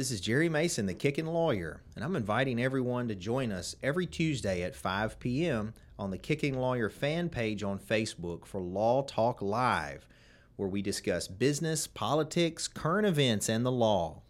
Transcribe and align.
This 0.00 0.12
is 0.12 0.22
Jere 0.22 0.48
Mason, 0.48 0.86
the 0.86 0.94
Kicking 0.94 1.26
Lawyer, 1.26 1.82
and 1.94 2.02
I'm 2.02 2.16
inviting 2.16 2.58
everyone 2.58 3.08
to 3.08 3.14
join 3.14 3.52
us 3.52 3.76
every 3.82 4.06
Tuesday 4.06 4.62
at 4.62 4.74
5 4.74 5.20
p.m. 5.20 5.74
on 5.98 6.10
the 6.10 6.16
Kicking 6.16 6.58
Lawyer 6.58 6.88
fan 6.88 7.28
page 7.28 7.62
on 7.62 7.78
Facebook 7.78 8.46
for 8.46 8.62
Law 8.62 9.02
Talk 9.02 9.42
Live, 9.42 10.08
where 10.56 10.70
we 10.70 10.80
discuss 10.80 11.28
business, 11.28 11.86
politics, 11.86 12.66
current 12.66 13.06
events, 13.06 13.50
and 13.50 13.66
the 13.66 13.70
law. 13.70 14.22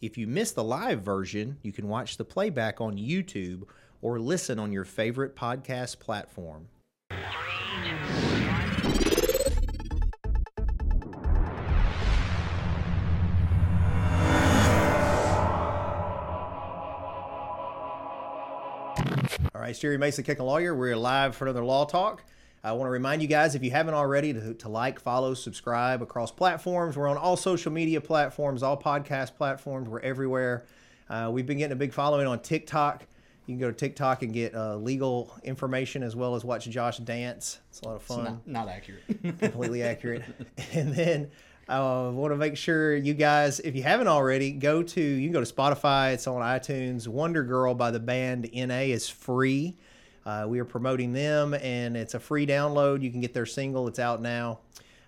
If 0.00 0.16
you 0.16 0.28
miss 0.28 0.52
the 0.52 0.62
live 0.62 1.02
version, 1.02 1.58
you 1.62 1.72
can 1.72 1.88
watch 1.88 2.16
the 2.16 2.24
playback 2.24 2.80
on 2.80 2.96
YouTube 2.96 3.64
or 4.00 4.20
listen 4.20 4.60
on 4.60 4.70
your 4.70 4.84
favorite 4.84 5.34
podcast 5.34 5.98
platform. 5.98 6.68
All 7.10 7.18
right, 19.68 19.78
Jere 19.78 19.98
Mason, 19.98 20.24
Kicking 20.24 20.46
Lawyer. 20.46 20.74
We're 20.74 20.96
live 20.96 21.36
for 21.36 21.44
another 21.44 21.62
Law 21.62 21.84
Talk. 21.84 22.24
I 22.64 22.72
want 22.72 22.86
to 22.86 22.90
remind 22.90 23.20
you 23.20 23.28
guys, 23.28 23.54
if 23.54 23.62
you 23.62 23.70
haven't 23.70 23.92
already, 23.92 24.32
to, 24.32 24.54
to 24.54 24.68
like, 24.70 24.98
follow, 24.98 25.34
subscribe 25.34 26.00
across 26.00 26.30
platforms. 26.30 26.96
We're 26.96 27.06
on 27.06 27.18
all 27.18 27.36
social 27.36 27.70
media 27.70 28.00
platforms, 28.00 28.62
all 28.62 28.80
podcast 28.80 29.34
platforms. 29.36 29.86
We're 29.86 30.00
everywhere. 30.00 30.64
Uh, 31.10 31.28
we've 31.30 31.44
been 31.44 31.58
getting 31.58 31.74
a 31.74 31.76
big 31.76 31.92
following 31.92 32.26
on 32.26 32.40
TikTok. 32.40 33.04
You 33.44 33.56
can 33.56 33.60
go 33.60 33.70
to 33.70 33.76
TikTok 33.76 34.22
and 34.22 34.32
get 34.32 34.54
uh, 34.54 34.76
legal 34.76 35.36
information 35.44 36.02
as 36.02 36.16
well 36.16 36.34
as 36.34 36.46
watch 36.46 36.64
Josh 36.70 36.96
dance. 36.96 37.58
It's 37.68 37.82
a 37.82 37.88
lot 37.88 37.96
of 37.96 38.02
fun. 38.02 38.24
Not, 38.24 38.48
not 38.48 38.68
accurate. 38.68 39.02
completely 39.38 39.82
accurate. 39.82 40.22
And 40.72 40.94
then 40.94 41.30
I 41.68 41.76
uh, 41.76 42.10
want 42.12 42.32
to 42.32 42.36
make 42.36 42.56
sure 42.56 42.96
you 42.96 43.12
guys, 43.12 43.60
if 43.60 43.76
you 43.76 43.82
haven't 43.82 44.08
already, 44.08 44.52
go 44.52 44.82
to 44.82 45.00
you 45.00 45.26
can 45.26 45.32
go 45.32 45.44
to 45.44 45.52
Spotify. 45.52 46.14
It's 46.14 46.26
on 46.26 46.40
iTunes. 46.40 47.06
Wonder 47.06 47.42
Girl 47.42 47.74
by 47.74 47.90
the 47.90 48.00
band 48.00 48.48
NA 48.54 48.80
is 48.80 49.06
free. 49.06 49.76
Uh, 50.24 50.46
we 50.48 50.60
are 50.60 50.64
promoting 50.64 51.12
them, 51.12 51.52
and 51.54 51.94
it's 51.94 52.14
a 52.14 52.20
free 52.20 52.46
download. 52.46 53.02
You 53.02 53.10
can 53.10 53.20
get 53.20 53.34
their 53.34 53.44
single. 53.44 53.86
It's 53.86 53.98
out 53.98 54.22
now. 54.22 54.60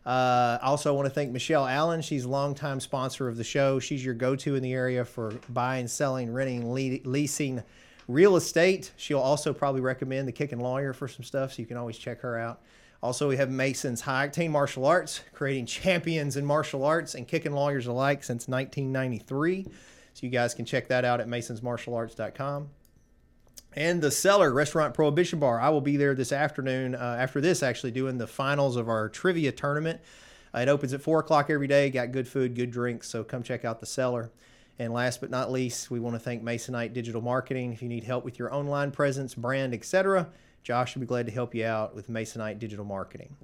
Uh, 0.04 0.58
I 0.60 0.66
also 0.66 0.92
want 0.94 1.06
to 1.06 1.10
thank 1.10 1.30
Michelle 1.30 1.66
Allen. 1.66 2.02
She's 2.02 2.24
a 2.24 2.28
longtime 2.28 2.80
sponsor 2.80 3.28
of 3.28 3.36
the 3.36 3.44
show. 3.44 3.78
She's 3.78 4.04
your 4.04 4.14
go-to 4.14 4.54
in 4.54 4.62
the 4.62 4.72
area 4.72 5.04
for 5.04 5.32
buying, 5.50 5.88
selling, 5.88 6.32
renting, 6.32 6.72
le- 6.72 7.08
leasing 7.08 7.62
real 8.08 8.36
estate. 8.36 8.92
She'll 8.96 9.18
also 9.18 9.52
probably 9.52 9.80
recommend 9.80 10.28
the 10.28 10.32
Kicking 10.32 10.60
Lawyer 10.60 10.92
for 10.92 11.08
some 11.08 11.24
stuff, 11.24 11.54
so 11.54 11.62
you 11.62 11.66
can 11.66 11.76
always 11.76 11.96
check 11.96 12.20
her 12.20 12.38
out. 12.38 12.60
Also, 13.02 13.28
we 13.28 13.36
have 13.38 13.50
Mason's 13.50 14.02
High 14.02 14.28
Octane 14.28 14.50
Martial 14.50 14.84
Arts, 14.84 15.22
creating 15.32 15.66
champions 15.66 16.36
in 16.36 16.44
martial 16.44 16.84
arts 16.84 17.14
and 17.14 17.26
kicking 17.26 17.52
lawyers 17.52 17.86
alike 17.86 18.22
since 18.22 18.46
1993. 18.46 19.64
So 20.12 20.26
you 20.26 20.28
guys 20.28 20.54
can 20.54 20.66
check 20.66 20.88
that 20.88 21.04
out 21.04 21.20
at 21.20 21.26
masonsmartialarts.com. 21.26 22.68
And 23.74 24.02
the 24.02 24.10
Cellar 24.10 24.52
Restaurant 24.52 24.94
Prohibition 24.94 25.38
Bar. 25.38 25.60
I 25.60 25.68
will 25.70 25.80
be 25.80 25.96
there 25.96 26.14
this 26.14 26.32
afternoon, 26.32 26.94
uh, 26.94 27.16
after 27.18 27.40
this, 27.40 27.62
actually, 27.62 27.92
doing 27.92 28.18
the 28.18 28.26
finals 28.26 28.76
of 28.76 28.88
our 28.88 29.08
trivia 29.08 29.52
tournament. 29.52 30.00
Uh, 30.52 30.58
it 30.58 30.68
opens 30.68 30.92
at 30.92 31.00
4 31.00 31.20
o'clock 31.20 31.48
every 31.48 31.68
day. 31.68 31.88
Got 31.88 32.12
good 32.12 32.26
food, 32.26 32.54
good 32.56 32.70
drinks. 32.72 33.08
So 33.08 33.22
come 33.22 33.42
check 33.42 33.64
out 33.64 33.80
the 33.80 33.86
Cellar. 33.86 34.30
And 34.78 34.92
last 34.92 35.20
but 35.20 35.30
not 35.30 35.52
least, 35.52 35.90
we 35.90 36.00
want 36.00 36.16
to 36.16 36.18
thank 36.20 36.42
Masonite 36.42 36.92
Digital 36.92 37.22
Marketing. 37.22 37.72
If 37.72 37.80
you 37.80 37.88
need 37.88 38.04
help 38.04 38.24
with 38.24 38.38
your 38.38 38.52
online 38.52 38.90
presence, 38.90 39.34
brand, 39.34 39.72
etc., 39.72 40.28
Josh 40.62 40.94
will 40.94 41.00
be 41.00 41.06
glad 41.06 41.26
to 41.26 41.32
help 41.32 41.54
you 41.54 41.64
out 41.64 41.94
with 41.94 42.08
Masonite 42.08 42.58
Digital 42.58 42.84
Marketing. 42.84 43.36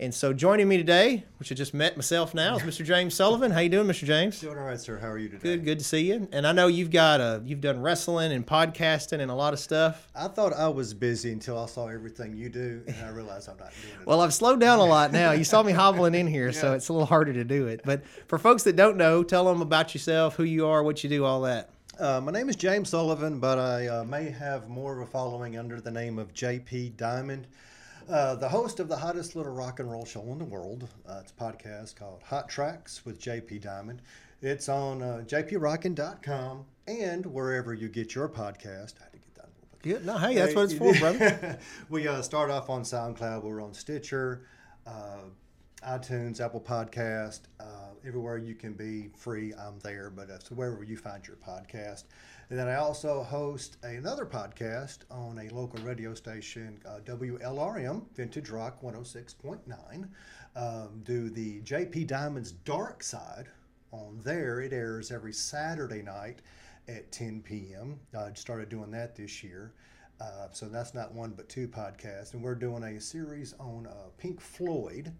And 0.00 0.14
so 0.14 0.32
joining 0.32 0.66
me 0.66 0.78
today, 0.78 1.24
which 1.38 1.52
I 1.52 1.54
just 1.54 1.74
met 1.74 1.94
myself 1.94 2.32
now, 2.32 2.56
is 2.56 2.62
Mr. 2.62 2.82
James 2.86 3.14
Sullivan. 3.14 3.50
How 3.50 3.60
you 3.60 3.68
doing, 3.68 3.86
Mr. 3.86 4.06
James? 4.06 4.40
Doing 4.40 4.56
all 4.56 4.64
right, 4.64 4.80
sir. 4.80 4.98
How 4.98 5.08
are 5.08 5.18
you 5.18 5.28
today? 5.28 5.42
Good, 5.42 5.64
good 5.66 5.78
to 5.78 5.84
see 5.84 6.10
you. 6.10 6.26
And 6.32 6.46
I 6.46 6.52
know 6.52 6.68
you've 6.68 6.90
got 6.90 7.20
a 7.20 7.42
you've 7.44 7.60
done 7.60 7.82
wrestling 7.82 8.32
and 8.32 8.46
podcasting 8.46 9.20
and 9.20 9.30
a 9.30 9.34
lot 9.34 9.52
of 9.52 9.58
stuff. 9.58 10.08
I 10.16 10.28
thought 10.28 10.54
I 10.54 10.68
was 10.68 10.94
busy 10.94 11.32
until 11.32 11.58
I 11.58 11.66
saw 11.66 11.88
everything 11.88 12.34
you 12.34 12.48
do, 12.48 12.82
and 12.86 12.96
I 13.04 13.10
realized 13.10 13.50
I'm 13.50 13.58
not 13.58 13.72
doing 13.82 14.00
it. 14.00 14.06
Well, 14.06 14.22
I've 14.22 14.32
slowed 14.32 14.58
down 14.58 14.78
a 14.78 14.86
lot 14.86 15.12
now. 15.12 15.32
You 15.32 15.44
saw 15.44 15.62
me 15.62 15.72
hobbling 15.74 16.14
in 16.14 16.26
here, 16.26 16.50
so 16.50 16.72
it's 16.72 16.88
a 16.88 16.94
little 16.94 17.04
harder 17.06 17.34
to 17.34 17.44
do 17.44 17.66
it. 17.66 17.82
But 17.84 18.06
for 18.26 18.38
folks 18.38 18.62
that 18.62 18.76
don't 18.76 18.96
know, 18.96 19.22
tell 19.22 19.44
them 19.44 19.60
about 19.60 19.92
yourself, 19.92 20.34
who 20.34 20.44
you 20.44 20.66
are, 20.66 20.82
what 20.82 21.04
you 21.04 21.10
do, 21.10 21.26
all 21.26 21.42
that. 21.42 21.68
Uh, 22.00 22.18
my 22.18 22.32
name 22.32 22.48
is 22.48 22.56
James 22.56 22.88
Sullivan, 22.88 23.40
but 23.40 23.58
I 23.58 23.86
uh, 23.86 24.04
may 24.04 24.30
have 24.30 24.70
more 24.70 24.98
of 24.98 25.06
a 25.06 25.10
following 25.10 25.58
under 25.58 25.82
the 25.82 25.90
name 25.90 26.18
of 26.18 26.32
JP 26.32 26.96
Diamond. 26.96 27.46
Uh, 28.08 28.36
the 28.36 28.48
host 28.48 28.80
of 28.80 28.88
the 28.88 28.96
hottest 28.96 29.36
little 29.36 29.52
rock 29.52 29.80
and 29.80 29.90
roll 29.90 30.06
show 30.06 30.22
in 30.22 30.38
the 30.38 30.46
world. 30.46 30.88
Uh, 31.06 31.18
it's 31.20 31.30
a 31.30 31.34
podcast 31.34 31.96
called 31.96 32.22
Hot 32.22 32.48
Trax 32.48 33.04
with 33.04 33.20
JP 33.20 33.60
Diamond. 33.60 34.00
It's 34.40 34.70
on 34.70 35.02
uh, 35.02 35.24
jprockin.com 35.26 36.64
and 36.88 37.26
wherever 37.26 37.74
you 37.74 37.90
get 37.90 38.14
your 38.14 38.30
podcast. 38.30 38.94
I 38.98 39.04
had 39.04 39.12
to 39.12 39.18
get 39.18 39.34
that 39.34 39.44
a 39.44 39.52
little 39.52 39.68
bit. 39.70 39.82
Good. 39.82 40.06
No, 40.06 40.16
hey, 40.16 40.36
that's 40.36 40.54
what 40.54 40.62
it's 40.62 40.72
for, 40.72 40.94
brother. 40.94 41.58
we 41.90 42.08
uh, 42.08 42.22
start 42.22 42.50
off 42.50 42.70
on 42.70 42.80
SoundCloud. 42.80 43.44
We're 43.44 43.62
on 43.62 43.74
Stitcher, 43.74 44.46
uh, 44.86 45.18
iTunes, 45.86 46.40
Apple 46.40 46.62
Podcast, 46.62 47.40
uh, 47.60 47.89
everywhere 48.06 48.38
you 48.38 48.54
can 48.54 48.72
be 48.72 49.10
free. 49.16 49.52
I'm 49.54 49.78
there, 49.80 50.10
but 50.10 50.28
so 50.42 50.54
wherever 50.54 50.82
you 50.82 50.96
find 50.96 51.26
your 51.26 51.36
podcast. 51.36 52.04
And 52.48 52.58
then 52.58 52.68
I 52.68 52.76
also 52.76 53.22
host 53.22 53.76
another 53.82 54.26
podcast 54.26 54.98
on 55.10 55.38
a 55.38 55.54
local 55.54 55.82
radio 55.84 56.14
station, 56.14 56.80
uh, 56.86 56.98
WLRM, 57.04 58.02
Vintage 58.14 58.50
Rock 58.50 58.82
106.9. 58.82 60.08
Um, 60.56 61.00
do 61.04 61.30
the 61.30 61.60
JP 61.60 62.06
Diamond's 62.08 62.52
Dark 62.52 63.02
Side 63.02 63.48
on 63.92 64.20
there. 64.24 64.60
It 64.60 64.72
airs 64.72 65.10
every 65.12 65.32
Saturday 65.32 66.02
night 66.02 66.40
at 66.88 67.12
10 67.12 67.42
p.m. 67.42 68.00
I 68.18 68.32
started 68.34 68.68
doing 68.68 68.90
that 68.90 69.14
this 69.14 69.44
year. 69.44 69.72
Uh, 70.20 70.48
so 70.50 70.68
that's 70.68 70.92
not 70.92 71.14
one 71.14 71.30
but 71.30 71.48
two 71.48 71.66
podcasts. 71.66 72.34
And 72.34 72.42
we're 72.42 72.54
doing 72.54 72.82
a 72.82 73.00
series 73.00 73.54
on 73.58 73.86
uh, 73.86 74.08
Pink 74.18 74.40
Floyd. 74.40 75.12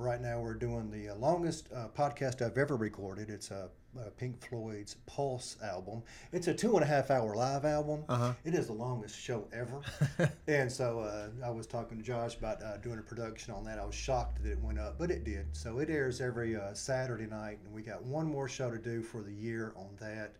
Right 0.00 0.22
now, 0.22 0.40
we're 0.40 0.54
doing 0.54 0.90
the 0.90 1.10
uh, 1.10 1.16
longest 1.16 1.68
uh, 1.76 1.88
podcast 1.94 2.40
I've 2.40 2.56
ever 2.56 2.74
recorded. 2.74 3.28
It's 3.28 3.50
a, 3.50 3.68
uh, 3.98 4.04
Pink 4.16 4.42
Floyd's 4.42 4.96
Pulse 5.04 5.58
album. 5.62 6.02
It's 6.32 6.48
a 6.48 6.54
two 6.54 6.74
and 6.76 6.82
a 6.82 6.86
half 6.86 7.10
hour 7.10 7.36
live 7.36 7.66
album. 7.66 8.04
Uh-huh. 8.08 8.32
It 8.42 8.54
is 8.54 8.68
the 8.68 8.72
longest 8.72 9.20
show 9.20 9.46
ever. 9.52 9.82
and 10.48 10.72
so 10.72 11.00
uh, 11.00 11.28
I 11.46 11.50
was 11.50 11.66
talking 11.66 11.98
to 11.98 12.02
Josh 12.02 12.34
about 12.38 12.62
uh, 12.62 12.78
doing 12.78 12.98
a 12.98 13.02
production 13.02 13.52
on 13.52 13.62
that. 13.64 13.78
I 13.78 13.84
was 13.84 13.94
shocked 13.94 14.42
that 14.42 14.52
it 14.52 14.62
went 14.62 14.78
up, 14.78 14.98
but 14.98 15.10
it 15.10 15.22
did. 15.22 15.44
So 15.52 15.80
it 15.80 15.90
airs 15.90 16.22
every 16.22 16.56
uh, 16.56 16.72
Saturday 16.72 17.26
night, 17.26 17.58
and 17.62 17.74
we 17.74 17.82
got 17.82 18.02
one 18.02 18.26
more 18.26 18.48
show 18.48 18.70
to 18.70 18.78
do 18.78 19.02
for 19.02 19.22
the 19.22 19.34
year 19.34 19.74
on 19.76 19.90
that. 20.00 20.36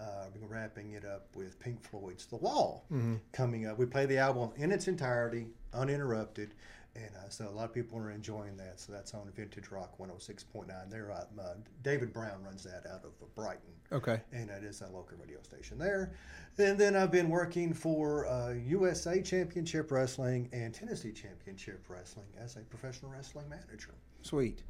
Uh, 0.00 0.24
we're 0.40 0.48
wrapping 0.48 0.92
it 0.92 1.04
up 1.04 1.26
with 1.36 1.60
Pink 1.60 1.84
Floyd's 1.84 2.24
The 2.24 2.36
Wall 2.36 2.86
coming 3.32 3.66
up. 3.66 3.78
We 3.78 3.84
play 3.84 4.06
the 4.06 4.16
album 4.16 4.52
in 4.56 4.72
its 4.72 4.88
entirety, 4.88 5.48
uninterrupted. 5.74 6.54
And 6.94 7.10
uh, 7.16 7.28
so 7.30 7.48
a 7.48 7.50
lot 7.50 7.64
of 7.64 7.72
people 7.72 7.98
are 7.98 8.10
enjoying 8.10 8.56
that. 8.58 8.78
So 8.78 8.92
that's 8.92 9.14
on 9.14 9.30
Vintage 9.34 9.70
Rock 9.70 9.96
106.9. 9.98 10.90
There, 10.90 11.10
uh, 11.10 11.24
uh, 11.40 11.54
David 11.82 12.12
Brown 12.12 12.42
runs 12.44 12.64
that 12.64 12.84
out 12.86 13.02
of 13.04 13.12
Brighton 13.34 13.60
Okay. 13.90 14.20
and 14.32 14.50
it 14.50 14.62
is 14.62 14.82
a 14.82 14.86
local 14.86 15.16
radio 15.18 15.40
station 15.42 15.78
there. 15.78 16.12
And 16.58 16.78
then 16.78 16.94
I've 16.94 17.10
been 17.10 17.30
working 17.30 17.72
for 17.72 18.26
uh, 18.26 18.52
USA 18.66 19.22
Championship 19.22 19.90
Wrestling 19.90 20.50
and 20.52 20.74
Tennessee 20.74 21.12
Championship 21.12 21.82
Wrestling 21.88 22.26
as 22.38 22.56
a 22.56 22.60
professional 22.60 23.10
wrestling 23.10 23.48
manager. 23.48 23.94
Sweet. 24.20 24.62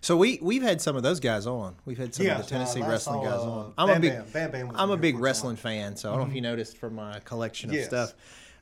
So 0.00 0.16
we 0.16 0.40
we've 0.42 0.62
had 0.62 0.80
some 0.80 0.96
of 0.96 1.04
those 1.04 1.20
guys 1.20 1.46
on. 1.46 1.76
We've 1.84 1.96
had 1.98 2.12
some 2.12 2.26
of 2.26 2.38
the 2.38 2.42
Tennessee 2.42 2.82
uh, 2.82 2.88
wrestling 2.88 3.22
saw, 3.22 3.30
guys 3.30 3.40
on. 3.40 3.72
I'm 3.78 3.90
a 3.90 4.00
big 4.00 4.12
Bam. 4.32 4.50
Bam 4.50 4.50
Bam 4.68 4.76
I'm 4.76 4.90
a 4.90 4.96
big 4.96 5.14
here 5.14 5.18
for 5.18 5.20
a 5.20 5.22
wrestling 5.22 5.56
fan, 5.56 5.94
so 5.96 6.08
I 6.08 6.16
don't 6.16 6.24
know 6.24 6.30
if 6.30 6.34
you 6.34 6.40
noticed 6.40 6.76
from 6.76 6.96
my 6.96 7.20
collection 7.20 7.70
of 7.70 7.76
Yes. 7.76 7.86
stuff. 7.86 8.14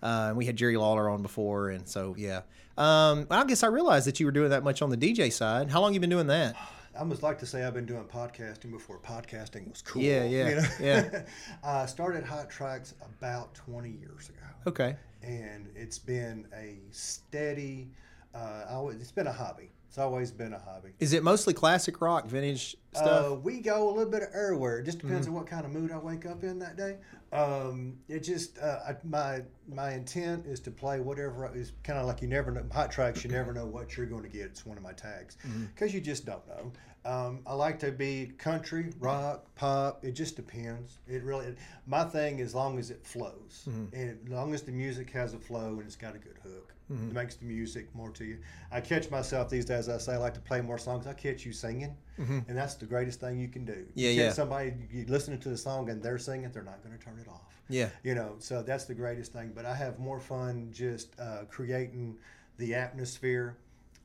Uh, 0.02 0.34
we 0.36 0.44
had 0.44 0.56
Jerry 0.56 0.76
Lawler 0.76 1.08
on 1.08 1.22
before, 1.22 1.70
and 1.70 1.88
so 1.88 2.14
yeah. 2.18 2.42
Um, 2.76 3.26
I 3.30 3.44
guess 3.44 3.62
I 3.62 3.68
realized 3.68 4.06
that 4.06 4.20
you 4.20 4.26
were 4.26 4.32
doing 4.32 4.50
that 4.50 4.62
much 4.64 4.82
on 4.82 4.90
the 4.90 4.96
DJ 4.96 5.32
side. 5.32 5.70
How 5.70 5.80
long 5.80 5.94
you 5.94 6.00
been 6.00 6.10
doing 6.10 6.26
that? 6.26 6.56
I 6.98 7.04
must 7.04 7.22
like 7.22 7.38
to 7.40 7.46
say 7.46 7.64
I've 7.64 7.74
been 7.74 7.84
doing 7.86 8.04
podcasting 8.04 8.70
before 8.70 8.98
podcasting 8.98 9.68
was 9.70 9.82
cool. 9.82 10.02
Yeah, 10.02 10.24
yeah, 10.24 10.66
yeah. 10.80 11.22
I 11.64 11.86
started 11.86 12.24
Hot 12.24 12.50
Trax 12.50 12.94
about 13.18 13.54
20 13.54 13.90
years 13.90 14.28
ago. 14.30 14.38
Okay. 14.66 14.96
and 15.22 15.68
it's 15.74 15.98
been 15.98 16.46
a 16.54 16.78
steady. 16.90 17.88
Uh, 18.34 18.64
I 18.68 18.72
always, 18.74 19.00
it's 19.00 19.12
been 19.12 19.26
a 19.26 19.32
hobby. 19.32 19.70
It's 19.96 20.02
always 20.02 20.30
been 20.30 20.52
a 20.52 20.58
hobby. 20.58 20.90
Is 21.00 21.14
it 21.14 21.22
mostly 21.22 21.54
classic 21.54 22.02
rock, 22.02 22.26
vintage 22.26 22.76
stuff? 22.92 23.32
Uh, 23.32 23.34
we 23.36 23.60
go 23.60 23.88
a 23.88 23.92
little 23.94 24.10
bit 24.12 24.24
of 24.24 24.28
everywhere. 24.34 24.80
It 24.80 24.84
just 24.84 24.98
depends 24.98 25.26
on 25.26 25.32
what 25.32 25.46
kind 25.46 25.64
of 25.64 25.72
mood 25.72 25.90
I 25.90 25.96
wake 25.96 26.26
up 26.26 26.44
in 26.44 26.58
that 26.58 26.76
day. 26.76 26.98
Um, 27.32 27.94
it 28.06 28.20
just 28.20 28.58
uh, 28.58 28.80
I, 28.86 28.96
my 29.04 29.40
my 29.66 29.94
intent 29.94 30.44
is 30.44 30.60
to 30.60 30.70
play 30.70 31.00
whatever 31.00 31.50
is 31.54 31.72
kind 31.82 31.98
of 31.98 32.04
like 32.04 32.20
you 32.20 32.28
never 32.28 32.50
know 32.50 32.62
hot 32.74 32.92
tracks. 32.92 33.24
You 33.24 33.30
never 33.30 33.54
know 33.54 33.64
what 33.64 33.96
you're 33.96 34.04
going 34.04 34.22
to 34.24 34.28
get. 34.28 34.42
It's 34.42 34.66
one 34.66 34.76
of 34.76 34.82
my 34.82 34.92
tags 34.92 35.38
because 35.74 35.94
you 35.94 36.02
just 36.02 36.26
don't 36.26 36.46
know. 36.46 36.72
Um, 37.10 37.40
I 37.46 37.54
like 37.54 37.78
to 37.78 37.90
be 37.90 38.32
country, 38.36 38.92
rock, 39.00 39.46
pop. 39.54 40.04
It 40.04 40.12
just 40.12 40.36
depends. 40.36 40.98
It 41.08 41.22
really. 41.22 41.56
My 41.86 42.04
thing, 42.04 42.42
as 42.42 42.54
long 42.54 42.78
as 42.78 42.90
it 42.90 43.02
flows, 43.02 43.64
Mm-hmm. 43.66 43.96
and 43.96 44.18
as 44.26 44.30
long 44.30 44.52
as 44.52 44.60
the 44.60 44.72
music 44.72 45.08
has 45.12 45.32
a 45.32 45.38
flow 45.38 45.68
and 45.78 45.84
it's 45.84 45.96
got 45.96 46.14
a 46.14 46.18
good 46.18 46.36
hook, 46.42 46.74
Mm-hmm. 46.90 47.08
it 47.08 47.14
makes 47.14 47.34
the 47.34 47.44
music 47.46 47.92
more 47.96 48.10
to 48.10 48.24
you. 48.24 48.38
I 48.70 48.80
catch 48.80 49.10
myself 49.10 49.50
these 49.50 49.64
days. 49.64 49.88
I 49.88 49.98
say 49.98 50.12
I 50.14 50.18
like 50.18 50.34
to 50.34 50.40
play 50.40 50.60
more 50.60 50.78
songs. 50.78 51.06
I 51.08 51.14
catch 51.14 51.44
you 51.44 51.52
singing, 51.52 51.96
and 52.16 52.44
that's 52.56 52.74
the 52.74 52.86
greatest 52.86 53.18
thing 53.20 53.40
you 53.40 53.48
can 53.48 53.64
do. 53.64 53.72
Mm-hmm. 53.72 53.90
Yeah, 53.96 54.10
you 54.10 54.22
yeah. 54.22 54.32
Somebody 54.32 54.74
you 54.92 55.04
listening 55.08 55.40
to 55.40 55.48
the 55.48 55.56
song 55.56 55.90
and 55.90 56.00
they're 56.02 56.16
singing, 56.18 56.50
they're 56.52 56.62
not 56.62 56.84
going 56.84 56.96
to 56.96 57.04
turn 57.04 57.18
it 57.20 57.26
off 57.28 57.58
Yeah. 57.68 57.88
you 58.04 58.14
know 58.14 58.36
so 58.38 58.62
that's 58.62 58.84
the 58.84 58.94
greatest 58.94 59.32
thing 59.32 59.50
but 59.52 59.66
i 59.66 59.74
have 59.74 59.98
more 59.98 60.20
fun 60.20 60.68
just 60.72 61.18
uh, 61.18 61.42
creating 61.48 62.16
the 62.58 62.74
atmosphere 62.74 63.56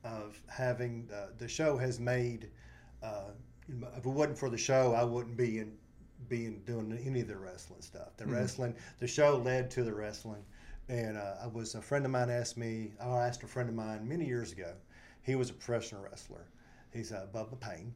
of 0.02 0.40
having 0.48 1.08
uh, 1.14 1.26
the 1.38 1.46
show 1.46 1.76
has 1.76 2.00
made 2.00 2.50
uh, 3.04 3.30
if 3.96 4.04
it 4.04 4.06
wasn't 4.06 4.36
for 4.36 4.50
the 4.50 4.58
show 4.58 4.92
i 4.94 5.04
wouldn't 5.04 5.36
be 5.36 5.60
in 5.60 5.72
being 6.28 6.60
doing 6.66 6.98
any 7.06 7.20
of 7.20 7.28
the 7.28 7.36
wrestling 7.36 7.80
stuff 7.80 8.16
the 8.16 8.26
wrestling 8.26 8.74
the 8.98 9.06
show 9.06 9.36
led 9.38 9.70
to 9.70 9.84
the 9.84 9.92
wrestling 9.94 10.42
and 10.88 11.16
uh, 11.16 11.34
i 11.42 11.46
was 11.46 11.74
a 11.74 11.82
friend 11.82 12.04
of 12.04 12.10
mine 12.10 12.30
asked 12.30 12.56
me 12.56 12.92
i 13.00 13.06
asked 13.06 13.42
a 13.42 13.46
friend 13.46 13.68
of 13.68 13.74
mine 13.74 14.06
many 14.06 14.26
years 14.26 14.52
ago 14.52 14.72
he 15.22 15.34
was 15.34 15.50
a 15.50 15.52
professional 15.52 16.02
wrestler 16.02 16.46
he's 16.92 17.12
uh, 17.12 17.26
bubba 17.34 17.58
payne 17.60 17.94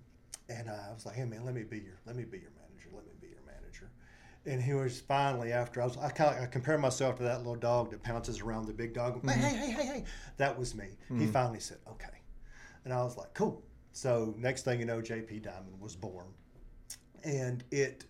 and 0.49 0.69
uh, 0.69 0.73
i 0.89 0.93
was 0.93 1.05
like 1.07 1.15
hey 1.17 1.25
man 1.25 1.45
let 1.45 1.55
me 1.55 1.63
be 1.63 1.79
your 1.79 1.99
let 2.07 2.17
me 2.17 2.25
be 2.25 2.39
your 2.39 2.53
manager 2.57 2.89
let 2.95 3.05
me 3.07 3.13
be 3.21 3.29
your 3.29 3.43
manager 3.47 3.91
and 4.47 4.63
he 4.63 4.73
was 4.75 5.01
finally 5.01 5.53
after 5.53 5.83
I 5.83 5.87
was 5.87 5.97
I 5.97 6.09
kind 6.11 6.37
of 6.37 6.43
I 6.43 6.47
compare 6.47 6.79
myself 6.79 7.17
to 7.17 7.25
that 7.25 7.39
little 7.39 7.57
dog 7.57 7.91
that 7.91 8.03
pounces 8.03 8.41
around 8.41 8.67
the 8.67 8.73
big 8.73 8.95
dog. 8.95 9.21
Hey, 9.29 9.39
hey, 9.39 9.57
hey, 9.57 9.71
hey, 9.73 9.87
hey! 9.87 10.05
That 10.37 10.57
was 10.57 10.75
me. 10.75 10.87
He 11.19 11.27
finally 11.27 11.59
said, 11.59 11.79
"Okay," 11.91 12.21
and 12.85 12.95
I 12.95 13.03
was 13.03 13.17
like, 13.17 13.35
"Cool." 13.35 13.61
So 13.91 14.35
next 14.39 14.63
thing 14.63 14.79
you 14.79 14.87
know, 14.87 15.01
JP 15.01 15.43
Diamond 15.43 15.81
was 15.81 15.97
born, 15.97 16.27
and 17.25 17.65
it. 17.73 18.05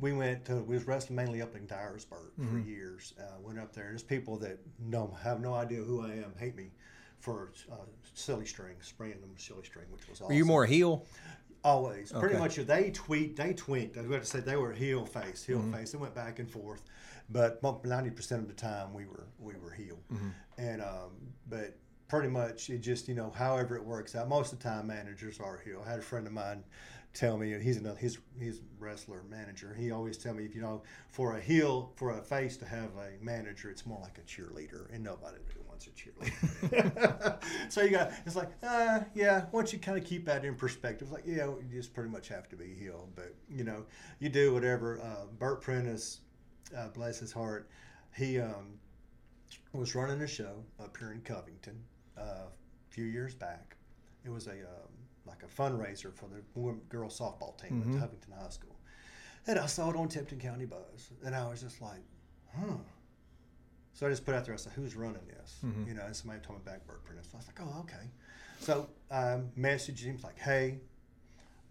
We 0.00 0.12
went 0.12 0.44
to 0.46 0.56
we 0.62 0.74
was 0.74 0.86
wrestling 0.86 1.16
mainly 1.16 1.42
up 1.42 1.54
in 1.56 1.66
Dyersburg 1.66 2.30
for 2.50 2.58
years. 2.58 3.14
Uh, 3.18 3.40
went 3.42 3.58
up 3.58 3.72
there. 3.72 3.84
And 3.84 3.92
there's 3.92 4.02
people 4.02 4.36
that 4.38 4.58
know 4.78 5.14
have 5.22 5.40
no 5.40 5.54
idea 5.54 5.82
who 5.82 6.04
I 6.04 6.12
am, 6.12 6.32
hate 6.38 6.56
me 6.56 6.70
for 7.18 7.52
uh, 7.70 7.76
silly 8.14 8.46
string, 8.46 8.74
spraying 8.80 9.20
them 9.20 9.30
with 9.30 9.40
silly 9.40 9.64
string, 9.64 9.86
which 9.90 10.08
was 10.08 10.20
awesome. 10.20 10.32
Are 10.32 10.36
you 10.36 10.44
more 10.44 10.66
heel? 10.66 11.06
Always, 11.64 12.10
pretty 12.10 12.36
much. 12.36 12.56
They 12.56 12.90
tweet, 12.90 13.36
they 13.36 13.52
twinked. 13.52 13.96
I 13.96 14.02
was 14.02 14.20
to 14.20 14.24
say 14.26 14.40
they 14.40 14.56
were 14.56 14.72
heel 14.72 15.06
face, 15.06 15.44
heel 15.44 15.62
face. 15.72 15.92
They 15.92 15.98
went 15.98 16.12
back 16.14 16.40
and 16.40 16.50
forth, 16.50 16.82
but 17.30 17.62
ninety 17.84 18.10
percent 18.10 18.42
of 18.42 18.48
the 18.48 18.54
time 18.54 18.92
we 18.92 19.04
were 19.06 19.28
we 19.38 19.54
were 19.54 19.70
heel, 19.70 19.98
and 20.58 20.82
um, 20.82 21.10
but 21.48 21.76
pretty 22.08 22.28
much 22.28 22.68
it 22.68 22.78
just 22.78 23.06
you 23.06 23.14
know 23.14 23.30
however 23.30 23.76
it 23.76 23.84
works 23.84 24.16
out. 24.16 24.28
Most 24.28 24.52
of 24.52 24.58
the 24.58 24.64
time 24.64 24.88
managers 24.88 25.38
are 25.38 25.60
heel. 25.64 25.84
I 25.86 25.90
had 25.90 26.00
a 26.00 26.02
friend 26.02 26.26
of 26.26 26.32
mine 26.32 26.64
tell 27.14 27.36
me 27.36 27.58
he's 27.60 27.76
another 27.76 27.98
he's 27.98 28.16
a 28.16 28.52
wrestler 28.78 29.22
manager. 29.28 29.74
He 29.78 29.90
always 29.90 30.16
tell 30.16 30.34
me 30.34 30.44
if 30.44 30.54
you 30.54 30.62
know 30.62 30.82
for 31.08 31.36
a 31.36 31.40
heel 31.40 31.92
for 31.96 32.10
a 32.10 32.22
face 32.22 32.56
to 32.58 32.66
have 32.66 32.90
a 32.96 33.22
manager, 33.22 33.70
it's 33.70 33.86
more 33.86 34.00
like 34.00 34.18
a 34.18 34.22
cheerleader, 34.22 34.92
and 34.92 35.04
nobody 35.04 35.36
really 35.48 35.66
wants 35.68 35.86
a 35.86 35.90
cheerleader. 35.90 37.38
so 37.68 37.82
you 37.82 37.90
got 37.90 38.12
it's 38.24 38.36
like 38.36 38.50
uh, 38.62 39.00
yeah. 39.14 39.46
Once 39.52 39.72
you 39.72 39.78
kind 39.78 39.98
of 39.98 40.04
keep 40.04 40.24
that 40.26 40.44
in 40.44 40.54
perspective, 40.54 41.08
it's 41.08 41.12
like 41.12 41.24
yeah, 41.26 41.46
you 41.46 41.66
just 41.72 41.94
pretty 41.94 42.10
much 42.10 42.28
have 42.28 42.48
to 42.48 42.56
be 42.56 42.74
heel. 42.74 43.08
But 43.14 43.34
you 43.48 43.64
know 43.64 43.84
you 44.18 44.28
do 44.28 44.52
whatever. 44.54 45.00
Uh, 45.00 45.26
Bert 45.38 45.60
Prentice, 45.60 46.20
uh, 46.76 46.88
bless 46.88 47.18
his 47.18 47.32
heart, 47.32 47.68
he 48.16 48.38
um, 48.38 48.78
was 49.72 49.94
running 49.94 50.20
a 50.22 50.26
show 50.26 50.64
up 50.80 50.96
here 50.96 51.12
in 51.12 51.20
Covington 51.20 51.78
uh, 52.18 52.46
a 52.48 52.90
few 52.90 53.04
years 53.04 53.34
back. 53.34 53.76
It 54.24 54.30
was 54.30 54.46
a 54.46 54.52
um, 54.52 54.92
like 55.26 55.42
a 55.42 55.46
fundraiser 55.46 56.14
for 56.14 56.28
the 56.28 56.42
girls 56.88 57.18
softball 57.18 57.60
team 57.60 57.80
at 57.80 57.88
mm-hmm. 57.88 58.00
Covington 58.00 58.32
High 58.38 58.50
School, 58.50 58.76
and 59.46 59.58
I 59.58 59.66
saw 59.66 59.90
it 59.90 59.96
on 59.96 60.08
Tipton 60.08 60.38
County 60.38 60.64
Buzz, 60.64 61.10
and 61.24 61.34
I 61.34 61.48
was 61.48 61.60
just 61.60 61.80
like, 61.80 62.02
huh. 62.56 62.74
So 63.94 64.06
I 64.06 64.10
just 64.10 64.24
put 64.24 64.34
out 64.34 64.46
there. 64.46 64.54
I 64.54 64.56
said, 64.56 64.72
"Who's 64.72 64.96
running 64.96 65.20
this?" 65.28 65.58
Mm-hmm. 65.64 65.86
You 65.86 65.94
know, 65.94 66.02
and 66.06 66.16
somebody 66.16 66.40
told 66.40 66.58
me 66.58 66.64
back 66.64 66.86
Bert 66.86 67.04
Prentice. 67.04 67.28
I 67.34 67.36
was 67.36 67.46
like, 67.46 67.60
"Oh, 67.60 67.80
okay." 67.80 68.08
So 68.58 68.88
I 69.10 69.40
messaged 69.58 70.02
him 70.02 70.18
like, 70.24 70.38
"Hey, 70.38 70.80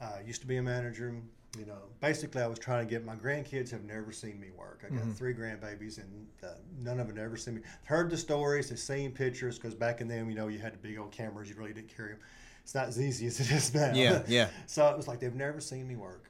I 0.01 0.21
used 0.25 0.41
to 0.41 0.47
be 0.47 0.57
a 0.57 0.63
manager. 0.63 1.15
You 1.57 1.65
know, 1.65 1.79
basically, 1.99 2.41
I 2.41 2.47
was 2.47 2.59
trying 2.59 2.87
to 2.87 2.89
get 2.89 3.03
my 3.03 3.15
grandkids 3.15 3.71
have 3.71 3.83
never 3.83 4.13
seen 4.13 4.39
me 4.39 4.51
work. 4.57 4.83
I 4.85 4.89
got 4.89 5.01
mm-hmm. 5.01 5.11
three 5.11 5.33
grandbabies, 5.33 5.97
and 5.97 6.27
uh, 6.43 6.47
none 6.79 6.99
of 6.99 7.07
them 7.07 7.17
ever 7.17 7.35
seen 7.35 7.55
me. 7.55 7.61
Heard 7.83 8.09
the 8.09 8.15
stories, 8.15 8.69
they've 8.69 8.79
seen 8.79 9.11
pictures, 9.11 9.57
because 9.57 9.75
back 9.75 9.99
in 9.99 10.07
them, 10.07 10.29
you 10.29 10.35
know, 10.35 10.47
you 10.47 10.59
had 10.59 10.73
the 10.73 10.77
big 10.77 10.97
old 10.97 11.11
cameras. 11.11 11.49
You 11.49 11.55
really 11.55 11.73
didn't 11.73 11.93
carry 11.93 12.11
them. 12.11 12.19
It's 12.63 12.75
not 12.75 12.87
as 12.87 13.01
easy 13.01 13.27
as 13.27 13.39
it 13.39 13.51
is 13.51 13.73
now. 13.73 13.91
Yeah, 13.93 14.23
yeah. 14.27 14.49
so 14.67 14.87
it 14.87 14.97
was 14.97 15.07
like 15.07 15.19
they've 15.19 15.33
never 15.35 15.59
seen 15.59 15.87
me 15.87 15.95
work. 15.95 16.29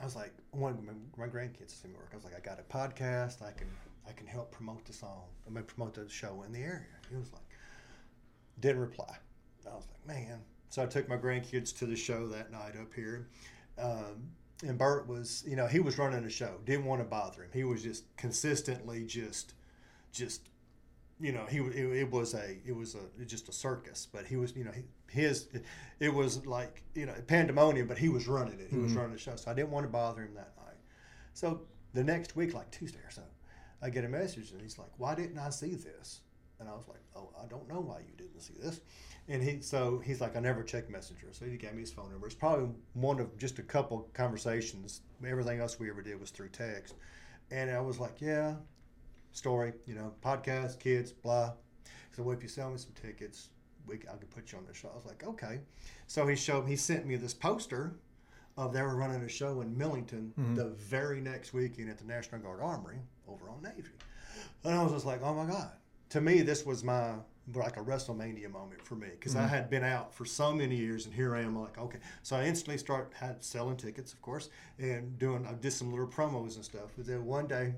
I 0.00 0.04
was 0.04 0.14
like, 0.14 0.32
one 0.52 0.76
wanted 0.76 0.84
my, 1.16 1.26
my 1.26 1.32
grandkids 1.32 1.80
see 1.80 1.88
me 1.88 1.94
work. 1.94 2.10
I 2.12 2.16
was 2.16 2.24
like, 2.24 2.36
I 2.36 2.40
got 2.40 2.60
a 2.60 2.62
podcast. 2.62 3.42
I 3.42 3.52
can 3.52 3.68
I 4.08 4.12
can 4.12 4.26
help 4.26 4.50
promote 4.50 4.84
the 4.84 4.92
song. 4.92 5.24
I 5.46 5.50
mean, 5.50 5.64
promote 5.64 5.94
the 5.94 6.08
show 6.08 6.42
in 6.46 6.52
the 6.52 6.60
area. 6.60 6.86
He 7.10 7.16
was 7.16 7.32
like, 7.32 7.42
didn't 8.60 8.80
reply. 8.80 9.16
I 9.70 9.74
was 9.74 9.86
like, 9.90 10.16
man. 10.16 10.40
So 10.70 10.82
I 10.82 10.86
took 10.86 11.08
my 11.08 11.16
grandkids 11.16 11.76
to 11.78 11.86
the 11.86 11.96
show 11.96 12.26
that 12.28 12.50
night 12.50 12.74
up 12.80 12.92
here. 12.94 13.28
Um, 13.78 14.30
and 14.66 14.76
Bert 14.76 15.06
was, 15.06 15.44
you 15.46 15.56
know, 15.56 15.66
he 15.66 15.80
was 15.80 15.98
running 15.98 16.22
the 16.22 16.30
show. 16.30 16.56
Didn't 16.64 16.84
want 16.84 17.00
to 17.00 17.04
bother 17.04 17.42
him. 17.42 17.50
He 17.52 17.64
was 17.64 17.82
just 17.82 18.04
consistently 18.16 19.04
just, 19.04 19.54
just, 20.12 20.48
you 21.20 21.32
know, 21.32 21.44
he 21.46 21.58
it, 21.58 21.96
it 21.96 22.10
was 22.10 22.34
a 22.34 22.56
it 22.66 22.74
was 22.74 22.94
a 22.94 23.24
just 23.24 23.48
a 23.48 23.52
circus. 23.52 24.06
But 24.10 24.26
he 24.26 24.36
was, 24.36 24.54
you 24.56 24.64
know, 24.64 24.72
he, 24.72 24.82
his 25.08 25.48
it 26.00 26.12
was 26.12 26.46
like 26.46 26.82
you 26.94 27.06
know 27.06 27.14
pandemonium. 27.26 27.86
But 27.86 27.98
he 27.98 28.08
was 28.08 28.28
running 28.28 28.60
it. 28.60 28.68
He 28.70 28.76
was 28.76 28.90
mm-hmm. 28.90 29.00
running 29.00 29.12
the 29.14 29.18
show. 29.18 29.36
So 29.36 29.50
I 29.50 29.54
didn't 29.54 29.70
want 29.70 29.84
to 29.84 29.90
bother 29.90 30.22
him 30.22 30.34
that 30.34 30.52
night. 30.56 30.76
So 31.34 31.62
the 31.94 32.04
next 32.04 32.36
week, 32.36 32.54
like 32.54 32.70
Tuesday 32.70 33.00
or 33.00 33.10
so, 33.10 33.22
I 33.82 33.90
get 33.90 34.04
a 34.04 34.08
message 34.08 34.52
and 34.52 34.60
he's 34.60 34.78
like, 34.78 34.90
"Why 34.96 35.14
didn't 35.14 35.38
I 35.38 35.50
see 35.50 35.74
this?" 35.74 36.20
And 36.60 36.68
I 36.68 36.72
was 36.72 36.88
like, 36.88 37.00
"Oh, 37.16 37.30
I 37.40 37.46
don't 37.46 37.68
know 37.68 37.80
why 37.80 38.00
you 38.00 38.14
didn't 38.16 38.40
see 38.40 38.54
this." 38.60 38.80
And 39.28 39.42
he 39.42 39.60
so 39.60 40.00
he's 40.04 40.20
like, 40.20 40.36
"I 40.36 40.40
never 40.40 40.62
check 40.62 40.88
Messenger." 40.88 41.28
So 41.32 41.46
he 41.46 41.56
gave 41.56 41.74
me 41.74 41.80
his 41.80 41.92
phone 41.92 42.10
number. 42.10 42.26
It's 42.26 42.34
probably 42.34 42.70
one 42.94 43.18
of 43.20 43.36
just 43.38 43.58
a 43.58 43.62
couple 43.62 44.08
conversations. 44.14 45.00
Everything 45.26 45.60
else 45.60 45.80
we 45.80 45.90
ever 45.90 46.02
did 46.02 46.20
was 46.20 46.30
through 46.30 46.50
text. 46.50 46.94
And 47.50 47.70
I 47.70 47.80
was 47.80 47.98
like, 47.98 48.20
"Yeah, 48.20 48.54
story, 49.32 49.72
you 49.86 49.94
know, 49.94 50.12
podcast, 50.24 50.78
kids, 50.80 51.12
blah." 51.12 51.52
So 52.12 52.22
well, 52.22 52.36
if 52.36 52.42
you 52.42 52.48
sell 52.48 52.70
me 52.70 52.78
some 52.78 52.92
tickets, 53.00 53.50
we 53.86 53.96
I 53.96 54.16
can 54.16 54.28
put 54.34 54.52
you 54.52 54.58
on 54.58 54.66
the 54.66 54.74
show. 54.74 54.90
I 54.92 54.96
was 54.96 55.06
like, 55.06 55.24
"Okay." 55.24 55.60
So 56.06 56.26
he 56.26 56.36
showed 56.36 56.66
he 56.66 56.76
sent 56.76 57.06
me 57.06 57.16
this 57.16 57.34
poster 57.34 57.94
of 58.58 58.72
they 58.72 58.82
were 58.82 58.96
running 58.96 59.22
a 59.22 59.28
show 59.28 59.60
in 59.60 59.78
Millington 59.78 60.34
mm-hmm. 60.38 60.54
the 60.56 60.66
very 60.66 61.20
next 61.20 61.54
weekend 61.54 61.88
at 61.88 61.96
the 61.96 62.04
National 62.04 62.40
Guard 62.40 62.60
Armory 62.60 62.98
over 63.28 63.48
on 63.48 63.62
Navy. 63.62 63.90
And 64.64 64.74
I 64.74 64.82
was 64.82 64.92
just 64.92 65.06
like, 65.06 65.22
oh 65.22 65.32
my 65.32 65.50
God. 65.50 65.70
To 66.10 66.20
me, 66.20 66.42
this 66.42 66.66
was 66.66 66.82
my 66.82 67.14
like 67.54 67.78
a 67.78 67.80
WrestleMania 67.80 68.50
moment 68.50 68.84
for 68.84 68.94
me 68.94 69.08
because 69.12 69.34
I 69.34 69.40
mm-hmm. 69.40 69.48
had 69.48 69.70
been 69.70 69.84
out 69.84 70.12
for 70.12 70.26
so 70.26 70.52
many 70.52 70.76
years 70.76 71.06
and 71.06 71.14
here 71.14 71.34
I 71.34 71.40
am 71.40 71.58
like, 71.58 71.78
okay. 71.78 71.98
So 72.22 72.36
I 72.36 72.44
instantly 72.44 72.76
start 72.76 73.12
had 73.18 73.42
selling 73.42 73.76
tickets, 73.76 74.12
of 74.12 74.20
course, 74.20 74.50
and 74.78 75.18
doing, 75.18 75.46
I 75.46 75.54
did 75.54 75.72
some 75.72 75.90
little 75.90 76.06
promos 76.06 76.56
and 76.56 76.64
stuff. 76.64 76.90
But 76.96 77.06
then 77.06 77.24
one 77.24 77.46
day, 77.46 77.74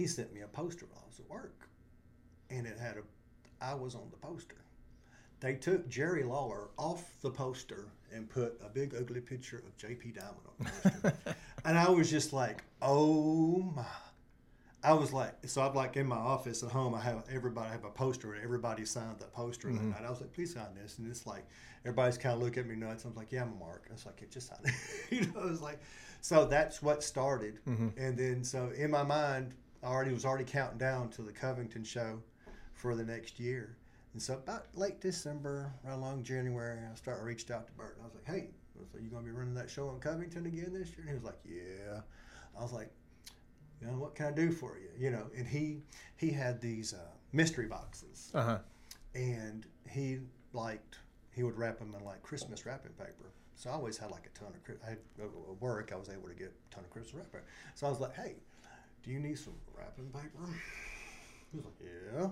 he 0.00 0.06
sent 0.06 0.32
me 0.32 0.40
a 0.40 0.48
poster 0.48 0.86
while 0.90 1.02
I 1.04 1.08
was 1.08 1.20
at 1.20 1.28
work 1.28 1.68
and 2.50 2.66
it 2.66 2.78
had 2.78 2.96
a, 2.96 3.02
I 3.64 3.74
was 3.74 3.94
on 3.94 4.08
the 4.10 4.16
poster 4.16 4.56
they 5.40 5.54
took 5.54 5.88
Jerry 5.88 6.22
Lawler 6.22 6.68
off 6.76 7.14
the 7.22 7.30
poster 7.30 7.86
and 8.12 8.28
put 8.28 8.60
a 8.64 8.68
big 8.68 8.94
ugly 8.94 9.20
picture 9.20 9.58
of 9.66 9.76
JP 9.78 10.16
Diamond 10.16 10.36
on 10.46 10.66
the 10.82 10.90
poster. 11.10 11.36
and 11.64 11.78
I 11.78 11.88
was 11.88 12.10
just 12.10 12.32
like, 12.32 12.62
oh 12.80 13.72
my. 13.74 13.84
I 14.82 14.94
was 14.94 15.12
like, 15.12 15.34
so 15.44 15.60
I'm 15.60 15.74
like 15.74 15.98
in 15.98 16.06
my 16.06 16.16
office 16.16 16.62
at 16.62 16.70
home. 16.70 16.94
I 16.94 17.00
have 17.00 17.24
everybody 17.30 17.68
I 17.68 17.72
have 17.72 17.84
a 17.84 17.90
poster, 17.90 18.32
and 18.32 18.42
everybody 18.42 18.86
signed 18.86 19.18
that 19.18 19.30
poster 19.34 19.68
that 19.68 19.74
mm-hmm. 19.74 19.90
night. 19.90 20.04
I 20.06 20.08
was 20.08 20.22
like, 20.22 20.32
please 20.32 20.54
sign 20.54 20.74
this, 20.74 20.96
and 20.96 21.06
it's 21.06 21.26
like 21.26 21.46
everybody's 21.84 22.16
kind 22.16 22.34
of 22.34 22.40
looking 22.40 22.62
at 22.62 22.68
me 22.68 22.76
nuts. 22.76 23.04
I'm 23.04 23.14
like, 23.14 23.30
yeah, 23.30 23.42
I'm 23.42 23.52
a 23.52 23.56
Mark. 23.56 23.88
I 23.90 23.92
was 23.92 24.06
like, 24.06 24.22
yeah, 24.22 24.28
just 24.30 24.48
sign 24.48 24.58
it. 24.64 24.72
you 25.10 25.20
know, 25.32 25.40
it 25.40 25.50
was 25.50 25.60
like, 25.60 25.80
so 26.22 26.46
that's 26.46 26.80
what 26.80 27.04
started, 27.04 27.58
mm-hmm. 27.68 27.88
and 27.98 28.16
then 28.16 28.42
so 28.42 28.70
in 28.74 28.90
my 28.90 29.02
mind, 29.02 29.52
I 29.82 29.86
already 29.86 30.12
was 30.12 30.24
already 30.24 30.44
counting 30.44 30.78
down 30.78 31.08
to 31.10 31.22
the 31.22 31.32
Covington 31.32 31.84
show 31.84 32.20
for 32.74 32.94
the 32.94 33.04
next 33.04 33.38
year. 33.40 33.76
And 34.12 34.20
so 34.22 34.34
about 34.34 34.66
late 34.74 35.00
December, 35.00 35.72
right 35.84 35.94
along 35.94 36.24
January, 36.24 36.78
I 36.90 36.94
started 36.96 37.22
reached 37.22 37.50
out 37.50 37.66
to 37.68 37.72
Bert. 37.74 37.96
I 38.00 38.04
was 38.04 38.14
like, 38.14 38.24
"Hey, 38.26 38.50
like, 38.76 39.02
you 39.02 39.08
gonna 39.10 39.24
be 39.24 39.30
running 39.30 39.54
that 39.54 39.70
show 39.70 39.90
in 39.90 40.00
Covington 40.00 40.46
again 40.46 40.72
this 40.72 40.88
year?" 40.90 41.00
And 41.00 41.08
he 41.08 41.14
was 41.14 41.24
like, 41.24 41.38
"Yeah." 41.44 42.00
I 42.58 42.62
was 42.62 42.72
like, 42.72 42.90
"You 43.80 43.86
know, 43.86 43.98
what 43.98 44.14
can 44.14 44.26
I 44.26 44.32
do 44.32 44.50
for 44.50 44.78
you?" 44.78 44.90
You 44.98 45.10
know, 45.12 45.30
and 45.36 45.46
he 45.46 45.82
he 46.16 46.30
had 46.30 46.60
these 46.60 46.92
uh, 46.92 46.98
mystery 47.32 47.66
boxes, 47.66 48.30
Uh 48.34 48.42
huh. 48.42 48.58
and 49.14 49.64
he 49.88 50.18
liked 50.52 50.98
he 51.32 51.44
would 51.44 51.56
wrap 51.56 51.78
them 51.78 51.94
in 51.94 52.04
like 52.04 52.20
Christmas 52.22 52.66
wrapping 52.66 52.92
paper. 52.92 53.30
So 53.54 53.70
I 53.70 53.74
always 53.74 53.96
had 53.96 54.10
like 54.10 54.26
a 54.26 54.38
ton 54.38 54.48
of 54.48 54.76
I 54.84 54.90
had 54.90 54.98
at 55.22 55.30
work. 55.60 55.92
I 55.92 55.96
was 55.96 56.08
able 56.08 56.28
to 56.28 56.34
get 56.34 56.48
a 56.70 56.74
ton 56.74 56.82
of 56.84 56.90
Christmas 56.90 57.14
wrapping 57.14 57.30
paper. 57.32 57.44
So 57.76 57.86
I 57.86 57.90
was 57.90 58.00
like, 58.00 58.14
"Hey, 58.16 58.34
do 59.02 59.10
you 59.10 59.18
need 59.18 59.38
some 59.38 59.54
wrapping 59.76 60.10
paper?" 60.10 60.46
He 61.50 61.56
was 61.56 61.66
like, 61.66 61.74
"Yeah." 61.80 62.28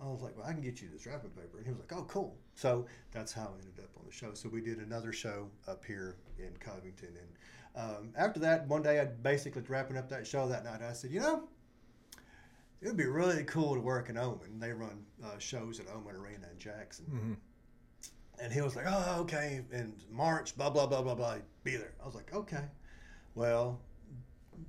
I 0.00 0.06
was 0.06 0.22
like, 0.22 0.36
well, 0.36 0.46
I 0.46 0.52
can 0.52 0.60
get 0.60 0.80
you 0.80 0.88
this 0.92 1.06
wrapping 1.06 1.30
paper. 1.30 1.58
And 1.58 1.66
he 1.66 1.72
was 1.72 1.80
like, 1.80 1.92
oh, 1.92 2.04
cool. 2.04 2.36
So 2.54 2.86
that's 3.10 3.32
how 3.32 3.42
I 3.42 3.58
ended 3.58 3.82
up 3.82 3.90
on 3.98 4.04
the 4.06 4.12
show. 4.12 4.32
So 4.32 4.48
we 4.48 4.60
did 4.60 4.78
another 4.78 5.12
show 5.12 5.48
up 5.66 5.84
here 5.84 6.16
in 6.38 6.56
Covington. 6.60 7.08
And 7.16 7.84
um, 7.84 8.12
after 8.16 8.38
that, 8.40 8.68
one 8.68 8.82
day 8.82 9.00
I 9.00 9.06
basically 9.06 9.62
wrapping 9.66 9.96
up 9.96 10.08
that 10.10 10.24
show 10.26 10.46
that 10.48 10.64
night, 10.64 10.82
I 10.82 10.92
said, 10.92 11.10
you 11.10 11.20
know, 11.20 11.48
it 12.80 12.86
would 12.86 12.96
be 12.96 13.06
really 13.06 13.42
cool 13.42 13.74
to 13.74 13.80
work 13.80 14.08
in 14.08 14.16
Oman. 14.16 14.60
They 14.60 14.72
run 14.72 15.04
uh, 15.24 15.38
shows 15.38 15.80
at 15.80 15.88
Oman 15.88 16.14
Arena 16.14 16.46
in 16.52 16.58
Jackson. 16.60 17.06
Mm-hmm. 17.12 17.32
And 18.40 18.52
he 18.52 18.60
was 18.60 18.76
like, 18.76 18.86
oh, 18.88 19.16
okay. 19.22 19.62
In 19.72 19.94
March, 20.12 20.56
blah, 20.56 20.70
blah, 20.70 20.86
blah, 20.86 21.02
blah, 21.02 21.16
blah. 21.16 21.38
Be 21.64 21.74
there. 21.74 21.94
I 22.00 22.06
was 22.06 22.14
like, 22.14 22.32
okay. 22.32 22.66
Well, 23.34 23.80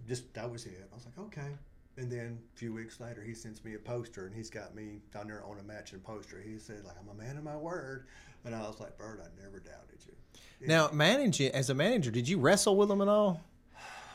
just 0.08 0.34
that 0.34 0.50
was 0.50 0.66
it. 0.66 0.90
I 0.92 0.96
was 0.96 1.06
like, 1.06 1.28
okay. 1.28 1.56
And 1.98 2.10
then 2.10 2.40
a 2.56 2.58
few 2.58 2.74
weeks 2.74 3.00
later, 3.02 3.22
he 3.22 3.34
sends 3.34 3.64
me 3.66 3.76
a 3.76 3.80
poster, 3.80 4.26
and 4.26 4.34
he's 4.34 4.50
got 4.50 4.74
me 4.74 5.02
down 5.14 5.28
there 5.28 5.44
on 5.44 5.60
a 5.60 5.64
matching 5.64 6.00
poster. 6.00 6.42
He 6.42 6.58
said, 6.58 6.86
like, 6.86 6.96
I'm 6.98 7.10
a 7.10 7.22
man 7.22 7.36
of 7.36 7.44
my 7.44 7.58
word. 7.58 8.06
And 8.46 8.56
I 8.56 8.62
was 8.62 8.80
like, 8.80 8.98
Bert, 8.98 9.22
I 9.22 9.44
never 9.44 9.60
doubted 9.60 10.00
you. 10.08 10.68
Now, 10.68 10.90
managing 10.94 11.52
as 11.52 11.70
a 11.70 11.74
manager, 11.74 12.10
did 12.10 12.28
you 12.28 12.40
wrestle 12.40 12.78
with 12.78 12.90
him 12.90 13.02
at 13.02 13.10
all? 13.10 13.42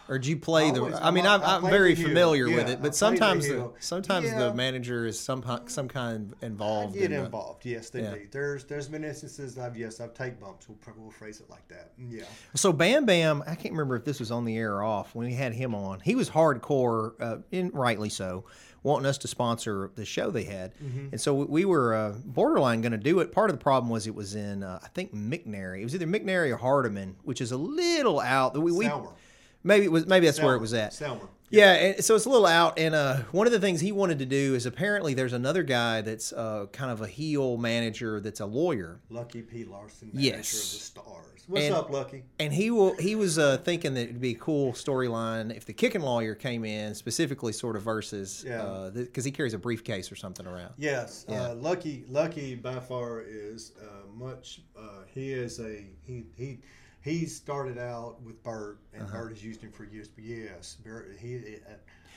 Or 0.09 0.19
do 0.19 0.29
you 0.29 0.37
play 0.37 0.71
the? 0.71 0.81
Always. 0.81 0.95
I 0.97 1.11
mean, 1.11 1.27
I'm 1.27 1.43
I'm, 1.43 1.65
I 1.65 1.71
very 1.71 1.95
the 1.95 2.03
familiar 2.05 2.47
with 2.47 2.69
it, 2.69 2.83
but 2.83 2.93
the 2.93 2.97
sometimes 2.99 3.47
the, 3.49 3.55
heel. 3.55 3.75
sometimes 3.81 4.27
Yeah. 4.27 4.39
the 4.39 4.55
manager 4.55 5.07
is 5.07 5.19
some 5.19 5.43
some 5.67 5.89
kind 5.89 6.35
I 6.43 6.47
involved. 6.47 6.95
get 6.95 7.05
in 7.05 7.13
the- 7.13 7.25
involved, 7.25 7.65
yes, 7.65 7.91
yeah. 7.95 8.13
indeed. 8.13 8.29
There's 8.31 8.65
there's 8.65 8.89
been 8.89 9.03
instances 9.05 9.59
I've 9.59 9.77
yes 9.79 10.01
I've 10.01 10.13
take 10.15 10.39
bumps. 10.39 10.69
We'll 10.69 10.79
we'll 10.99 11.11
phrase 11.11 11.41
it 11.41 11.49
like 11.49 11.67
that. 11.69 11.99
Mm, 11.99 12.13
Yeah, 12.19 12.25
So 12.55 12.73
Bam 12.73 13.07
Bam, 13.07 13.43
I 13.47 13.55
can't 13.55 13.73
remember 13.73 13.97
if 13.97 14.05
this 14.05 14.21
was 14.21 14.31
on 14.31 14.45
the 14.45 14.57
air 14.59 14.75
or 14.75 14.83
off 14.83 15.15
when 15.15 15.27
we 15.27 15.33
had 15.35 15.55
him 15.55 15.75
on. 15.75 16.01
He 16.01 16.15
was 16.15 16.29
hardcore, 16.31 17.13
uh, 17.21 17.37
and 17.53 17.73
rightly 17.73 18.11
so, 18.11 18.45
wanting 18.83 19.07
us 19.07 19.17
to 19.19 19.29
sponsor 19.29 19.91
the 19.95 20.05
show 20.05 20.31
they 20.31 20.45
had, 20.45 20.75
Mm-hmm. 20.85 21.09
and 21.13 21.21
so 21.21 21.33
we- 21.35 21.45
we 21.47 21.65
were 21.65 21.95
uh, 21.95 22.13
borderline 22.27 22.83
going 22.83 22.93
to 22.93 22.99
do 22.99 23.21
it. 23.21 23.33
Part 23.33 23.49
of 23.49 23.57
the 23.59 23.63
problem 23.63 23.91
was 23.91 24.07
it 24.07 24.15
was 24.15 24.35
in 24.35 24.63
uh, 24.63 24.81
I 24.83 24.89
think 24.89 25.15
McNairy. 25.15 25.81
It 25.81 25.85
was 25.85 25.95
either 25.95 26.07
McNairy 26.07 26.53
or 26.53 26.59
Hardeman, 26.59 27.15
which 27.23 27.41
is 27.41 27.53
a 27.53 27.57
little 27.57 28.21
out. 28.21 28.55
We, 28.61 28.71
we 28.73 28.85
Selmer. 28.87 29.13
Maybe 29.65 29.85
it 29.87 29.93
was 29.93 30.07
maybe 30.07 30.27
that's 30.27 30.41
where 30.41 30.55
it 30.55 30.61
was 30.61 30.73
at. 30.75 30.93
Selmer. 30.93 31.29
Yeah, 31.51 31.73
and 31.75 32.05
so 32.05 32.17
it's 32.17 32.25
a 32.25 32.29
little 32.31 32.47
out. 32.47 32.79
And 32.81 32.95
uh, 32.95 33.19
one 33.31 33.47
of 33.47 33.53
the 33.53 33.61
things 33.61 33.81
he 33.81 33.93
wanted 33.93 34.19
to 34.21 34.27
do 34.27 34.55
is 34.55 34.67
apparently 34.67 35.15
there's 35.15 35.33
another 35.35 35.63
guy 35.63 36.01
that's 36.01 36.33
uh, 36.33 36.67
kind 36.73 36.91
of 36.91 37.01
a 37.01 37.07
heel 37.07 37.57
manager 37.59 38.19
that's 38.21 38.41
a 38.41 38.47
lawyer, 38.47 39.01
Lucky 39.09 39.43
P. 39.43 39.65
Larson, 39.65 40.11
manager 40.13 40.37
Yes. 40.37 40.53
of 40.53 40.71
the 40.73 40.85
Stars. 40.85 41.21
What's 41.47 41.67
And- 41.67 41.75
up, 41.75 41.91
Lucky? 41.91 42.25
and 42.41 42.53
he 42.55 42.71
will 42.71 42.97
he 42.97 43.15
was 43.15 43.39
uh, 43.39 43.59
thinking 43.59 43.93
that 43.95 44.05
it'd 44.05 44.21
be 44.21 44.31
a 44.31 44.39
cool 44.39 44.73
storyline 44.73 45.55
if 45.55 45.67
the 45.67 45.75
kicking 45.75 46.01
lawyer 46.01 46.35
came 46.35 46.65
in 46.65 46.95
specifically, 46.95 47.53
sort 47.53 47.77
of 47.77 47.83
versus 47.83 48.43
Yeah. 48.47 48.89
because 48.93 49.25
he 49.27 49.31
carries 49.31 49.53
a 49.55 49.59
briefcase 49.59 50.11
or 50.11 50.17
something 50.17 50.47
around. 50.47 50.73
Yes, 50.79 51.27
Yeah. 51.29 51.51
uh, 51.51 51.55
Lucky. 51.57 52.05
Lucky 52.09 52.55
by 52.55 52.81
far 52.81 53.21
is 53.21 53.73
uh, 53.81 54.07
much. 54.13 54.63
Uh, 54.77 55.03
he 55.13 55.33
is 55.33 55.61
a 55.61 55.85
he 56.03 56.25
he. 56.35 56.61
He 57.05 57.27
started 57.27 57.77
out 57.77 58.23
with 58.23 58.43
Bert, 58.43 58.79
and 58.95 59.03
Uh-huh. 59.03 59.13
Bert 59.13 59.33
has 59.33 59.45
used 59.45 59.61
him 59.61 59.71
for 59.71 59.85
years. 59.85 60.09
But 60.09 60.25
yes, 60.25 60.79
Bert, 60.83 61.15
he 61.21 61.37
uh, 61.37 61.75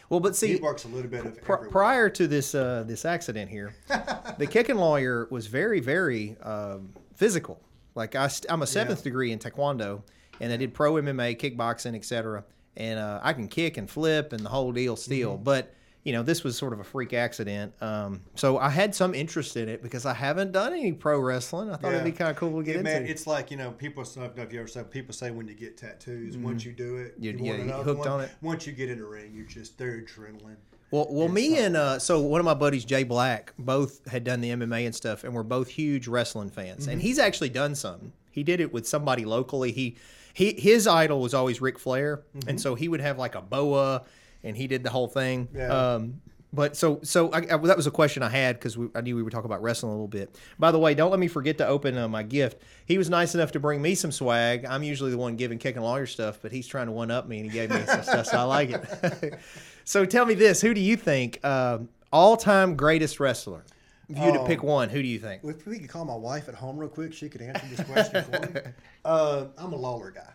Well, 0.10 0.22
but 0.22 0.34
see, 0.34 0.54
he 0.54 0.56
works 0.62 0.86
a 0.86 0.88
little 0.88 1.12
bit 1.12 1.26
of 1.26 1.42
pr- 1.42 1.56
prior 1.70 2.10
to 2.12 2.26
this 2.28 2.56
uh, 2.56 2.86
this 2.88 3.04
accident 3.04 3.52
here, 3.52 3.76
the 4.38 4.48
kicking 4.48 4.78
lawyer 4.78 5.28
was 5.30 5.48
very 5.48 5.82
very 5.82 6.38
um, 6.42 6.94
physical. 7.16 7.60
Like 7.96 8.16
I, 8.16 8.30
st- 8.30 8.50
I'm 8.50 8.62
a 8.62 8.68
seventh 8.68 9.04
degree 9.04 9.34
in 9.34 9.40
taekwondo, 9.40 10.04
and 10.40 10.54
I 10.54 10.58
did 10.58 10.74
pro 10.74 10.94
MMA, 10.94 11.38
kickboxing, 11.38 11.94
etc. 11.96 12.46
And 12.78 12.98
uh, 13.00 13.20
I 13.24 13.34
can 13.34 13.48
kick 13.50 13.76
and 13.76 13.90
flip 13.90 14.32
and 14.32 14.46
the 14.46 14.50
whole 14.50 14.72
deal 14.72 14.96
still. 14.96 15.34
Mm-hmm. 15.34 15.44
But 15.44 15.74
you 16.08 16.14
know, 16.14 16.24
this 16.24 16.44
was 16.44 16.58
sort 16.58 16.72
of 16.74 16.80
a 16.80 16.84
freak 16.86 17.14
accident. 17.14 17.74
Um, 17.82 18.22
so 18.36 18.58
I 18.58 18.70
had 18.70 18.96
some 18.96 19.14
interest 19.14 19.58
in 19.58 19.68
it 19.68 19.84
because 19.84 20.06
I 20.06 20.14
haven't 20.14 20.54
done 20.54 20.72
any 20.74 20.94
pro 20.94 21.20
wrestling. 21.20 21.70
I 21.70 21.76
thought 21.76 21.92
it'd 21.92 22.06
be 22.06 22.12
kind 22.14 22.32
of 22.32 22.38
cool 22.38 22.58
to 22.60 22.64
get 22.64 22.72
Yeah, 22.76 22.80
into. 22.80 22.92
man, 22.92 23.06
it's 23.06 23.28
like 23.28 23.52
you 23.52 23.58
know, 23.58 23.72
people. 23.72 24.04
I 24.04 24.20
don't 24.26 24.38
know 24.38 24.44
if 24.44 24.54
you 24.54 24.60
ever 24.60 24.68
said 24.70 24.90
people 24.90 25.14
say 25.14 25.32
when 25.32 25.48
you 25.48 25.54
get 25.54 25.78
tattoos, 25.78 26.38
once 26.38 26.64
you 26.66 26.72
do 26.72 26.98
it, 26.98 27.22
Mm-hmm. 27.22 27.24
You- 27.24 27.32
you, 27.32 27.54
yeah, 27.66 27.74
want 27.76 27.84
hooked 27.86 28.00
one. 28.00 28.08
on 28.08 28.22
it. 28.22 28.32
Once 28.42 28.66
you 28.66 28.74
get 28.74 28.90
in 28.90 29.00
the 29.00 29.06
ring, 29.06 29.34
you're 29.36 29.46
just 29.46 29.78
they're 29.78 30.02
adrenaline. 30.02 30.56
Well, 30.92 31.08
well, 31.10 31.28
me 31.28 31.58
and 31.58 31.76
uh, 31.76 32.00
so 32.00 32.22
one 32.22 32.40
of 32.40 32.46
my 32.46 32.54
buddies, 32.54 32.86
Jay 32.86 33.04
Black, 33.04 33.52
both 33.60 34.08
had 34.10 34.24
done 34.24 34.40
the 34.40 34.52
MMA 34.52 34.86
and 34.86 34.96
stuff, 34.96 35.26
and 35.26 35.34
we're 35.34 35.44
both 35.44 35.68
huge 35.68 36.08
wrestling 36.08 36.50
fans. 36.50 36.84
Mm-hmm. 36.84 36.92
And 36.94 37.02
he's 37.02 37.20
actually 37.20 37.50
done 37.50 37.76
something. 37.76 38.14
He 38.32 38.42
did 38.44 38.62
it 38.62 38.72
with 38.72 38.88
somebody 38.88 39.26
locally. 39.26 39.74
He, 39.74 39.98
he, 40.34 40.54
his 40.54 40.88
idol 40.88 41.20
was 41.20 41.34
always 41.34 41.60
Ric 41.60 41.78
Flair, 41.78 42.24
Mm-hmm. 42.38 42.50
and 42.50 42.62
so 42.62 42.76
he 42.76 42.88
would 42.88 43.02
have 43.02 43.18
like 43.18 43.36
a 43.36 43.42
boa, 43.42 44.04
and 44.44 44.56
he 44.58 44.68
did 44.68 44.84
the 44.84 44.90
whole 44.90 45.08
thing. 45.08 45.48
Yeah. 45.54 45.68
Um, 45.68 46.22
but 46.54 46.78
so, 46.78 47.00
so 47.04 47.30
I, 47.34 47.40
I, 47.40 47.58
that 47.58 47.76
was 47.76 47.88
a 47.88 47.92
question 47.92 48.24
I 48.24 48.30
had 48.30 48.56
because 48.58 48.78
I 48.96 49.02
knew 49.02 49.16
we 49.18 49.22
were 49.22 49.30
talking 49.30 49.46
about 49.46 49.62
wrestling 49.62 49.92
a 49.92 49.94
little 49.96 50.08
bit. 50.08 50.34
By 50.58 50.72
the 50.72 50.80
way, 50.80 50.94
don't 50.96 51.12
let 51.12 51.20
me 51.20 51.28
forget 51.28 51.58
to 51.58 51.68
open 51.68 51.98
uh, 51.98 52.08
my 52.08 52.24
gift. 52.24 52.62
He 52.86 52.98
was 52.98 53.10
nice 53.10 53.36
enough 53.36 53.52
to 53.52 53.60
bring 53.60 53.82
me 53.82 53.96
some 53.96 54.12
swag. 54.14 54.66
I'm 54.66 54.82
usually 54.82 55.12
the 55.12 55.18
one 55.18 55.36
giving 55.36 55.60
kicking 55.60 55.82
lawyer 55.82 56.06
stuff, 56.06 56.40
but 56.42 56.52
he's 56.54 56.66
trying 56.66 56.86
to 56.88 56.94
one 56.94 57.12
up 57.12 57.28
me, 57.28 57.42
and 57.42 57.52
he 57.52 57.54
gave 57.54 57.70
me 57.70 57.84
some 57.86 58.02
stuff, 58.02 58.28
so 58.28 58.38
I 58.38 58.44
like 58.44 58.70
it. 58.72 59.40
so 59.84 60.06
tell 60.06 60.26
me 60.26 60.36
this: 60.36 60.62
Who 60.62 60.74
do 60.74 60.80
you 60.82 60.96
think 60.96 61.44
um, 61.46 61.90
all-time 62.14 62.76
greatest 62.78 63.20
wrestler? 63.20 63.66
If 64.10 64.16
you 64.16 64.24
had 64.24 64.36
to 64.36 64.40
Oh. 64.40 64.46
pick 64.48 64.64
one, 64.64 64.88
who 64.88 65.02
do 65.02 65.08
you 65.08 65.20
think? 65.20 65.42
If 65.44 65.68
we 65.68 65.80
could 65.80 65.90
call 65.90 66.06
my 66.06 66.16
wife 66.16 66.48
at 66.48 66.56
home 66.56 66.78
real 66.78 66.88
quick, 66.90 67.12
she 67.14 67.28
could 67.28 67.42
answer 67.42 67.68
this 67.70 67.86
question 67.86 68.24
for 68.24 68.40
me. 68.54 68.62
Uh, 69.06 69.46
I'm 69.58 69.72
a 69.72 69.76
Lawler 69.76 70.12
guy. 70.12 70.30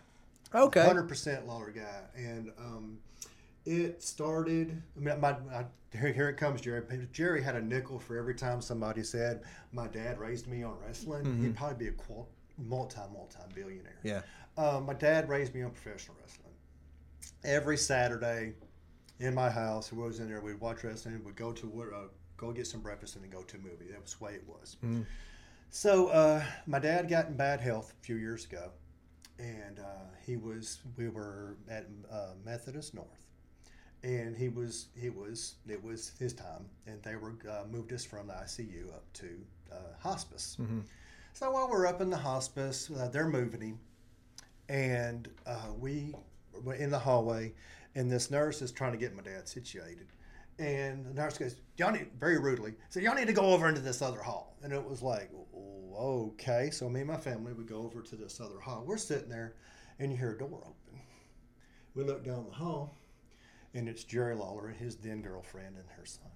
Okay. 0.55 0.83
Hundred 0.83 1.07
percent 1.07 1.47
Lawler 1.47 1.71
guy, 1.71 2.01
and 2.15 2.51
um, 2.59 2.97
it 3.65 4.01
started. 4.03 4.81
I 4.95 4.99
mean, 4.99 5.19
my, 5.19 5.37
my 5.39 5.65
here, 5.91 6.11
here 6.11 6.29
it 6.29 6.37
comes, 6.37 6.61
Jerry. 6.61 6.81
Jerry 7.11 7.41
had 7.41 7.55
a 7.55 7.61
nickel 7.61 7.99
for 7.99 8.17
every 8.17 8.35
time 8.35 8.61
somebody 8.61 9.03
said, 9.03 9.41
"My 9.71 9.87
dad 9.87 10.19
raised 10.19 10.47
me 10.47 10.63
on 10.63 10.75
wrestling." 10.85 11.25
He'd 11.41 11.55
probably 11.55 11.89
be 11.89 11.95
a 11.95 12.61
multi 12.61 12.99
multi 13.13 13.39
billionaire. 13.53 13.99
Yeah. 14.03 14.21
Um, 14.57 14.85
my 14.85 14.93
dad 14.93 15.29
raised 15.29 15.53
me 15.53 15.63
on 15.63 15.71
professional 15.71 16.17
wrestling. 16.21 16.53
Every 17.43 17.77
Saturday, 17.77 18.53
in 19.19 19.33
my 19.33 19.49
house, 19.49 19.87
who 19.87 19.97
was 19.97 20.19
in 20.19 20.27
there, 20.29 20.41
we'd 20.41 20.59
watch 20.59 20.83
wrestling. 20.83 21.23
We'd 21.23 21.35
go 21.35 21.51
to 21.53 21.91
uh, 21.95 22.07
go 22.37 22.51
get 22.51 22.67
some 22.67 22.81
breakfast 22.81 23.15
and 23.15 23.23
then 23.23 23.31
go 23.31 23.41
to 23.43 23.57
a 23.57 23.59
movie. 23.59 23.87
That 23.91 24.01
was 24.01 24.15
the 24.15 24.23
way 24.23 24.33
it 24.33 24.43
was. 24.47 24.77
So 25.69 26.07
uh, 26.09 26.43
my 26.67 26.79
dad 26.79 27.09
got 27.09 27.27
in 27.27 27.35
bad 27.35 27.59
health 27.59 27.93
a 27.99 28.03
few 28.05 28.15
years 28.17 28.45
ago, 28.45 28.71
and 29.39 29.79
uh, 29.79 30.05
he 30.25 30.37
was 30.37 30.79
we 30.97 31.09
were 31.09 31.57
at 31.69 31.87
uh, 32.11 32.33
Methodist 32.45 32.93
North, 32.93 33.25
and 34.03 34.35
he 34.35 34.49
was 34.49 34.87
he 34.99 35.09
was 35.09 35.55
it 35.67 35.81
was 35.83 36.11
his 36.19 36.33
time, 36.33 36.65
and 36.87 37.01
they 37.03 37.15
were 37.15 37.35
uh, 37.49 37.63
moved 37.71 37.93
us 37.93 38.03
from 38.03 38.27
the 38.27 38.33
ICU 38.33 38.89
up 38.93 39.03
to 39.13 39.29
uh, 39.71 39.75
hospice. 39.99 40.57
So 41.33 41.49
while 41.51 41.69
we're 41.69 41.87
up 41.87 42.01
in 42.01 42.09
the 42.09 42.17
hospice, 42.17 42.91
uh, 42.91 43.07
they're 43.07 43.27
moving 43.27 43.61
him, 43.61 43.79
and 44.69 45.27
uh, 45.45 45.69
we 45.79 46.13
were 46.63 46.75
in 46.75 46.91
the 46.91 46.99
hallway, 46.99 47.53
and 47.95 48.11
this 48.11 48.29
nurse 48.29 48.61
is 48.61 48.71
trying 48.71 48.91
to 48.91 48.97
get 48.97 49.15
my 49.15 49.23
dad 49.23 49.47
situated. 49.47 50.07
And 50.59 51.05
the 51.05 51.13
nurse 51.13 51.37
goes, 51.37 51.55
"Y'all 51.77 51.91
need 51.91 52.11
very 52.19 52.37
rudely 52.37 52.75
said, 52.89 53.01
y'all 53.03 53.15
need 53.15 53.27
to 53.27 53.33
go 53.33 53.53
over 53.53 53.67
into 53.67 53.81
this 53.81 54.01
other 54.01 54.21
hall." 54.21 54.57
And 54.61 54.71
it 54.71 54.83
was 54.83 55.01
like, 55.01 55.31
"Oh, 55.55 56.33
"Okay." 56.33 56.69
So 56.71 56.89
me 56.89 56.99
and 56.99 57.09
my 57.09 57.17
family 57.17 57.53
would 57.53 57.67
go 57.67 57.77
over 57.77 58.01
to 58.01 58.15
this 58.15 58.39
other 58.39 58.59
hall. 58.59 58.83
We're 58.85 58.97
sitting 58.97 59.29
there, 59.29 59.55
and 59.97 60.11
you 60.11 60.17
hear 60.17 60.31
a 60.31 60.37
door 60.37 60.59
open. 60.61 61.01
We 61.95 62.03
look 62.03 62.23
down 62.23 62.45
the 62.45 62.53
hall, 62.55 62.95
and 63.73 63.89
it's 63.89 64.03
Jerry 64.03 64.35
Lawler 64.35 64.67
and 64.67 64.77
his 64.77 64.95
then 64.95 65.21
girlfriend 65.21 65.75
and 65.77 65.85
her 65.97 66.05
son. 66.05 66.29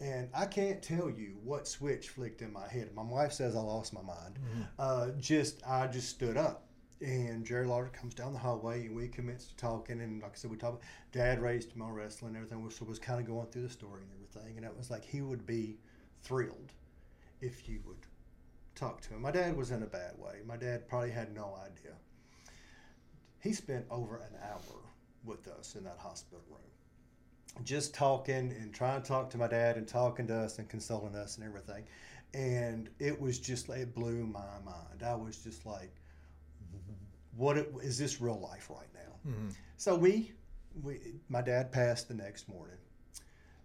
And 0.00 0.28
I 0.34 0.44
can't 0.44 0.82
tell 0.82 1.08
you 1.08 1.38
what 1.42 1.66
switch 1.66 2.10
flicked 2.10 2.42
in 2.42 2.52
my 2.52 2.68
head. 2.68 2.90
My 2.94 3.02
wife 3.02 3.32
says 3.32 3.56
I 3.56 3.60
lost 3.60 3.94
my 3.94 4.02
mind. 4.02 4.38
Uh, 4.78 5.08
just 5.18 5.66
I 5.66 5.86
just 5.86 6.10
stood 6.10 6.36
up, 6.36 6.66
and 7.00 7.46
Jerry 7.46 7.66
Lawler 7.66 7.88
comes 7.88 8.12
down 8.12 8.34
the 8.34 8.38
hallway, 8.38 8.86
and 8.86 8.94
we 8.94 9.08
commenced 9.08 9.56
talking. 9.56 10.02
And 10.02 10.22
like 10.22 10.32
I 10.32 10.34
said, 10.34 10.50
we 10.50 10.58
talked. 10.58 10.84
Dad 11.12 11.40
raised 11.40 11.72
him 11.72 11.80
on 11.80 11.92
wrestling 11.92 12.36
and 12.36 12.44
everything, 12.44 12.68
so 12.70 12.84
was 12.84 12.98
kind 12.98 13.20
of 13.20 13.26
going 13.26 13.46
through 13.46 13.62
the 13.62 13.70
story 13.70 14.02
and 14.02 14.10
everything. 14.12 14.58
And 14.58 14.66
it 14.66 14.76
was 14.76 14.90
like 14.90 15.02
he 15.02 15.22
would 15.22 15.46
be 15.46 15.78
thrilled 16.22 16.72
if 17.40 17.66
you 17.66 17.80
would 17.86 17.96
talk 18.74 19.00
to 19.00 19.14
him. 19.14 19.22
My 19.22 19.30
dad 19.30 19.56
was 19.56 19.70
in 19.70 19.82
a 19.82 19.86
bad 19.86 20.12
way. 20.18 20.40
My 20.46 20.58
dad 20.58 20.88
probably 20.88 21.10
had 21.10 21.34
no 21.34 21.58
idea. 21.64 21.94
He 23.40 23.54
spent 23.54 23.86
over 23.90 24.16
an 24.16 24.36
hour 24.42 24.85
with 25.26 25.48
us 25.48 25.74
in 25.74 25.84
that 25.84 25.98
hospital 25.98 26.42
room 26.48 26.60
just 27.64 27.94
talking 27.94 28.52
and 28.60 28.72
trying 28.74 29.00
to 29.00 29.08
talk 29.08 29.30
to 29.30 29.38
my 29.38 29.46
dad 29.48 29.76
and 29.76 29.88
talking 29.88 30.26
to 30.26 30.36
us 30.36 30.58
and 30.58 30.68
consoling 30.68 31.14
us 31.14 31.36
and 31.36 31.46
everything. 31.46 31.84
And 32.34 32.90
it 32.98 33.18
was 33.18 33.38
just, 33.38 33.68
it 33.70 33.94
blew 33.94 34.26
my 34.26 34.40
mind. 34.64 35.02
I 35.04 35.14
was 35.14 35.38
just 35.38 35.64
like, 35.64 35.94
what 37.36 37.56
it, 37.56 37.72
is 37.82 37.98
this 37.98 38.20
real 38.20 38.38
life 38.40 38.68
right 38.70 38.88
now? 38.94 39.30
So 39.76 39.94
we, 39.94 40.32
we, 40.82 40.98
my 41.28 41.42
dad 41.42 41.72
passed 41.72 42.08
the 42.08 42.14
next 42.14 42.48
morning. 42.48 42.76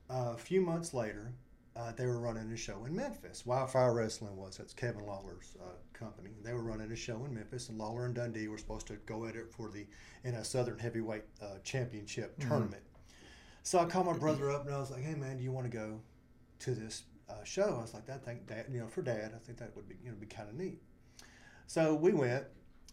Uh, 0.09 0.33
a 0.33 0.37
few 0.37 0.61
months 0.61 0.93
later, 0.93 1.33
uh, 1.75 1.91
they 1.93 2.05
were 2.05 2.19
running 2.19 2.51
a 2.51 2.57
show 2.57 2.85
in 2.85 2.95
Memphis. 2.95 3.45
Wildfire 3.45 3.93
Wrestling 3.93 4.35
was 4.35 4.57
that's 4.57 4.73
Kevin 4.73 5.05
Lawler's 5.05 5.55
uh, 5.61 5.69
company. 5.93 6.31
They 6.43 6.53
were 6.53 6.63
running 6.63 6.91
a 6.91 6.95
show 6.95 7.23
in 7.25 7.33
Memphis, 7.33 7.69
and 7.69 7.77
Lawler 7.77 8.05
and 8.05 8.15
Dundee 8.15 8.47
were 8.47 8.57
supposed 8.57 8.87
to 8.87 8.95
go 9.05 9.25
at 9.25 9.35
it 9.35 9.51
for 9.51 9.69
the 9.69 9.85
in 10.23 10.35
a 10.35 10.43
Southern 10.43 10.79
Heavyweight 10.79 11.23
uh, 11.41 11.59
Championship 11.63 12.37
tournament. 12.39 12.83
So 13.63 13.79
I 13.79 13.85
called 13.85 14.07
my 14.07 14.17
brother 14.17 14.49
up 14.51 14.65
and 14.65 14.73
I 14.73 14.79
was 14.79 14.91
like, 14.91 15.03
"Hey 15.03 15.15
man, 15.15 15.37
do 15.37 15.43
you 15.43 15.51
want 15.51 15.71
to 15.71 15.77
go 15.77 16.01
to 16.61 16.75
this 16.75 17.03
uh, 17.31 17.43
show. 17.43 17.75
I 17.77 17.81
was 17.81 17.93
like, 17.93 18.05
that 18.07 18.23
thing, 18.25 18.41
dad, 18.47 18.65
you 18.71 18.79
know, 18.79 18.87
for 18.87 19.01
dad, 19.01 19.31
I 19.35 19.39
think 19.39 19.57
that 19.59 19.75
would 19.75 19.87
be, 19.87 19.95
you 20.03 20.09
know, 20.09 20.15
be 20.19 20.27
kind 20.27 20.49
of 20.49 20.55
neat. 20.55 20.79
So 21.67 21.95
we 21.95 22.13
went, 22.13 22.45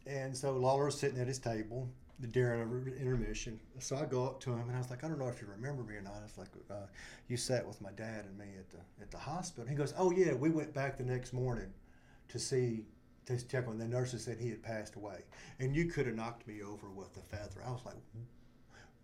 and 0.06 0.36
so 0.36 0.52
Lawler's 0.52 0.98
sitting 0.98 1.20
at 1.20 1.26
his 1.26 1.38
table 1.38 1.88
during 2.30 2.60
an 2.62 2.94
intermission. 3.00 3.60
So 3.78 3.96
I 3.96 4.04
go 4.04 4.26
up 4.26 4.40
to 4.40 4.50
him 4.50 4.68
and 4.68 4.74
I 4.74 4.78
was 4.78 4.90
like, 4.90 5.04
I 5.04 5.08
don't 5.08 5.18
know 5.18 5.28
if 5.28 5.40
you 5.40 5.46
remember 5.48 5.82
me 5.82 5.94
or 5.94 6.02
not. 6.02 6.20
It's 6.24 6.36
like, 6.36 6.48
uh, 6.70 6.86
you 7.28 7.36
sat 7.36 7.66
with 7.66 7.80
my 7.80 7.92
dad 7.92 8.24
and 8.24 8.36
me 8.36 8.46
at 8.58 8.70
the 8.70 8.78
at 9.00 9.10
the 9.10 9.18
hospital. 9.18 9.68
He 9.68 9.76
goes, 9.76 9.94
Oh 9.96 10.10
yeah, 10.10 10.32
we 10.32 10.50
went 10.50 10.74
back 10.74 10.98
the 10.98 11.04
next 11.04 11.32
morning 11.32 11.72
to 12.28 12.38
see 12.38 12.84
to 13.26 13.46
check 13.46 13.68
on 13.68 13.78
the 13.78 13.86
nurses 13.86 14.24
said 14.24 14.38
he 14.38 14.48
had 14.48 14.62
passed 14.62 14.96
away, 14.96 15.18
and 15.60 15.76
you 15.76 15.84
could 15.84 16.06
have 16.06 16.16
knocked 16.16 16.46
me 16.46 16.62
over 16.62 16.88
with 16.88 17.14
a 17.16 17.36
feather. 17.36 17.62
I 17.66 17.70
was 17.70 17.84
like, 17.84 17.96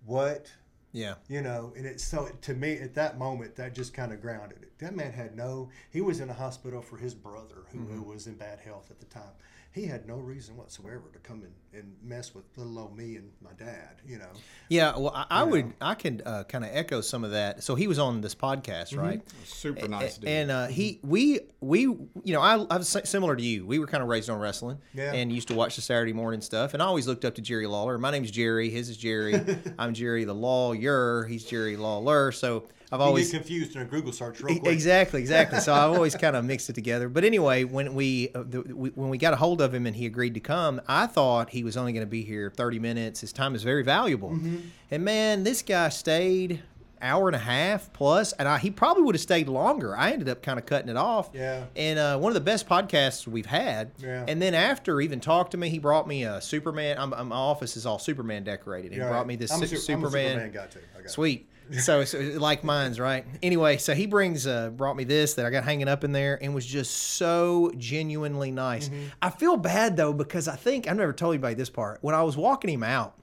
what? 0.06 0.50
Yeah. 0.92 1.14
You 1.28 1.42
know, 1.42 1.72
and 1.76 1.84
it's 1.84 2.04
so 2.04 2.28
to 2.42 2.54
me 2.54 2.78
at 2.78 2.94
that 2.94 3.18
moment 3.18 3.56
that 3.56 3.74
just 3.74 3.92
kind 3.92 4.12
of 4.12 4.22
grounded 4.22 4.62
it. 4.62 4.78
That 4.78 4.96
man 4.96 5.12
had 5.12 5.36
no. 5.36 5.68
He 5.90 6.00
was 6.00 6.20
in 6.20 6.30
a 6.30 6.34
hospital 6.34 6.80
for 6.80 6.96
his 6.96 7.14
brother 7.14 7.64
who, 7.72 7.80
who 7.80 8.02
was 8.02 8.26
in 8.26 8.34
bad 8.34 8.60
health 8.60 8.90
at 8.90 9.00
the 9.00 9.06
time. 9.06 9.32
He 9.74 9.86
had 9.86 10.06
no 10.06 10.14
reason 10.14 10.56
whatsoever 10.56 11.02
to 11.12 11.18
come 11.18 11.42
in 11.42 11.78
and 11.80 11.96
mess 12.00 12.32
with 12.32 12.44
little 12.56 12.78
old 12.78 12.96
me 12.96 13.16
and 13.16 13.28
my 13.42 13.50
dad. 13.58 13.96
You 14.06 14.18
know. 14.18 14.28
Yeah, 14.68 14.96
well, 14.96 15.10
I, 15.12 15.26
I 15.28 15.42
would, 15.42 15.74
I 15.80 15.94
could 15.94 16.22
uh, 16.24 16.44
kind 16.44 16.62
of 16.62 16.70
echo 16.72 17.00
some 17.00 17.24
of 17.24 17.32
that. 17.32 17.64
So 17.64 17.74
he 17.74 17.88
was 17.88 17.98
on 17.98 18.20
this 18.20 18.36
podcast, 18.36 18.96
right? 18.96 19.20
Super 19.44 19.88
nice 19.88 20.18
dude. 20.18 20.28
And 20.30 20.50
uh, 20.52 20.66
he, 20.68 21.00
we, 21.02 21.40
we, 21.60 21.80
you 21.80 22.08
know, 22.26 22.40
I, 22.40 22.54
I 22.70 22.76
was 22.76 22.88
similar 23.04 23.34
to 23.34 23.42
you. 23.42 23.66
We 23.66 23.80
were 23.80 23.88
kind 23.88 24.00
of 24.00 24.08
raised 24.08 24.30
on 24.30 24.38
wrestling, 24.38 24.78
Yeah. 24.94 25.12
and 25.12 25.32
used 25.32 25.48
to 25.48 25.54
watch 25.56 25.74
the 25.74 25.82
Saturday 25.82 26.12
morning 26.12 26.40
stuff. 26.40 26.72
And 26.74 26.80
I 26.82 26.86
always 26.86 27.08
looked 27.08 27.24
up 27.24 27.34
to 27.34 27.42
Jerry 27.42 27.66
Lawler. 27.66 27.98
My 27.98 28.12
name's 28.12 28.30
Jerry. 28.30 28.70
His 28.70 28.88
is 28.90 28.96
Jerry. 28.96 29.34
I'm 29.78 29.92
Jerry 29.92 30.22
the 30.22 30.34
lawyer. 30.34 31.24
He's 31.28 31.44
Jerry 31.44 31.76
Lawler. 31.76 32.30
So 32.30 32.68
I've 32.94 33.00
always 33.00 33.30
confused 33.30 33.76
in 33.76 33.82
a 33.82 33.84
Google 33.84 34.12
search 34.12 34.40
real 34.40 34.58
quick. 34.58 34.72
Exactly, 34.72 35.20
exactly. 35.20 35.60
So 35.60 35.74
I've 35.74 35.92
always 35.92 36.14
kind 36.24 36.36
of 36.36 36.44
mixed 36.44 36.68
it 36.70 36.74
together. 36.74 37.08
But 37.08 37.24
anyway, 37.24 37.64
when 37.64 37.94
we, 37.94 38.30
uh, 38.34 38.44
the, 38.48 38.62
we 38.62 38.90
when 38.90 39.08
we 39.10 39.18
got 39.18 39.32
a 39.32 39.36
hold 39.36 39.60
of 39.60 39.74
him 39.74 39.86
and 39.86 39.94
he 39.96 40.06
agreed 40.06 40.34
to 40.34 40.40
come, 40.40 40.80
I 40.86 41.06
thought 41.06 41.50
he 41.50 41.64
was 41.64 41.76
only 41.76 41.92
going 41.92 42.06
to 42.06 42.10
be 42.10 42.22
here 42.22 42.50
30 42.56 42.78
minutes. 42.78 43.20
His 43.20 43.32
time 43.32 43.54
is 43.54 43.62
very 43.62 43.82
valuable. 43.82 44.30
Mm-hmm. 44.30 44.56
And 44.90 45.04
man, 45.04 45.44
this 45.44 45.62
guy 45.62 45.88
stayed 45.88 46.62
hour 47.02 47.28
and 47.28 47.36
a 47.36 47.40
half 47.40 47.92
plus, 47.92 48.32
and 48.34 48.48
I, 48.48 48.56
he 48.56 48.70
probably 48.70 49.02
would 49.02 49.14
have 49.14 49.20
stayed 49.20 49.46
longer. 49.46 49.94
I 49.94 50.12
ended 50.12 50.26
up 50.30 50.42
kind 50.42 50.58
of 50.58 50.64
cutting 50.64 50.88
it 50.88 50.96
off. 50.96 51.28
Yeah. 51.34 51.64
And 51.76 51.98
uh, 51.98 52.16
one 52.18 52.30
of 52.30 52.34
the 52.34 52.40
best 52.40 52.66
podcasts 52.66 53.26
we've 53.26 53.44
had. 53.44 53.90
Yeah. 53.98 54.24
And 54.26 54.40
then 54.40 54.54
after 54.54 54.98
even 55.02 55.20
talked 55.20 55.50
to 55.50 55.58
me, 55.58 55.68
he 55.68 55.78
brought 55.78 56.08
me 56.08 56.24
a 56.24 56.40
Superman. 56.40 56.96
I'm, 56.98 57.12
I'm- 57.12 57.28
my 57.28 57.36
office 57.36 57.76
is 57.76 57.84
all 57.84 57.98
Superman 57.98 58.42
decorated. 58.44 58.92
He 58.92 58.98
Yeah, 58.98 59.08
brought 59.10 59.26
me 59.26 59.36
this 59.36 59.50
Su- 59.50 59.66
su- 59.66 59.92
I'm 59.92 60.02
a 60.02 60.06
Superman. 60.06 60.28
Superman 60.30 60.50
guy 60.52 60.66
too. 60.68 60.78
I 60.94 60.98
got 60.98 61.04
it. 61.04 61.10
Sweet. 61.10 61.48
So, 61.80 62.04
so 62.04 62.18
like 62.18 62.62
mine's 62.64 63.00
right. 63.00 63.24
Anyway, 63.42 63.78
so 63.78 63.94
he 63.94 64.06
brings 64.06 64.46
uh, 64.46 64.70
brought 64.70 64.96
me 64.96 65.04
this 65.04 65.34
that 65.34 65.46
I 65.46 65.50
got 65.50 65.64
hanging 65.64 65.88
up 65.88 66.04
in 66.04 66.12
there 66.12 66.38
and 66.42 66.54
was 66.54 66.66
just 66.66 66.92
so 66.94 67.72
genuinely 67.78 68.50
nice. 68.50 68.88
Mm-hmm. 68.88 69.04
I 69.22 69.30
feel 69.30 69.56
bad 69.56 69.96
though 69.96 70.12
because 70.12 70.48
I 70.48 70.56
think 70.56 70.88
I've 70.88 70.96
never 70.96 71.12
told 71.12 71.34
anybody 71.34 71.54
this 71.54 71.70
part. 71.70 71.98
When 72.02 72.14
I 72.14 72.22
was 72.22 72.36
walking 72.36 72.70
him 72.70 72.82
out, 72.82 73.14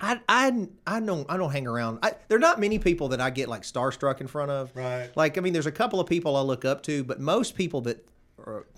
I 0.00 0.20
I 0.28 0.68
I 0.86 1.00
don't 1.00 1.30
I 1.30 1.36
don't 1.36 1.50
hang 1.50 1.66
around. 1.66 2.00
I, 2.02 2.12
there 2.28 2.36
are 2.36 2.40
not 2.40 2.60
many 2.60 2.78
people 2.78 3.08
that 3.08 3.20
I 3.20 3.30
get 3.30 3.48
like 3.48 3.62
starstruck 3.62 4.20
in 4.20 4.26
front 4.26 4.50
of. 4.50 4.70
Right. 4.74 5.10
Like 5.16 5.38
I 5.38 5.40
mean, 5.40 5.52
there's 5.52 5.66
a 5.66 5.72
couple 5.72 6.00
of 6.00 6.06
people 6.06 6.36
I 6.36 6.42
look 6.42 6.64
up 6.64 6.82
to, 6.84 7.04
but 7.04 7.20
most 7.20 7.54
people 7.54 7.80
that 7.82 8.06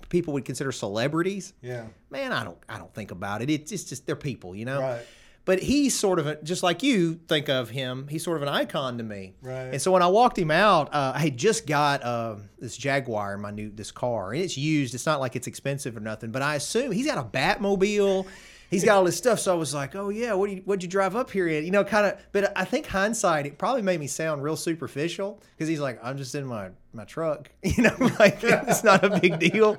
people 0.09 0.33
would 0.33 0.45
consider 0.45 0.71
celebrities 0.71 1.53
Yeah. 1.61 1.85
man, 2.09 2.31
I 2.33 2.43
don't 2.43 2.57
I 2.67 2.77
don't 2.77 2.93
think 2.93 3.11
about 3.11 3.41
it. 3.41 3.49
It's 3.49 3.71
just, 3.71 3.89
just 3.89 4.05
they're 4.05 4.15
people, 4.15 4.55
you 4.55 4.65
know. 4.65 4.81
Right. 4.81 5.05
But 5.45 5.59
he's 5.59 5.93
sort 5.93 6.19
of 6.19 6.27
a, 6.27 6.41
just 6.41 6.63
like 6.63 6.83
you 6.83 7.15
think 7.27 7.49
of 7.49 7.69
him. 7.69 8.07
He's 8.07 8.23
sort 8.23 8.37
of 8.37 8.43
an 8.43 8.49
icon 8.49 8.97
to 8.97 9.03
me. 9.03 9.33
Right. 9.41 9.73
And 9.73 9.81
so 9.81 9.91
when 9.91 10.01
I 10.01 10.07
walked 10.07 10.39
him 10.39 10.51
out, 10.51 10.93
uh, 10.93 11.11
I 11.15 11.19
had 11.19 11.35
just 11.35 11.67
got 11.67 12.01
uh, 12.01 12.35
this 12.59 12.77
Jaguar, 12.77 13.37
my 13.37 13.51
new 13.51 13.69
this 13.69 13.91
car, 13.91 14.31
and 14.31 14.41
it's 14.41 14.57
used. 14.57 14.95
It's 14.95 15.05
not 15.05 15.19
like 15.19 15.35
it's 15.35 15.47
expensive 15.47 15.97
or 15.97 15.99
nothing. 15.99 16.31
But 16.31 16.43
I 16.43 16.55
assume 16.55 16.93
he's 16.93 17.07
got 17.07 17.17
a 17.17 17.23
Batmobile. 17.23 18.25
He's 18.73 18.83
got 18.83 18.97
all 18.97 19.03
this 19.03 19.17
stuff. 19.17 19.39
So 19.39 19.53
I 19.53 19.55
was 19.55 19.73
like, 19.73 19.95
oh 19.95 20.09
yeah, 20.09 20.33
what 20.33 20.49
do 20.49 20.55
you, 20.57 20.61
what'd 20.65 20.83
you 20.83 20.89
drive 20.89 21.15
up 21.15 21.31
here 21.31 21.47
in? 21.47 21.63
You 21.63 21.71
know, 21.71 21.83
kind 21.83 22.05
of. 22.07 22.17
But 22.31 22.51
I 22.57 22.65
think 22.65 22.87
hindsight, 22.87 23.45
it 23.45 23.57
probably 23.57 23.81
made 23.81 23.99
me 23.99 24.07
sound 24.07 24.43
real 24.43 24.55
superficial 24.57 25.41
because 25.55 25.67
he's 25.69 25.79
like, 25.79 25.99
I'm 26.03 26.17
just 26.17 26.35
in 26.35 26.45
my 26.45 26.69
my 26.93 27.05
truck. 27.05 27.49
You 27.63 27.83
know, 27.83 27.95
like 28.19 28.43
it's 28.43 28.83
not 28.83 29.03
a 29.03 29.19
big 29.19 29.39
deal. 29.39 29.77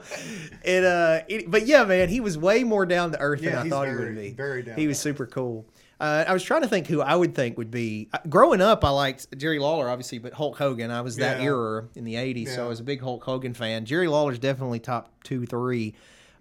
And 0.65 0.85
uh, 0.85 1.21
it, 1.29 1.51
but 1.51 1.67
yeah, 1.67 1.85
man, 1.85 2.09
he 2.09 2.21
was 2.21 2.37
way 2.39 2.65
more 2.65 2.87
down 2.87 3.13
to 3.13 3.19
earth 3.21 3.43
than 3.43 3.55
I 3.55 3.69
thought 3.69 3.87
he 3.89 3.95
very- 3.95 4.15
would 4.15 4.21
be. 4.23 4.31
very 4.31 4.63
down 4.63 4.77
He 4.79 4.87
was 4.87 4.99
super 4.99 5.27
cool. 5.27 5.67
Uh, 6.01 6.25
I 6.27 6.33
was 6.33 6.43
trying 6.43 6.63
to 6.63 6.69
think 6.69 6.89
who 6.89 7.01
I 7.01 7.15
would 7.15 7.37
think 7.37 7.57
would 7.57 7.71
be. 7.71 8.09
uh, 8.13 8.19
Growing 8.29 8.61
up, 8.61 8.85
I 8.85 8.91
liked 8.91 9.39
Jerry 9.39 9.61
Lawler, 9.61 9.89
obviously, 9.89 10.19
but 10.19 10.33
Hulk 10.33 10.59
Hogan. 10.59 10.91
I 10.91 11.01
was 11.03 11.17
that 11.17 11.38
Yeah. 11.38 11.47
era 11.47 11.85
in 11.95 12.03
the 12.05 12.14
'80s, 12.16 12.49
so 12.49 12.64
I 12.64 12.68
was 12.68 12.81
a 12.81 12.83
big 12.83 13.01
Hulk 13.01 13.23
Hogan 13.23 13.55
fan. 13.55 13.85
Jerry 13.85 14.09
Lawler's 14.09 14.40
definitely 14.40 14.81
top 14.81 15.12
two, 15.23 15.47
three. 15.47 15.95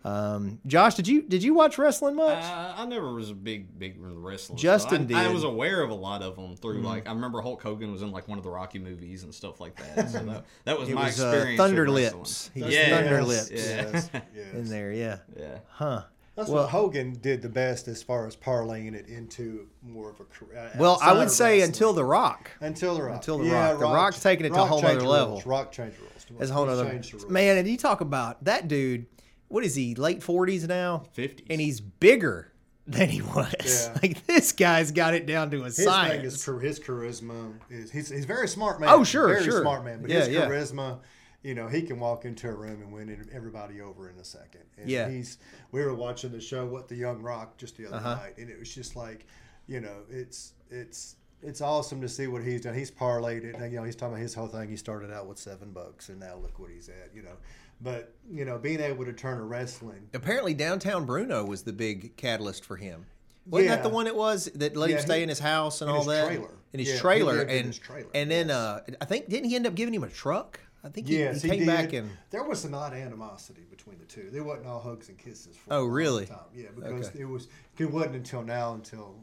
Um, 0.05 0.59
Josh, 0.67 0.95
did 0.95 1.07
you 1.07 1.21
did 1.21 1.43
you 1.43 1.53
watch 1.53 1.77
wrestling 1.77 2.15
much? 2.15 2.43
Uh, 2.43 2.73
I 2.77 2.85
never 2.85 3.13
was 3.13 3.29
a 3.29 3.33
big, 3.33 3.79
big 3.79 3.95
wrestler. 3.99 4.57
so 4.57 4.61
Justin 4.61 5.03
I, 5.03 5.05
did. 5.05 5.17
I 5.17 5.29
was 5.31 5.43
aware 5.43 5.81
of 5.81 5.89
a 5.91 5.95
lot 5.95 6.21
of 6.21 6.35
them 6.35 6.55
through 6.57 6.81
like 6.81 7.07
I 7.07 7.13
remember 7.13 7.41
Hulk 7.41 7.61
Hogan 7.63 7.91
was 7.91 8.01
in 8.01 8.11
like 8.11 8.27
one 8.27 8.37
of 8.37 8.43
the 8.43 8.49
Rocky 8.49 8.79
movies 8.79 9.23
and 9.23 9.33
stuff 9.33 9.61
like 9.61 9.75
that. 9.77 10.09
So 10.09 10.19
that, 10.25 10.45
that 10.65 10.77
was 10.79 10.89
it 10.89 10.95
my 10.95 11.05
was 11.05 11.21
uh, 11.21 11.27
experience. 11.27 11.57
Thunder 11.57 11.89
Lips. 11.89 12.51
He 12.53 12.63
was 12.63 12.73
Yeah. 12.73 12.89
Thunder 12.89 13.23
Lips 13.23 13.49
Yes. 13.51 14.09
yes. 14.35 14.53
in 14.53 14.69
there. 14.69 14.91
Yeah. 14.91 15.17
Yeah. 15.39 15.59
Huh. 15.69 16.03
That's 16.35 16.49
Well- 16.49 16.63
what 16.63 16.71
Hogan 16.71 17.13
did 17.21 17.41
the 17.41 17.47
best 17.49 17.87
as 17.87 18.03
far 18.03 18.25
as 18.27 18.35
parlaying 18.35 18.95
it 18.95 19.07
into 19.07 19.67
more 19.83 20.09
of 20.09 20.19
a 20.19 20.23
career. 20.25 20.69
Well, 20.79 20.97
I 21.01 21.13
would 21.13 21.29
say 21.31 21.59
wrestling. 21.59 21.69
until 21.69 21.93
The 21.93 22.03
Rock. 22.03 22.51
until 22.59 22.95
the 22.95 23.03
Rock. 23.03 23.15
until 23.15 23.37
The 23.37 23.51
Rock. 23.51 23.79
The 23.79 23.85
Rock's 23.85 24.19
taking 24.21 24.47
it 24.47 24.49
to 24.49 24.63
a 24.63 24.65
whole 24.65 24.83
other 24.83 24.99
the 24.99 25.07
level. 25.07 25.41
Rock 25.45 25.71
changed 25.71 25.95
rules. 25.99 26.41
As 26.41 26.49
a 26.49 26.53
whole 26.53 26.67
other 26.67 26.89
changed 26.89 27.13
the 27.13 27.17
rules. 27.19 27.31
man, 27.31 27.57
and 27.57 27.67
you 27.67 27.77
talk 27.77 28.01
about 28.01 28.43
that 28.45 28.67
dude. 28.67 29.05
What 29.53 29.63
is 29.63 29.75
he? 29.75 29.93
Late 29.95 30.23
forties 30.23 30.67
now, 30.67 31.03
50s. 31.15 31.45
and 31.49 31.61
he's 31.61 31.79
bigger 31.79 32.51
than 32.87 33.07
he 33.09 33.21
was. 33.21 33.53
Yeah. 33.63 33.97
Like 34.01 34.25
this 34.25 34.51
guy's 34.51 34.91
got 34.91 35.13
it 35.13 35.25
down 35.27 35.51
to 35.51 35.61
a 35.61 35.65
His 35.65 35.75
thing 35.77 35.85
science. 35.85 36.33
is 36.33 36.45
his 36.61 36.79
charisma 36.79 37.53
is 37.69 37.91
he's 37.91 38.09
he's 38.09 38.25
very 38.25 38.47
smart 38.47 38.79
man. 38.81 38.89
Oh, 38.89 39.03
sure, 39.03 39.27
very 39.27 39.43
sure. 39.43 39.61
smart 39.61 39.85
man. 39.85 40.01
But 40.01 40.09
Yeah, 40.09 40.19
his 40.21 40.29
yeah. 40.29 40.47
charisma, 40.47 40.99
you 41.43 41.53
know, 41.53 41.67
he 41.67 41.83
can 41.83 41.99
walk 41.99 42.25
into 42.25 42.49
a 42.49 42.53
room 42.53 42.81
and 42.81 42.91
win 42.91 43.29
everybody 43.31 43.79
over 43.81 44.09
in 44.09 44.17
a 44.17 44.23
second. 44.23 44.63
And 44.77 44.89
Yeah. 44.89 45.07
he's. 45.09 45.37
We 45.71 45.81
were 45.83 45.93
watching 45.93 46.31
the 46.31 46.41
show 46.41 46.65
What 46.65 46.87
the 46.87 46.95
Young 46.95 47.21
Rock 47.21 47.57
just 47.57 47.77
the 47.77 47.85
other 47.87 47.97
Uh-huh. 47.97 48.15
night, 48.15 48.37
and 48.37 48.49
it 48.49 48.57
was 48.59 48.73
just 48.73 48.95
like, 48.95 49.27
you 49.67 49.79
know, 49.79 49.97
it's 50.09 50.53
it's. 50.71 51.15
It's 51.45 51.59
awesome 51.59 51.99
to 51.99 52.07
see 52.07 52.27
what 52.27 52.41
he's 52.41 52.61
done. 52.61 52.73
He's 52.73 52.89
parlayed 52.89 53.43
it. 53.43 53.55
And, 53.57 53.69
you 53.69 53.77
know, 53.77 53.83
he's 53.83 53.97
talking 53.97 54.13
about 54.13 54.21
his 54.21 54.33
whole 54.33 54.47
thing. 54.47 54.69
He 54.69 54.77
started 54.77 55.11
out 55.11 55.27
with 55.27 55.37
seven 55.37 55.71
bucks, 55.73 56.07
and 56.07 56.17
now 56.21 56.37
look 56.37 56.57
what 56.57 56.69
he's 56.71 56.87
at. 56.87 57.09
You 57.13 57.21
know, 57.23 57.35
but 57.81 58.13
you 58.29 58.45
know, 58.45 58.57
being 58.57 58.79
able 58.79 59.05
to 59.05 59.13
turn 59.13 59.39
a 59.39 59.43
wrestling 59.43 60.07
Apparently, 60.13 60.53
downtown 60.53 61.05
Bruno 61.05 61.45
was 61.45 61.63
the 61.63 61.73
big 61.73 62.15
catalyst 62.15 62.63
for 62.65 62.77
him. 62.77 63.05
Wasn't 63.45 63.69
that 63.69 63.83
the 63.83 63.89
one 63.89 64.07
it 64.07 64.15
was 64.15 64.45
that 64.55 64.77
let 64.77 64.89
him 64.89 64.99
stay 64.99 65.17
he- 65.17 65.23
in 65.23 65.29
his 65.29 65.39
house 65.39 65.81
and 65.81 65.89
in 65.89 65.95
all 65.95 66.03
his 66.03 66.07
that? 66.13 66.25
trailer. 66.27 66.49
In 66.71 66.79
his 66.79 66.89
Yeah, 66.93 66.99
trailer, 66.99 67.41
in 67.41 67.49
and 67.49 67.65
his 67.67 67.77
trailer, 67.77 68.09
and 68.15 68.31
then 68.31 68.47
yes. 68.47 68.55
uh, 68.57 68.81
I 69.01 69.05
think 69.05 69.27
didn't 69.29 69.49
he 69.49 69.55
end 69.55 69.67
up 69.67 69.75
giving 69.75 69.93
him 69.93 70.03
a 70.03 70.09
truck? 70.09 70.59
I 70.86 70.89
think 70.89 71.07
he, 71.07 71.19
Yes, 71.19 71.41
he 71.41 71.47
he, 71.49 71.57
came 71.57 71.65
did. 71.65 71.67
back 71.67 71.93
and 71.93 72.09
there 72.29 72.43
was 72.43 72.59
some 72.59 72.73
odd 72.73 72.93
animosity 72.93 73.62
between 73.69 73.99
the 73.99 74.05
two. 74.05 74.29
There 74.31 74.43
wasn't 74.43 74.67
all 74.67 74.79
hugs 74.81 75.07
and 75.09 75.17
kisses. 75.17 75.55
For 75.55 75.73
Oh, 75.73 75.86
really? 75.86 76.25
Time. 76.25 76.39
Yeah, 76.53 76.69
because 76.75 77.07
Okay. 77.09 77.19
it 77.19 77.25
was. 77.25 77.47
It 77.77 77.91
wasn't 77.91 78.15
until 78.15 78.43
now 78.43 78.73
until 78.73 79.15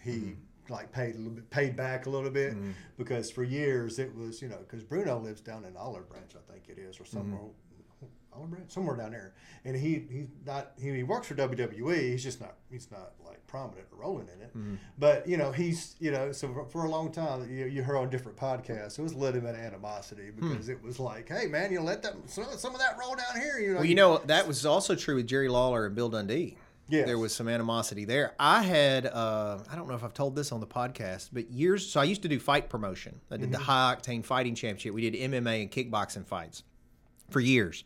he 0.00 0.10
Mm-hmm. 0.10 0.72
like 0.72 0.92
paid 0.92 1.14
a 1.16 1.18
little 1.18 1.32
bit, 1.32 1.50
paid 1.50 1.76
back 1.76 2.06
a 2.06 2.10
little 2.10 2.30
bit, 2.30 2.54
because 2.96 3.30
for 3.30 3.42
years 3.42 3.98
it 3.98 4.14
was 4.14 4.40
you 4.40 4.48
know 4.48 4.58
because 4.58 4.84
Bruno 4.84 5.18
lives 5.18 5.40
down 5.40 5.64
in 5.64 5.76
Olive 5.76 6.08
Branch, 6.08 6.30
I 6.36 6.52
think 6.52 6.68
it 6.68 6.78
is, 6.80 7.00
or 7.00 7.04
somewhere. 7.04 7.40
Mm-hmm. 7.40 7.61
Somewhere 8.68 8.96
down 8.96 9.10
there, 9.12 9.34
and 9.64 9.76
he 9.76 10.04
he's 10.10 10.26
not 10.46 10.72
he, 10.80 10.90
he 10.94 11.02
works 11.02 11.26
for 11.26 11.34
WWE. 11.34 11.96
He's 12.10 12.22
just 12.22 12.40
not 12.40 12.54
he's 12.70 12.90
not 12.90 13.12
like 13.24 13.46
prominent 13.46 13.86
or 13.92 13.98
rolling 14.00 14.28
in 14.34 14.40
it. 14.42 14.48
Mm-hmm. 14.56 14.74
But 14.98 15.28
you 15.28 15.36
know 15.36 15.52
he's 15.52 15.94
you 16.00 16.10
know 16.10 16.32
so 16.32 16.52
for, 16.52 16.64
for 16.66 16.84
a 16.84 16.90
long 16.90 17.12
time 17.12 17.48
you, 17.50 17.66
you 17.66 17.82
heard 17.82 17.96
on 17.96 18.08
different 18.10 18.38
podcasts 18.38 18.98
it 18.98 19.02
was 19.02 19.14
legitimate 19.14 19.56
animosity 19.56 20.30
Hmm. 20.30 20.50
because 20.50 20.68
it 20.68 20.82
was 20.82 20.98
like 20.98 21.28
hey 21.28 21.46
man 21.46 21.70
you 21.72 21.80
let 21.80 22.02
that 22.02 22.14
some, 22.26 22.46
some 22.56 22.74
of 22.74 22.80
that 22.80 22.96
roll 22.98 23.14
down 23.14 23.40
here 23.40 23.58
you 23.58 23.70
know 23.70 23.76
Well, 23.76 23.84
you 23.84 23.94
know 23.94 24.18
that 24.26 24.46
was 24.48 24.64
also 24.66 24.94
true 24.94 25.16
with 25.16 25.26
Jerry 25.26 25.48
Lawler 25.48 25.86
and 25.86 25.94
Bill 25.94 26.08
Dundee. 26.08 26.56
Yes. 26.88 27.06
There 27.06 27.16
was 27.18 27.34
some 27.34 27.48
animosity 27.48 28.04
there. 28.04 28.34
I 28.38 28.62
had, 28.62 29.06
uh, 29.06 29.58
I 29.70 29.76
don't 29.76 29.88
know 29.88 29.94
if 29.94 30.04
I've 30.04 30.12
told 30.12 30.34
this 30.36 30.52
on 30.52 30.60
the 30.60 30.66
podcast, 30.66 31.30
but 31.32 31.48
years. 31.50 31.88
So 31.88 32.00
I 32.00 32.04
used 32.04 32.20
to 32.22 32.28
do 32.28 32.38
fight 32.38 32.68
promotion. 32.68 33.20
I 33.30 33.36
did 33.38 33.50
the 33.52 33.56
Mm-hmm. 33.56 33.64
High 33.64 33.96
Octane 33.96 34.22
Fighting 34.24 34.54
Championship. 34.54 34.92
We 34.92 35.08
did 35.08 35.14
MMA 35.30 35.62
and 35.62 35.70
kickboxing 35.70 36.26
fights 36.26 36.64
for 37.30 37.40
years. 37.40 37.84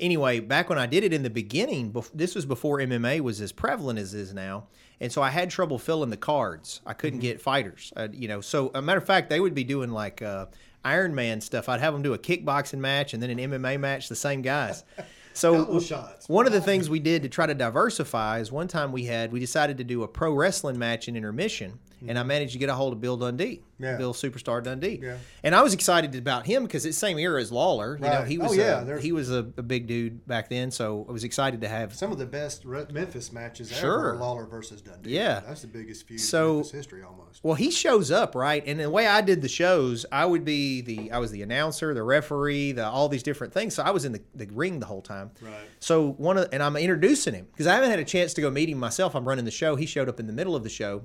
Anyway, 0.00 0.40
back 0.40 0.68
when 0.68 0.78
I 0.78 0.86
did 0.86 1.04
it 1.04 1.12
in 1.12 1.22
the 1.22 1.30
beginning, 1.30 1.92
bef- 1.92 2.10
this 2.14 2.34
was 2.34 2.46
before 2.46 2.78
MMA 2.78 3.20
was 3.20 3.40
as 3.40 3.52
prevalent 3.52 3.98
as 3.98 4.14
it 4.14 4.20
is 4.20 4.34
now, 4.34 4.64
and 5.00 5.12
so 5.12 5.22
I 5.22 5.30
had 5.30 5.50
trouble 5.50 5.78
filling 5.78 6.10
the 6.10 6.16
cards. 6.16 6.80
I 6.86 6.94
couldn't 6.94 7.18
Mm-hmm. 7.20 7.28
get 7.28 7.40
fighters, 7.40 7.92
uh, 7.96 8.08
you 8.12 8.26
know. 8.26 8.40
So, 8.40 8.70
a 8.74 8.80
matter 8.82 8.98
of 8.98 9.04
fact, 9.06 9.28
they 9.30 9.40
would 9.40 9.54
be 9.54 9.62
doing 9.64 9.90
like 9.90 10.22
uh, 10.22 10.46
Iron 10.84 11.14
Man 11.14 11.40
stuff. 11.40 11.68
I'd 11.68 11.80
have 11.80 11.92
them 11.92 12.02
do 12.02 12.14
a 12.14 12.18
kickboxing 12.18 12.78
match 12.78 13.12
and 13.14 13.22
then 13.22 13.30
an 13.30 13.38
MMA 13.38 13.78
match, 13.78 14.08
the 14.08 14.16
same 14.16 14.42
guys. 14.42 14.84
So 15.32 15.78
shots. 15.78 16.28
one 16.28 16.46
of 16.48 16.52
the 16.52 16.60
things 16.60 16.90
we 16.90 16.98
did 16.98 17.22
to 17.22 17.28
try 17.28 17.46
to 17.46 17.54
diversify 17.54 18.40
is 18.40 18.50
one 18.50 18.66
time 18.66 18.90
we 18.90 19.04
had 19.04 19.30
we 19.30 19.38
decided 19.38 19.78
to 19.78 19.84
do 19.84 20.02
a 20.02 20.08
pro 20.08 20.32
wrestling 20.34 20.76
match 20.76 21.06
in 21.06 21.14
intermission, 21.16 21.78
and 22.06 22.18
I 22.18 22.22
managed 22.22 22.52
to 22.52 22.58
get 22.58 22.68
a 22.68 22.74
hold 22.74 22.92
of 22.92 23.00
Bill 23.00 23.16
Dundee, 23.16 23.62
Yeah. 23.78 23.96
Bill 23.96 24.12
Superstar 24.14 24.62
Dundee, 24.62 25.00
Yeah. 25.02 25.16
and 25.42 25.54
I 25.54 25.62
was 25.62 25.74
excited 25.74 26.14
about 26.14 26.46
him 26.46 26.64
because 26.64 26.84
it's 26.86 26.96
same 26.98 27.18
era 27.18 27.40
as 27.40 27.50
Lawler. 27.52 27.96
You 27.96 28.02
know, 28.02 28.08
Right. 28.08 28.28
he 28.28 28.38
Oh, 28.38 28.48
was 28.48 28.56
yeah, 28.56 28.82
a, 28.86 28.98
he 29.00 29.12
was 29.12 29.30
a, 29.30 29.38
a 29.56 29.62
big 29.62 29.86
dude 29.86 30.26
back 30.26 30.48
then, 30.48 30.70
so 30.70 31.06
I 31.08 31.12
was 31.12 31.24
excited 31.24 31.60
to 31.62 31.68
have. 31.68 31.94
Some 31.94 32.12
of 32.12 32.18
the 32.18 32.26
best 32.26 32.64
Memphis 32.64 33.32
matches 33.32 33.70
Sure. 33.70 34.10
ever, 34.12 34.16
Lawler 34.18 34.46
versus 34.46 34.80
Dundee. 34.82 35.10
Yeah. 35.10 35.40
That's 35.46 35.62
the 35.62 35.66
biggest 35.68 36.06
feud 36.06 36.20
So- 36.20 36.50
in 36.50 36.56
Memphis 36.56 36.72
history 36.72 37.02
almost. 37.02 37.40
Well, 37.42 37.54
he 37.54 37.70
shows 37.70 38.10
up 38.10 38.34
right, 38.34 38.62
and 38.66 38.80
the 38.80 38.90
way 38.90 39.06
I 39.06 39.20
did 39.20 39.40
the 39.40 39.48
shows, 39.48 40.04
I 40.10 40.26
would 40.26 40.44
be 40.44 40.80
the 40.80 41.12
I 41.12 41.18
was 41.18 41.30
the 41.30 41.42
announcer, 41.42 41.94
the 41.94 42.02
referee, 42.02 42.72
the 42.72 42.86
all 42.86 43.08
these 43.08 43.22
different 43.22 43.52
things. 43.54 43.74
So 43.74 43.82
I 43.82 43.90
was 43.90 44.04
in 44.04 44.12
the, 44.12 44.20
the 44.34 44.46
ring 44.52 44.80
the 44.80 44.86
whole 44.86 45.00
time. 45.02 45.30
Right. 45.40 45.52
So 45.78 46.10
one 46.12 46.36
of 46.38 46.48
and 46.52 46.60
I'm 46.62 46.76
introducing 46.76 47.34
him 47.34 47.46
because 47.52 47.66
I 47.68 47.74
haven't 47.74 47.90
had 47.90 48.00
a 48.00 48.04
chance 48.04 48.34
to 48.34 48.40
go 48.40 48.50
meet 48.50 48.68
him 48.68 48.78
myself. 48.78 49.14
I'm 49.14 49.26
running 49.28 49.44
the 49.44 49.50
show. 49.52 49.76
He 49.76 49.86
showed 49.86 50.08
up 50.08 50.18
in 50.18 50.26
the 50.26 50.32
middle 50.32 50.56
of 50.56 50.64
the 50.64 50.68
show. 50.68 51.02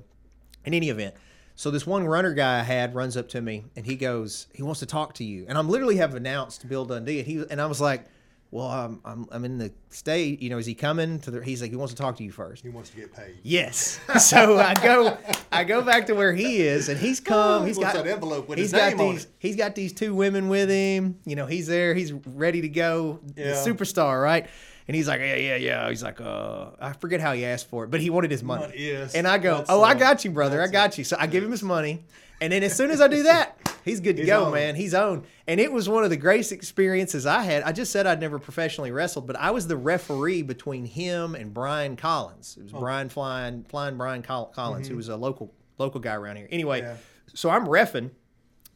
In 0.66 0.74
any 0.74 0.90
event, 0.90 1.14
so 1.54 1.70
this 1.70 1.86
one 1.86 2.04
runner 2.06 2.34
guy 2.34 2.58
I 2.60 2.62
had 2.62 2.94
runs 2.94 3.16
up 3.16 3.28
to 3.30 3.40
me 3.40 3.64
and 3.76 3.86
he 3.86 3.94
goes, 3.96 4.46
he 4.52 4.62
wants 4.62 4.80
to 4.80 4.86
talk 4.86 5.14
to 5.14 5.24
you, 5.24 5.46
and 5.48 5.56
I'm 5.56 5.68
literally 5.68 5.96
have 5.96 6.14
announced 6.14 6.68
Bill 6.68 6.84
Dundee, 6.84 7.20
and 7.20 7.26
he 7.26 7.44
and 7.50 7.60
I 7.60 7.66
was 7.66 7.80
like, 7.80 8.04
well, 8.50 8.66
I'm 8.68 9.00
I'm, 9.04 9.26
I'm 9.32 9.44
in 9.44 9.58
the 9.58 9.72
state. 9.90 10.42
You 10.42 10.50
know, 10.50 10.58
is 10.58 10.66
he 10.66 10.74
coming 10.74 11.18
to 11.20 11.30
the? 11.30 11.42
He's 11.44 11.62
like, 11.62 11.70
he 11.70 11.76
wants 11.76 11.92
to 11.94 12.00
talk 12.00 12.16
to 12.18 12.24
you 12.24 12.30
first. 12.32 12.62
He 12.62 12.68
wants 12.68 12.90
to 12.90 12.96
get 12.96 13.12
paid. 13.14 13.36
Yes. 13.42 14.00
So 14.20 14.58
I 14.58 14.74
go, 14.74 15.16
I 15.52 15.64
go 15.64 15.82
back 15.82 16.06
to 16.06 16.14
where 16.14 16.32
he 16.32 16.62
is, 16.62 16.88
and 16.88 16.98
he's 16.98 17.20
come. 17.32 17.66
He's 17.66 17.76
What's 17.76 17.92
got 17.94 18.04
that 18.04 18.10
envelope 18.12 18.48
with 18.48 18.58
he's 18.58 18.72
his 18.72 18.80
got 18.80 18.96
name 18.96 19.08
on 19.08 19.16
it? 19.16 19.26
He's 19.38 19.56
got 19.56 19.74
these 19.74 19.92
two 19.92 20.14
women 20.14 20.48
with 20.48 20.68
him. 20.70 21.18
You 21.24 21.36
know, 21.36 21.46
he's 21.46 21.66
there. 21.66 21.94
He's 21.94 22.12
ready 22.12 22.60
to 22.62 22.68
go. 22.68 23.20
The 23.34 23.42
Yeah. 23.42 23.52
superstar, 23.64 24.22
right? 24.22 24.46
And 24.88 24.94
he's 24.94 25.08
like, 25.08 25.20
yeah, 25.20 25.34
yeah, 25.34 25.56
yeah. 25.56 25.88
He's 25.88 26.02
like, 26.02 26.20
uh, 26.20 26.66
I 26.80 26.92
forget 26.92 27.20
how 27.20 27.32
he 27.32 27.44
asked 27.44 27.68
for 27.68 27.84
it, 27.84 27.90
but 27.90 28.00
he 28.00 28.08
wanted 28.10 28.30
his 28.30 28.42
money. 28.44 28.72
Yes. 28.76 29.14
And 29.14 29.26
I 29.26 29.38
go, 29.38 29.64
oh, 29.68 29.82
I 29.82 29.90
uh, 29.92 29.94
got 29.94 30.24
you, 30.24 30.30
brother. 30.30 30.62
I 30.62 30.68
got 30.68 30.96
you. 30.96 31.02
So 31.04 31.16
I 31.18 31.26
give 31.26 31.42
him 31.42 31.50
his 31.50 31.62
money, 31.64 32.04
and 32.40 32.52
then 32.52 32.62
as 32.62 32.76
soon 32.76 32.90
as 32.92 33.00
I 33.00 33.08
do 33.08 33.24
that, 33.24 33.58
he's 33.84 33.98
good 33.98 34.16
to 34.16 34.22
He's 34.22 34.28
go, 34.30 34.44
on. 34.44 34.52
man. 34.52 34.76
He's 34.76 34.94
on. 34.94 35.24
And 35.48 35.58
it 35.58 35.72
was 35.72 35.88
one 35.88 36.04
of 36.04 36.10
the 36.10 36.16
greatest 36.16 36.52
experiences 36.52 37.26
I 37.26 37.42
had. 37.42 37.64
I 37.64 37.72
just 37.72 37.90
said 37.90 38.06
I'd 38.06 38.20
never 38.20 38.38
professionally 38.38 38.92
wrestled, 38.92 39.26
but 39.26 39.34
I 39.36 39.50
was 39.50 39.66
the 39.66 39.76
referee 39.76 40.42
between 40.42 40.84
him 40.84 41.34
and 41.34 41.52
Brian 41.52 41.96
Collins. 41.96 42.56
It 42.56 42.62
was 42.64 42.74
Oh. 42.74 42.78
Brian 42.78 43.08
Flying, 43.08 43.64
Flying 43.64 43.96
Brian 43.96 44.22
Col- 44.22 44.46
Collins, 44.54 44.86
who 44.86 44.94
was 44.96 45.08
a 45.08 45.16
local 45.16 45.52
local 45.78 45.98
guy 46.00 46.14
around 46.14 46.36
here. 46.36 46.48
Anyway, 46.50 46.80
Mm-hmm. 46.82 46.90
Yeah. 46.90 46.96
so 47.34 47.50
I'm 47.50 47.66
refing. 47.66 48.10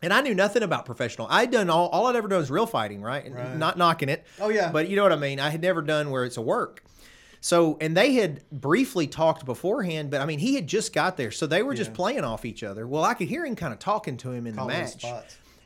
And 0.03 0.13
I 0.13 0.21
knew 0.23 0.35
nothing 0.35 0.63
about 0.63 0.87
professional. 0.87 1.27
I'd 1.31 1.51
done 1.51 1.69
all, 1.69 1.89
all 1.89 2.07
I'd 2.07 2.17
ever 2.17 2.29
done 2.29 2.39
was 2.39 2.51
real 2.51 2.67
fighting, 2.67 3.03
right? 3.03 3.31
Right. 3.31 3.57
Not 3.57 3.77
knocking 3.77 4.09
it. 4.09 4.27
Oh, 4.41 4.49
yeah. 4.49 4.71
But 4.73 4.89
you 4.89 4.97
know 4.97 5.03
what 5.03 5.13
I 5.13 5.17
mean? 5.17 5.39
I 5.39 5.51
had 5.51 5.61
never 5.61 5.83
done 5.83 6.11
where 6.11 6.25
it's 6.25 6.37
a 6.39 6.43
work. 6.43 6.83
So, 7.43 7.79
and 7.81 7.97
they 7.97 8.15
had 8.15 8.43
briefly 8.51 9.07
talked 9.07 9.47
beforehand, 9.47 10.11
but 10.11 10.21
I 10.21 10.27
mean, 10.27 10.39
he 10.39 10.55
had 10.55 10.67
just 10.67 10.93
got 10.93 11.17
there. 11.17 11.31
So 11.31 11.47
they 11.47 11.63
were 11.63 11.75
just 11.75 11.95
playing 11.95 12.25
off 12.25 12.45
each 12.45 12.63
other. 12.63 12.87
Well, 12.87 13.03
I 13.05 13.15
could 13.15 13.29
hear 13.29 13.45
him 13.47 13.57
kind 13.57 13.73
of 13.73 13.79
talking 13.79 14.17
to 14.19 14.31
him 14.31 14.47
in 14.47 14.55
Calling 14.55 14.75
the 14.75 14.81
match. 14.83 15.05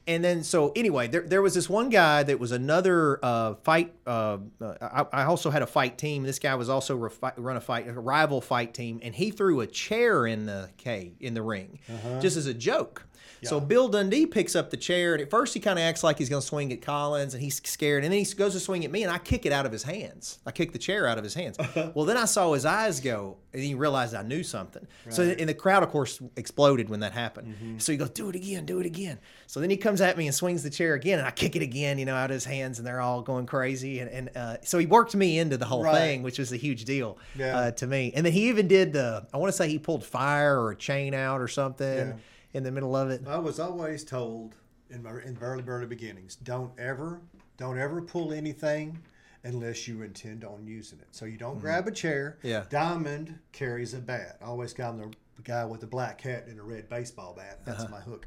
And 0.06 0.22
then, 0.22 0.44
so 0.44 0.70
anyway, 0.76 1.08
there, 1.08 1.22
there 1.22 1.40
was 1.40 1.54
this 1.54 1.68
one 1.68 1.88
guy 1.88 2.22
that 2.24 2.38
was 2.38 2.52
another 2.52 3.18
uh, 3.24 3.54
fight. 3.64 3.94
Uh, 4.06 4.36
uh, 4.60 4.74
I, 5.12 5.22
I 5.22 5.24
also 5.24 5.48
had 5.50 5.62
a 5.62 5.66
fight 5.66 5.96
team. 5.96 6.24
This 6.24 6.38
guy 6.38 6.54
was 6.56 6.68
also 6.68 6.96
refi- 6.98 7.32
run 7.38 7.56
a 7.56 7.60
fight, 7.60 7.88
a 7.88 7.92
rival 7.92 8.40
fight 8.42 8.74
team, 8.74 9.00
and 9.02 9.14
he 9.14 9.30
threw 9.30 9.60
a 9.60 9.66
chair 9.66 10.26
in 10.26 10.44
the 10.44 10.68
cage 10.76 11.14
in 11.20 11.32
the 11.32 11.40
ring, 11.42 11.78
just 12.20 12.36
as 12.36 12.46
a 12.46 12.52
joke. 12.54 13.06
So 13.44 13.60
Bill 13.60 13.88
Dundee 13.88 14.26
picks 14.26 14.54
up 14.56 14.70
the 14.70 14.76
chair, 14.76 15.14
and 15.14 15.22
at 15.22 15.30
first 15.30 15.54
he 15.54 15.60
kind 15.60 15.78
of 15.78 15.82
acts 15.84 16.02
like 16.02 16.18
he's 16.18 16.28
going 16.28 16.40
to 16.42 16.46
swing 16.46 16.72
at 16.72 16.82
Collins, 16.82 17.34
and 17.34 17.42
he's 17.42 17.60
scared, 17.64 18.04
and 18.04 18.12
then 18.12 18.24
he 18.24 18.34
goes 18.34 18.52
to 18.54 18.60
swing 18.60 18.84
at 18.84 18.90
me, 18.90 19.02
and 19.02 19.12
I 19.12 19.18
kick 19.18 19.46
it 19.46 19.52
out 19.52 19.66
of 19.66 19.72
his 19.72 19.82
hands. 19.82 20.38
I 20.46 20.50
kick 20.50 20.72
the 20.72 20.78
chair 20.78 21.06
out 21.06 21.18
of 21.18 21.24
his 21.24 21.34
hands. 21.34 21.56
well, 21.94 22.04
then 22.04 22.16
I 22.16 22.24
saw 22.24 22.52
his 22.52 22.64
eyes 22.64 23.00
go, 23.00 23.36
and 23.52 23.62
he 23.62 23.74
realized 23.74 24.14
I 24.14 24.22
knew 24.22 24.42
something. 24.42 24.86
So, 25.10 25.22
and 25.22 25.48
the 25.48 25.54
crowd, 25.54 25.82
of 25.82 25.90
course, 25.90 26.20
exploded 26.36 26.88
when 26.88 27.00
that 27.00 27.12
happened. 27.12 27.82
So 27.82 27.92
he 27.92 27.98
goes, 27.98 28.10
"Do 28.10 28.28
it 28.28 28.34
again, 28.36 28.64
do 28.66 28.80
it 28.80 28.86
again." 28.86 29.18
So 29.46 29.60
then 29.60 29.70
he 29.70 29.76
comes 29.76 30.00
at 30.00 30.16
me 30.18 30.26
and 30.26 30.34
swings 30.34 30.62
the 30.62 30.70
chair 30.70 30.94
again, 30.94 31.18
and 31.18 31.28
I 31.28 31.30
kick 31.30 31.54
it 31.56 31.62
again, 31.62 31.98
you 31.98 32.04
know, 32.04 32.14
out 32.16 32.30
of 32.30 32.34
his 32.34 32.44
hands, 32.44 32.78
and 32.78 32.86
they're 32.86 33.00
all 33.00 33.22
going 33.22 33.46
crazy. 33.46 34.00
And, 34.00 34.10
and 34.10 34.36
uh, 34.36 34.56
so 34.62 34.78
he 34.78 34.86
worked 34.86 35.14
me 35.14 35.38
into 35.38 35.56
the 35.56 35.66
whole 35.66 35.84
Right. 35.84 35.94
thing, 35.98 36.22
which 36.22 36.38
was 36.38 36.52
a 36.52 36.56
huge 36.56 36.84
deal 36.84 37.18
Yeah. 37.36 37.56
uh, 37.56 37.70
to 37.72 37.86
me. 37.86 38.12
And 38.16 38.24
then 38.24 38.32
he 38.32 38.48
even 38.48 38.66
did 38.68 38.92
the, 38.92 39.26
I 39.32 39.36
want 39.36 39.48
to 39.52 39.56
say 39.56 39.68
he 39.68 39.78
pulled 39.78 40.04
fire 40.04 40.58
or 40.60 40.70
a 40.72 40.76
chain 40.76 41.14
out 41.14 41.40
or 41.40 41.48
something 41.48 42.08
Yeah. 42.08 42.12
In 42.54 42.62
the 42.62 42.72
middle 42.72 42.96
of 42.96 43.10
it. 43.10 43.22
I 43.26 43.36
was 43.38 43.60
always 43.60 44.04
told 44.04 44.54
in 44.88 45.02
my 45.02 45.10
in 45.24 45.36
very 45.36 45.60
very 45.60 45.86
beginnings, 45.86 46.36
don't 46.36 46.72
ever 46.78 47.20
don't 47.58 47.78
ever 47.78 48.00
pull 48.00 48.32
anything 48.32 48.98
unless 49.42 49.86
you 49.86 50.00
intend 50.02 50.42
on 50.44 50.66
using 50.66 50.98
it. 51.00 51.08
So 51.10 51.26
you 51.26 51.36
don't 51.36 51.60
grab 51.60 51.86
a 51.86 51.90
chair. 51.90 52.38
Mm-hmm. 52.38 52.48
Yeah. 52.48 52.64
Diamond 52.70 53.38
carries 53.52 53.92
a 53.92 53.98
bat. 53.98 54.38
I 54.40 54.46
always 54.46 54.72
got 54.72 54.96
the 54.96 55.12
guy 55.42 55.64
with 55.66 55.80
the 55.82 55.86
black 55.86 56.20
hat 56.22 56.46
and 56.48 56.58
a 56.58 56.62
red 56.62 56.88
baseball 56.88 57.34
bat. 57.36 57.60
That's 57.66 57.82
Uh-huh. 57.84 57.90
my 57.92 58.00
hook. 58.00 58.26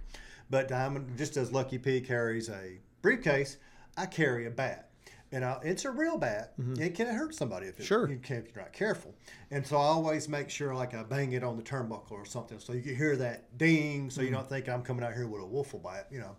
But 0.50 0.68
Diamond, 0.68 1.18
just 1.18 1.36
as 1.36 1.52
Lucky 1.52 1.78
P 1.80 2.00
carries 2.02 2.50
a 2.50 2.78
briefcase, 3.02 3.58
I 3.98 4.06
carry 4.06 4.46
a 4.46 4.52
bat. 4.52 4.90
And 5.32 5.44
I, 5.44 5.60
it's 5.64 5.86
a 5.86 5.92
real 5.92 6.18
bat. 6.18 6.54
Mm-hmm. 6.58 6.82
It 6.82 6.96
can 6.96 7.08
hurt 7.08 7.36
somebody 7.36 7.68
if, 7.68 7.80
it, 7.80 7.84
Mm-hmm. 7.84 7.88
Sure. 7.88 8.10
you 8.10 8.18
can, 8.18 8.38
if 8.38 8.56
you're 8.56 8.64
not 8.64 8.74
careful. 8.74 9.14
And 9.52 9.66
so 9.66 9.76
I 9.76 9.82
always 9.82 10.30
make 10.30 10.50
sure, 10.50 10.74
like, 10.74 10.94
I 10.94 11.04
bang 11.04 11.34
it 11.34 11.44
on 11.44 11.58
the 11.58 11.64
turnbuckle 11.64 12.12
or 12.12 12.26
something, 12.26 12.60
so 12.60 12.74
you 12.74 12.82
can 12.82 12.96
hear 12.96 13.16
that 13.18 13.58
ding, 13.58 14.10
so 14.10 14.22
you 14.22 14.28
mm-hmm. 14.28 14.38
don't 14.38 14.50
think 14.50 14.70
I'm 14.70 14.84
coming 14.84 15.04
out 15.04 15.14
here 15.14 15.28
with 15.28 15.42
a 15.42 15.46
wiffle 15.46 15.84
bat, 15.84 16.08
you 16.12 16.20
know. 16.20 16.36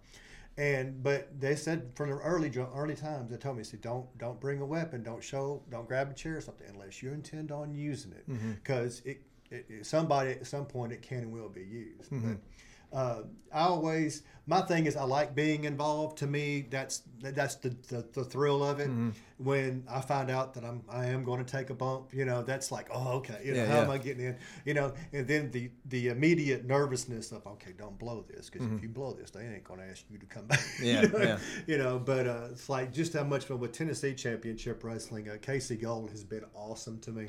And 0.57 1.05
but 1.05 1.41
they 1.41 1.55
said 1.55 1.93
from 1.95 2.11
the 2.11 2.17
early 2.17 2.53
early 2.75 2.97
times, 2.97 3.31
they 3.31 3.37
told 3.37 3.57
me, 3.59 3.63
said, 3.63 3.81
don't 3.81 4.07
don't 4.19 4.41
bring 4.41 4.61
a 4.61 4.67
weapon, 4.67 5.05
don't 5.05 5.23
show, 5.23 5.63
don't 5.71 5.87
grab 5.87 6.11
a 6.11 6.15
chair 6.15 6.39
or 6.39 6.41
something 6.41 6.67
unless 6.69 7.01
you 7.01 7.13
intend 7.13 7.53
on 7.53 7.73
using 7.73 8.11
it, 8.11 8.29
mm-hmm. 8.29 8.53
because 8.53 9.01
it, 9.05 9.23
it, 9.53 9.67
it 9.69 9.87
somebody 9.87 10.31
at 10.31 10.47
some 10.49 10.67
point 10.67 10.93
it 10.93 11.01
can 11.01 11.19
and 11.19 11.33
will 11.33 11.49
be 11.49 11.63
used. 11.63 12.11
But, 12.11 12.39
uh, 12.93 13.23
I 13.53 13.61
always 13.63 14.23
my 14.47 14.63
thing 14.63 14.87
is 14.87 14.97
I 14.97 15.05
like 15.05 15.35
being 15.35 15.65
involved. 15.65 16.19
To 16.19 16.27
me, 16.27 16.67
that's 16.71 17.03
that's 17.21 17.57
the, 17.57 17.69
the, 17.89 18.07
the 18.13 18.25
thrill 18.25 18.65
of 18.65 18.81
it. 18.81 18.91
When 19.37 19.85
I 19.89 20.01
find 20.01 20.31
out 20.31 20.55
that 20.55 20.65
I'm 20.65 20.83
I 20.89 21.07
am 21.07 21.23
going 21.23 21.45
to 21.45 21.51
take 21.51 21.69
a 21.69 21.75
bump, 21.75 22.15
you 22.15 22.25
know, 22.25 22.43
that's 22.43 22.73
like 22.73 22.89
oh 22.93 23.17
okay, 23.19 23.41
you 23.45 23.53
know, 23.53 23.61
Yeah, 23.61 23.67
how 23.67 23.75
yeah. 23.77 23.83
am 23.83 23.91
I 23.91 23.99
getting 23.99 24.25
in? 24.25 24.37
You 24.65 24.75
know, 24.75 24.95
and 25.13 25.29
then 25.29 25.51
the 25.51 25.71
the 25.87 26.09
immediate 26.09 26.65
nervousness 26.65 27.31
of 27.33 27.47
okay, 27.47 27.73
don't 27.77 27.99
blow 27.99 28.25
this 28.29 28.49
because 28.49 28.67
if 28.73 28.83
you 28.83 28.89
blow 28.89 29.13
this, 29.13 29.31
they 29.31 29.45
ain't 29.45 29.65
going 29.65 29.81
to 29.81 29.87
ask 29.87 30.05
you 30.11 30.19
to 30.19 30.27
come 30.27 30.47
back. 30.47 30.61
Mm-hmm. 30.61 30.85
Yeah, 30.87 31.03
you 31.03 31.09
know? 31.09 31.19
yeah. 31.19 31.39
You 31.67 31.79
know, 31.79 31.99
but 31.99 32.27
uh, 32.27 32.49
it's 32.53 32.69
like 32.71 32.93
just 32.93 33.13
how 33.13 33.25
much 33.25 33.45
fun 33.45 33.59
with 33.61 33.73
Tennessee 33.73 34.15
Championship 34.15 34.83
Wrestling. 34.83 35.29
Uh, 35.29 35.37
Casey 35.43 35.77
Gold 35.77 36.11
has 36.11 36.25
been 36.25 36.45
awesome 36.55 36.99
to 37.01 37.11
me. 37.11 37.29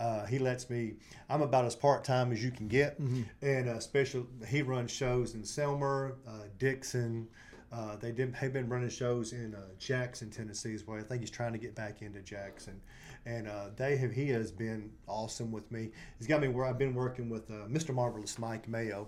Uh, 0.00 0.24
he 0.24 0.38
lets 0.38 0.70
me. 0.70 0.94
I'm 1.28 1.42
about 1.42 1.66
as 1.66 1.76
part 1.76 2.04
time 2.04 2.32
as 2.32 2.42
you 2.42 2.50
can 2.50 2.66
get, 2.68 3.00
Mm-hmm. 3.00 3.22
and 3.42 3.68
uh, 3.68 3.78
special. 3.80 4.26
He 4.48 4.62
runs 4.62 4.90
shows 4.90 5.34
in 5.34 5.42
Selmer, 5.42 6.14
uh, 6.26 6.44
Dixon. 6.58 7.28
Uh, 7.72 7.94
they 7.96 8.10
did. 8.10 8.34
They've 8.40 8.52
been 8.52 8.68
running 8.68 8.88
shows 8.88 9.32
in 9.32 9.54
uh, 9.54 9.58
Jackson, 9.78 10.30
Tennessee 10.30 10.74
as 10.74 10.86
well. 10.86 10.98
I 10.98 11.02
think 11.02 11.20
he's 11.20 11.30
trying 11.30 11.52
to 11.52 11.58
get 11.58 11.74
back 11.76 12.02
into 12.02 12.20
Jackson, 12.22 12.80
and 13.26 13.46
uh, 13.46 13.66
they 13.76 13.96
have. 13.98 14.10
He 14.10 14.28
has 14.30 14.50
been 14.50 14.90
awesome 15.06 15.52
with 15.52 15.70
me. 15.70 15.90
He's 16.18 16.26
got 16.26 16.40
me 16.40 16.48
where 16.48 16.64
I've 16.66 16.78
been 16.78 16.94
working 16.94 17.28
with 17.28 17.48
uh, 17.50 17.66
Mr. 17.68 17.94
Marvelous 17.94 18.38
Mike 18.38 18.66
Mayo, 18.68 19.06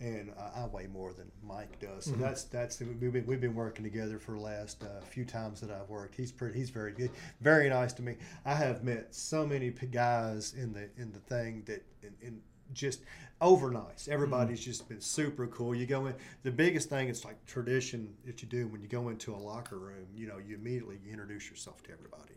and 0.00 0.32
uh, 0.38 0.62
I 0.62 0.66
weigh 0.66 0.86
more 0.86 1.12
than 1.12 1.30
Mike 1.42 1.78
does. 1.78 2.06
So 2.06 2.12
that's 2.12 2.44
that's 2.44 2.80
we've 2.80 3.12
been, 3.12 3.26
we've 3.26 3.40
been 3.40 3.54
working 3.54 3.84
together 3.84 4.18
for 4.18 4.32
the 4.32 4.40
last 4.40 4.82
uh, 4.82 5.04
few 5.04 5.24
times 5.24 5.60
that 5.60 5.70
I've 5.70 5.88
worked. 5.88 6.16
He's 6.16 6.32
pretty. 6.32 6.58
He's 6.58 6.70
very 6.70 6.92
good. 6.92 7.10
Very 7.40 7.68
nice 7.68 7.92
to 7.94 8.02
me. 8.02 8.16
I 8.44 8.54
have 8.54 8.82
met 8.82 9.14
so 9.14 9.46
many 9.46 9.70
guys 9.70 10.54
in 10.54 10.72
the 10.72 10.88
in 10.96 11.12
the 11.12 11.20
thing 11.20 11.62
that 11.66 11.84
in, 12.02 12.14
in 12.20 12.40
just 12.72 13.00
over 13.40 13.70
nice. 13.70 14.08
Everybody's 14.10 14.60
just 14.64 14.88
been 14.88 15.00
super 15.00 15.46
cool. 15.46 15.74
You 15.74 15.86
go 15.86 16.06
in. 16.06 16.14
The 16.42 16.50
biggest 16.50 16.88
thing 16.90 17.08
it's 17.08 17.24
like 17.24 17.44
tradition 17.46 18.12
that 18.26 18.42
you 18.42 18.48
do 18.48 18.66
when 18.68 18.80
you 18.82 18.88
go 18.88 19.08
into 19.08 19.34
a 19.34 19.36
locker 19.36 19.78
room. 19.78 20.06
You 20.14 20.26
know, 20.26 20.38
you 20.38 20.56
immediately 20.56 20.98
introduce 21.10 21.48
yourself 21.50 21.82
to 21.84 21.92
everybody. 21.92 22.34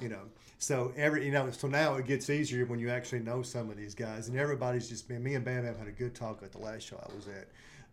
You 0.00 0.08
know, 0.08 0.22
so 0.58 0.92
every 0.96 1.24
you 1.26 1.32
know, 1.32 1.50
so 1.50 1.68
now 1.68 1.94
it 1.94 2.06
gets 2.06 2.28
easier 2.30 2.66
when 2.66 2.78
you 2.78 2.90
actually 2.90 3.20
know 3.20 3.42
some 3.42 3.70
of 3.70 3.76
these 3.76 3.94
guys, 3.94 4.28
and 4.28 4.38
everybody's 4.38 4.88
just 4.88 5.08
been. 5.08 5.22
Me 5.22 5.34
and 5.34 5.44
Bam 5.44 5.64
Bam 5.64 5.76
had 5.76 5.88
a 5.88 5.92
good 5.92 6.14
talk 6.14 6.42
at 6.42 6.52
the 6.52 6.58
last 6.58 6.82
show 6.82 6.96
I 6.96 7.14
was 7.14 7.26
at. 7.28 7.48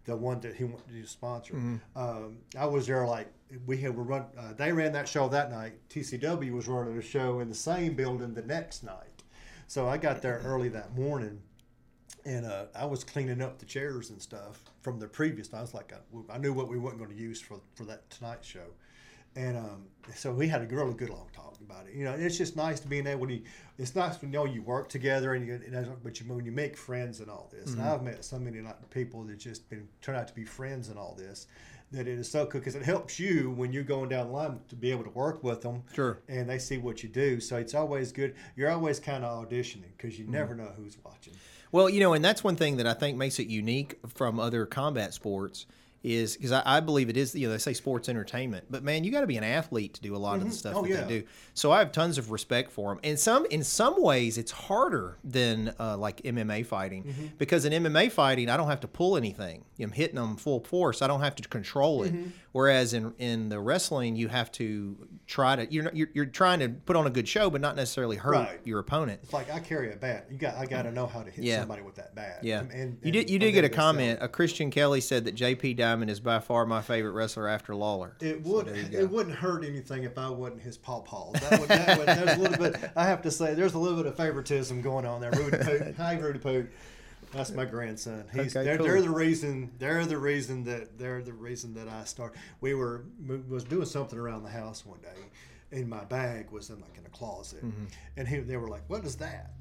The 0.05 0.15
one 0.17 0.39
that 0.41 0.55
he 0.55 0.63
wanted 0.63 0.99
to 0.99 1.07
sponsor. 1.07 1.53
Um, 1.95 2.37
I 2.57 2.65
was 2.65 2.87
there 2.87 3.05
like 3.05 3.27
we 3.67 3.77
had 3.77 3.95
we 3.95 4.03
run. 4.03 4.25
Uh, 4.37 4.53
they 4.53 4.71
ran 4.71 4.91
that 4.93 5.07
show 5.07 5.27
that 5.29 5.51
night. 5.51 5.73
TCW 5.89 6.51
was 6.51 6.67
running 6.67 6.97
a 6.97 7.01
show 7.03 7.39
in 7.39 7.49
the 7.49 7.55
same 7.55 7.93
building 7.93 8.33
the 8.33 8.41
next 8.41 8.83
night. 8.83 9.21
So 9.67 9.87
I 9.87 9.97
got 9.97 10.21
there 10.23 10.41
early 10.43 10.69
that 10.69 10.95
morning, 10.97 11.39
and 12.25 12.45
uh, 12.45 12.65
I 12.75 12.85
was 12.85 13.03
cleaning 13.03 13.41
up 13.41 13.59
the 13.59 13.65
chairs 13.65 14.09
and 14.09 14.21
stuff 14.21 14.63
from 14.81 14.99
the 14.99 15.07
previous. 15.07 15.53
I 15.53 15.61
was 15.61 15.73
like, 15.73 15.93
I, 15.93 16.33
I 16.33 16.37
knew 16.37 16.53
what 16.53 16.67
we 16.67 16.77
weren't 16.77 16.97
going 16.97 17.09
to 17.09 17.15
use 17.15 17.41
for 17.41 17.59
for 17.75 17.83
that 17.85 18.09
tonight 18.09 18.39
show, 18.41 18.67
and 19.35 19.57
um, 19.57 19.85
so 20.15 20.31
we 20.31 20.47
had 20.47 20.61
a 20.61 20.67
really 20.67 20.93
good 20.93 21.09
long 21.09 21.27
talk 21.33 21.55
about 21.61 21.87
it. 21.87 21.93
You 21.93 22.05
know, 22.05 22.13
it's 22.13 22.37
just 22.37 22.55
nice 22.55 22.79
to 22.81 22.87
being 22.87 23.07
able 23.07 23.27
to. 23.27 23.39
It's 23.77 23.95
nice 23.95 24.17
to 24.17 24.27
know 24.27 24.45
you 24.45 24.61
work 24.61 24.89
together 24.89 25.33
and 25.33 25.45
you, 25.45 25.53
and 25.53 26.03
but 26.03 26.19
you 26.19 26.33
when 26.33 26.45
you 26.45 26.51
make 26.51 26.77
friends 26.77 27.19
and 27.19 27.29
all 27.29 27.49
this. 27.51 27.73
And 27.73 27.81
I've 27.81 28.03
met 28.03 28.23
so 28.25 28.39
many 28.39 28.61
people 28.89 29.23
that 29.23 29.37
just 29.37 29.69
been 29.69 29.87
turn 30.01 30.15
out 30.15 30.27
to 30.27 30.33
be 30.33 30.43
friends 30.43 30.89
and 30.89 30.97
all 30.97 31.15
this. 31.17 31.47
That 31.91 32.07
it 32.07 32.19
is 32.19 32.31
so 32.31 32.45
cool 32.45 32.61
because 32.61 32.75
it 32.75 32.83
helps 32.83 33.19
you 33.19 33.51
when 33.51 33.73
you're 33.73 33.83
going 33.83 34.09
down 34.09 34.27
the 34.27 34.33
line 34.33 34.59
to 34.69 34.75
be 34.75 34.91
able 34.91 35.03
to 35.03 35.09
work 35.09 35.43
with 35.43 35.61
them 35.61 35.83
Sure. 35.93 36.19
and 36.29 36.49
they 36.49 36.57
see 36.57 36.77
what 36.77 37.03
you 37.03 37.09
do. 37.09 37.39
So 37.41 37.57
it's 37.57 37.75
always 37.75 38.11
good. 38.13 38.35
You're 38.55 38.71
always 38.71 38.99
kind 38.99 39.25
of 39.25 39.45
auditioning 39.45 39.91
because 39.97 40.17
you 40.17 40.25
never 40.25 40.53
mm-hmm. 40.53 40.63
know 40.63 40.71
who's 40.77 40.97
watching. 41.03 41.33
Well, 41.71 41.89
you 41.89 41.99
know, 41.99 42.13
and 42.13 42.23
that's 42.23 42.43
one 42.43 42.55
thing 42.55 42.77
that 42.77 42.87
I 42.87 42.93
think 42.93 43.17
makes 43.17 43.39
it 43.39 43.47
unique 43.47 43.99
from 44.07 44.39
other 44.39 44.65
combat 44.65 45.13
sports 45.13 45.65
is 46.03 46.35
because 46.35 46.51
I, 46.51 46.63
I 46.65 46.79
believe 46.79 47.09
it 47.09 47.17
is. 47.17 47.35
You 47.35 47.47
know, 47.47 47.53
they 47.53 47.59
say 47.59 47.73
sports 47.73 48.09
entertainment, 48.09 48.65
but 48.69 48.83
man, 48.83 49.03
you 49.03 49.11
got 49.11 49.21
to 49.21 49.27
be 49.27 49.37
an 49.37 49.43
athlete 49.43 49.93
to 49.95 50.01
do 50.01 50.15
a 50.15 50.17
lot 50.17 50.37
of 50.39 50.45
the 50.45 50.51
stuff 50.51 50.73
Oh, 50.75 50.81
that 50.81 50.89
yeah. 50.89 51.01
they 51.03 51.19
do. 51.21 51.27
So 51.53 51.71
I 51.71 51.79
have 51.79 51.91
tons 51.91 52.17
of 52.17 52.31
respect 52.31 52.71
for 52.71 52.89
them. 52.89 52.99
And 53.03 53.19
some, 53.19 53.45
in 53.51 53.63
some 53.63 54.01
ways, 54.01 54.37
it's 54.37 54.51
harder 54.51 55.17
than 55.23 55.73
uh, 55.79 55.97
like 55.97 56.21
MMA 56.23 56.65
fighting 56.65 57.03
Mm-hmm. 57.03 57.25
because 57.37 57.65
in 57.65 57.83
MMA 57.83 58.11
fighting, 58.11 58.49
I 58.49 58.57
don't 58.57 58.67
have 58.69 58.79
to 58.81 58.87
pull 58.87 59.15
anything. 59.17 59.63
I'm 59.79 59.91
hitting 59.91 60.15
them 60.15 60.35
full 60.37 60.59
force. 60.59 61.01
I 61.01 61.07
don't 61.07 61.21
have 61.21 61.35
to 61.37 61.47
control 61.47 62.03
it. 62.03 62.13
Mm-hmm. 62.13 62.29
Whereas 62.51 62.93
in 62.93 63.13
in 63.17 63.49
the 63.49 63.59
wrestling, 63.59 64.15
you 64.15 64.27
have 64.27 64.51
to 64.53 65.07
try 65.25 65.55
to. 65.55 65.71
You're 65.71 65.89
you're, 65.93 66.09
you're 66.13 66.25
trying 66.25 66.59
to 66.59 66.69
put 66.69 66.95
on 66.95 67.07
a 67.07 67.09
good 67.09 67.27
show, 67.27 67.49
but 67.49 67.61
not 67.61 67.75
necessarily 67.75 68.17
hurt 68.17 68.33
Right. 68.33 68.59
your 68.65 68.79
opponent. 68.79 69.21
It's 69.23 69.33
like 69.33 69.49
I 69.51 69.59
carry 69.59 69.91
a 69.93 69.95
bat. 69.95 70.27
You 70.29 70.37
got 70.37 70.55
I 70.55 70.65
got 70.65 70.83
to 70.83 70.91
know 70.91 71.07
how 71.07 71.23
to 71.23 71.31
hit 71.31 71.43
Yeah. 71.45 71.59
somebody 71.59 71.81
with 71.81 71.95
that 71.95 72.13
bat. 72.13 72.39
Yeah, 72.43 72.59
And- 72.59 72.71
and- 72.71 72.97
you 73.01 73.11
did. 73.11 73.29
You 73.29 73.39
did 73.39 73.53
get 73.53 73.63
a 73.63 73.69
comment. 73.69 74.19
A 74.21 74.27
Christian 74.27 74.69
Kelly 74.69 74.99
said 75.01 75.25
that 75.25 75.33
J.P. 75.33 75.75
Diamond 75.91 76.09
is 76.09 76.21
by 76.21 76.39
far 76.39 76.65
my 76.65 76.81
favorite 76.81 77.11
wrestler 77.11 77.49
after 77.49 77.75
Lawler. 77.75 78.15
It 78.21 78.41
would 78.45 78.67
go. 78.67 78.71
it 78.73 79.09
wouldn't 79.09 79.35
hurt 79.35 79.65
anything 79.65 80.03
if 80.03 80.17
I 80.17 80.29
wasn't 80.29 80.61
his 80.61 80.77
pawpaw. 80.77 81.33
That 81.33 81.59
would, 81.59 81.67
that 81.69 81.97
would 81.97 82.07
there's 82.07 82.37
a 82.37 82.41
little 82.41 82.57
bit 82.57 82.91
I 82.95 83.03
have 83.05 83.21
to 83.23 83.31
say 83.31 83.53
there's 83.53 83.73
a 83.73 83.77
little 83.79 83.97
bit 83.97 84.05
of 84.05 84.15
favoritism 84.15 84.81
going 84.81 85.05
on 85.05 85.19
there. 85.19 85.31
Rudy 85.31 85.57
Poot. 85.57 85.95
Hi 85.97 86.17
Rudy 86.17 86.39
Poot. 86.39 86.71
That's 87.33 87.51
my 87.51 87.65
grandson. 87.65 88.23
He's 88.33 88.55
Okay, 88.55 88.63
they're, 88.65 88.77
cool. 88.77 88.85
they're 88.87 89.01
the 89.01 89.09
reason 89.09 89.71
they're 89.79 90.05
the 90.05 90.17
reason 90.17 90.63
that 90.63 90.97
they're 90.97 91.21
the 91.21 91.33
reason 91.33 91.73
that 91.73 91.89
I 91.89 92.05
start 92.05 92.35
we 92.61 92.73
were 92.73 93.03
we 93.27 93.37
was 93.39 93.65
doing 93.65 93.85
something 93.85 94.17
around 94.17 94.43
the 94.43 94.49
house 94.49 94.85
one 94.85 94.99
day 95.01 95.77
and 95.77 95.89
my 95.89 96.03
bag 96.05 96.51
was 96.51 96.69
in 96.69 96.79
like 96.79 96.97
in 96.97 97.05
a 97.05 97.09
closet 97.09 97.65
Mm-hmm. 97.65 97.85
and 98.17 98.27
he, 98.27 98.39
they 98.39 98.55
were 98.57 98.69
like, 98.69 98.83
What 98.87 99.03
is 99.03 99.17
that? 99.17 99.51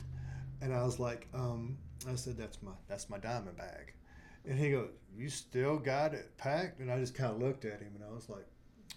And 0.62 0.73
I 0.73 0.85
was 0.85 1.01
like, 1.01 1.27
um, 1.35 1.77
I 2.09 2.14
said, 2.14 2.37
That's 2.37 2.62
my 2.62 2.73
that's 2.88 3.11
my 3.11 3.19
diamond 3.19 3.57
bag. 3.57 3.95
And 4.49 4.59
he 4.59 4.71
goes, 4.71 4.88
You 5.16 5.29
still 5.29 5.77
got 5.77 6.14
it 6.14 6.37
packed? 6.38 6.81
And 6.81 6.90
I 6.90 6.99
just 6.99 7.14
kind 7.14 7.31
of 7.31 7.40
looked 7.40 7.64
at 7.64 7.81
him 7.81 7.92
and 7.94 8.05
I 8.05 8.12
was 8.12 8.29
like, 8.29 8.46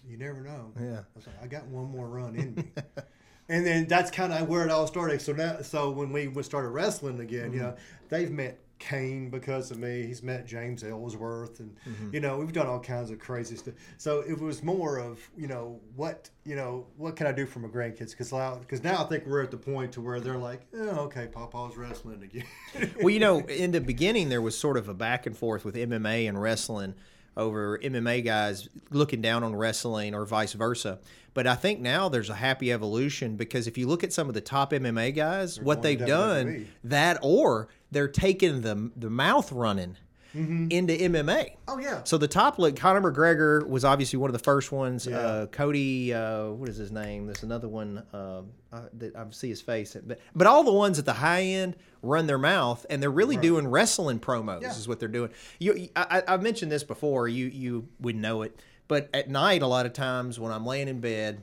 You 0.06 0.16
never 0.16 0.40
know. 0.40 0.72
Yeah. 0.80 1.00
I 1.00 1.16
was 1.16 1.26
like, 1.26 1.42
I 1.42 1.46
got 1.46 1.66
one 1.66 1.90
more 1.90 2.08
run 2.08 2.36
in 2.36 2.54
me. 2.54 2.64
and 3.48 3.66
then 3.66 3.86
that's 3.86 4.10
kind 4.10 4.32
of 4.32 4.48
where 4.48 4.64
it 4.64 4.70
all 4.70 4.86
started. 4.86 5.20
So 5.20 5.32
now, 5.32 5.60
so 5.62 5.90
when 5.90 6.12
we 6.12 6.28
we 6.28 6.42
started 6.42 6.68
wrestling 6.68 7.20
again, 7.20 7.52
you 7.52 7.60
mm-hmm. 7.60 7.68
know, 7.68 7.76
they've 8.08 8.30
met 8.30 8.58
Kane 8.78 9.30
because 9.30 9.70
of 9.70 9.78
me. 9.78 10.06
He's 10.06 10.22
met 10.22 10.46
James 10.46 10.82
Ellsworth, 10.82 11.60
and 11.60 11.74
mm-hmm. 11.88 12.14
you 12.14 12.20
know, 12.20 12.38
we've 12.38 12.52
done 12.52 12.66
all 12.66 12.80
kinds 12.80 13.10
of 13.10 13.18
crazy 13.18 13.56
stuff. 13.56 13.74
So 13.98 14.20
it 14.20 14.38
was 14.38 14.62
more 14.62 14.98
of 14.98 15.20
you 15.36 15.46
know 15.46 15.80
what 15.96 16.30
you 16.44 16.56
know 16.56 16.86
what 16.96 17.16
can 17.16 17.26
I 17.26 17.32
do 17.32 17.46
for 17.46 17.60
my 17.60 17.68
grandkids? 17.68 18.10
Because 18.10 18.30
because 18.60 18.82
now 18.82 19.02
I 19.02 19.06
think 19.06 19.26
we're 19.26 19.42
at 19.42 19.50
the 19.50 19.56
point 19.56 19.92
to 19.92 20.00
where 20.00 20.20
they're 20.20 20.38
like, 20.38 20.62
oh, 20.74 21.00
okay, 21.06 21.26
Papa's 21.26 21.76
wrestling 21.76 22.22
again. 22.22 22.94
well, 23.00 23.10
you 23.10 23.20
know, 23.20 23.40
in 23.40 23.70
the 23.70 23.80
beginning, 23.80 24.28
there 24.28 24.42
was 24.42 24.56
sort 24.56 24.76
of 24.76 24.88
a 24.88 24.94
back 24.94 25.26
and 25.26 25.36
forth 25.36 25.64
with 25.64 25.74
MMA 25.74 26.28
and 26.28 26.40
wrestling 26.40 26.94
over 27.36 27.78
MMA 27.78 28.24
guys 28.24 28.68
looking 28.90 29.20
down 29.20 29.42
on 29.42 29.56
wrestling 29.56 30.14
or 30.14 30.24
vice 30.24 30.52
versa. 30.52 31.00
But 31.32 31.48
I 31.48 31.56
think 31.56 31.80
now 31.80 32.08
there's 32.08 32.30
a 32.30 32.34
happy 32.34 32.72
evolution 32.72 33.36
because 33.36 33.66
if 33.66 33.76
you 33.76 33.88
look 33.88 34.04
at 34.04 34.12
some 34.12 34.28
of 34.28 34.34
the 34.34 34.40
top 34.40 34.70
MMA 34.70 35.14
guys, 35.14 35.60
what 35.60 35.82
they've 35.82 35.98
done, 35.98 36.68
that 36.84 37.18
or 37.22 37.68
they're 37.94 38.08
taking 38.08 38.60
the 38.60 38.90
the 38.96 39.08
mouth 39.08 39.50
running 39.52 39.96
into 40.36 40.92
MMA. 40.92 41.54
oh 41.68 41.78
yeah. 41.78 42.00
So 42.02 42.18
the 42.18 42.26
top 42.26 42.58
look, 42.58 42.74
Conor 42.74 43.00
McGregor 43.12 43.64
was 43.68 43.84
obviously 43.84 44.18
one 44.18 44.28
of 44.28 44.32
the 44.32 44.40
first 44.42 44.72
ones. 44.72 45.06
Uh, 45.06 45.46
Cody, 45.52 46.12
uh, 46.12 46.48
what 46.48 46.68
is 46.68 46.76
his 46.76 46.90
name? 46.90 47.26
There's 47.26 47.44
another 47.44 47.68
one 47.68 48.02
uh, 48.12 48.42
uh, 48.72 48.80
that 48.94 49.14
I 49.14 49.24
see 49.30 49.48
his 49.48 49.60
face. 49.62 49.96
But 50.04 50.18
but 50.34 50.48
all 50.48 50.64
the 50.64 50.72
ones 50.72 50.98
at 50.98 51.04
the 51.04 51.12
high 51.12 51.42
end 51.44 51.76
run 52.02 52.26
their 52.26 52.36
mouth, 52.38 52.84
and 52.90 53.00
they're 53.00 53.12
really 53.12 53.36
doing 53.36 53.68
wrestling 53.68 54.18
promos. 54.18 54.62
Yeah. 54.62 54.70
Is 54.70 54.88
what 54.88 54.98
they're 54.98 55.06
doing. 55.08 55.30
You, 55.60 55.88
I, 55.94 56.22
I- 56.26 56.34
I've 56.34 56.42
mentioned 56.42 56.72
this 56.72 56.82
before. 56.82 57.28
You 57.28 57.46
you 57.46 57.86
would 58.00 58.16
know 58.16 58.42
it. 58.42 58.58
But 58.88 59.10
at 59.14 59.30
night, 59.30 59.62
a 59.62 59.68
lot 59.68 59.86
of 59.86 59.92
times 59.92 60.40
when 60.40 60.50
I'm 60.52 60.66
laying 60.66 60.88
in 60.88 60.98
bed. 61.00 61.42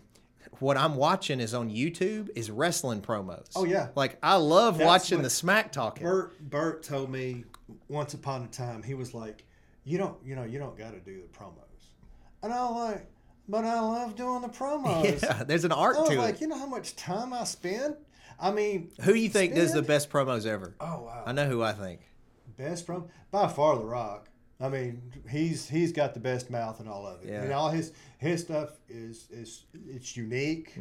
What 0.59 0.77
I'm 0.77 0.95
watching 0.95 1.39
is 1.39 1.53
on 1.53 1.69
YouTube 1.69 2.29
is 2.35 2.51
wrestling 2.51 3.01
promos. 3.01 3.47
Oh, 3.55 3.63
yeah. 3.65 3.87
like 3.95 4.17
I 4.21 4.35
love 4.35 4.77
That's 4.77 4.85
watching 4.87 5.21
the 5.23 5.29
smack 5.29 5.71
talking. 5.71 6.03
Bert 6.03 6.37
Bert 6.49 6.83
told 6.83 7.09
me 7.09 7.45
once 7.87 8.13
upon 8.13 8.43
a 8.43 8.47
time 8.47 8.83
he 8.83 8.93
was 8.93 9.13
like, 9.13 9.43
you 9.83 9.97
don't 9.97 10.17
you 10.23 10.35
know 10.35 10.43
you 10.43 10.59
don't 10.59 10.77
got 10.77 10.91
to 10.93 10.99
do 10.99 11.21
the 11.21 11.37
promos, 11.37 11.87
and 12.43 12.53
I 12.53 12.61
was 12.63 12.91
like, 12.93 13.05
but 13.49 13.65
I 13.65 13.79
love 13.79 14.15
doing 14.15 14.41
the 14.41 14.47
promos. 14.59 15.21
Yeah, 15.23 15.43
there's 15.43 15.65
an 15.65 15.71
art 15.71 15.95
I 15.97 15.99
was 16.01 16.09
to 16.09 16.17
like, 16.19 16.35
it. 16.35 16.41
you 16.41 16.47
know 16.47 16.57
how 16.59 16.67
much 16.67 16.95
time 16.95 17.33
I 17.33 17.43
spend. 17.45 17.95
I 18.39 18.51
mean, 18.51 18.91
Who 19.01 19.13
you 19.13 19.29
think 19.29 19.55
does 19.55 19.73
the 19.73 19.81
best 19.81 20.09
promos 20.11 20.45
ever? 20.45 20.75
Oh 20.79 21.03
wow, 21.03 21.23
I 21.25 21.31
know 21.31 21.47
who 21.47 21.63
I 21.63 21.73
think. 21.73 22.01
best 22.57 22.85
prom 22.85 23.05
by 23.31 23.47
far 23.47 23.77
the 23.77 23.85
Rock. 23.85 24.27
I 24.61 24.69
mean, 24.69 25.01
he's 25.29 25.67
he's 25.67 25.91
got 25.91 26.13
the 26.13 26.19
best 26.19 26.49
mouth 26.49 26.79
in 26.79 26.87
all 26.87 27.05
of 27.07 27.23
it. 27.23 27.29
Yeah. 27.29 27.41
And 27.43 27.53
all 27.53 27.69
his 27.69 27.93
his 28.19 28.41
stuff 28.41 28.69
is 28.87 29.27
is 29.31 29.63
it's 29.89 30.15
unique, 30.15 30.75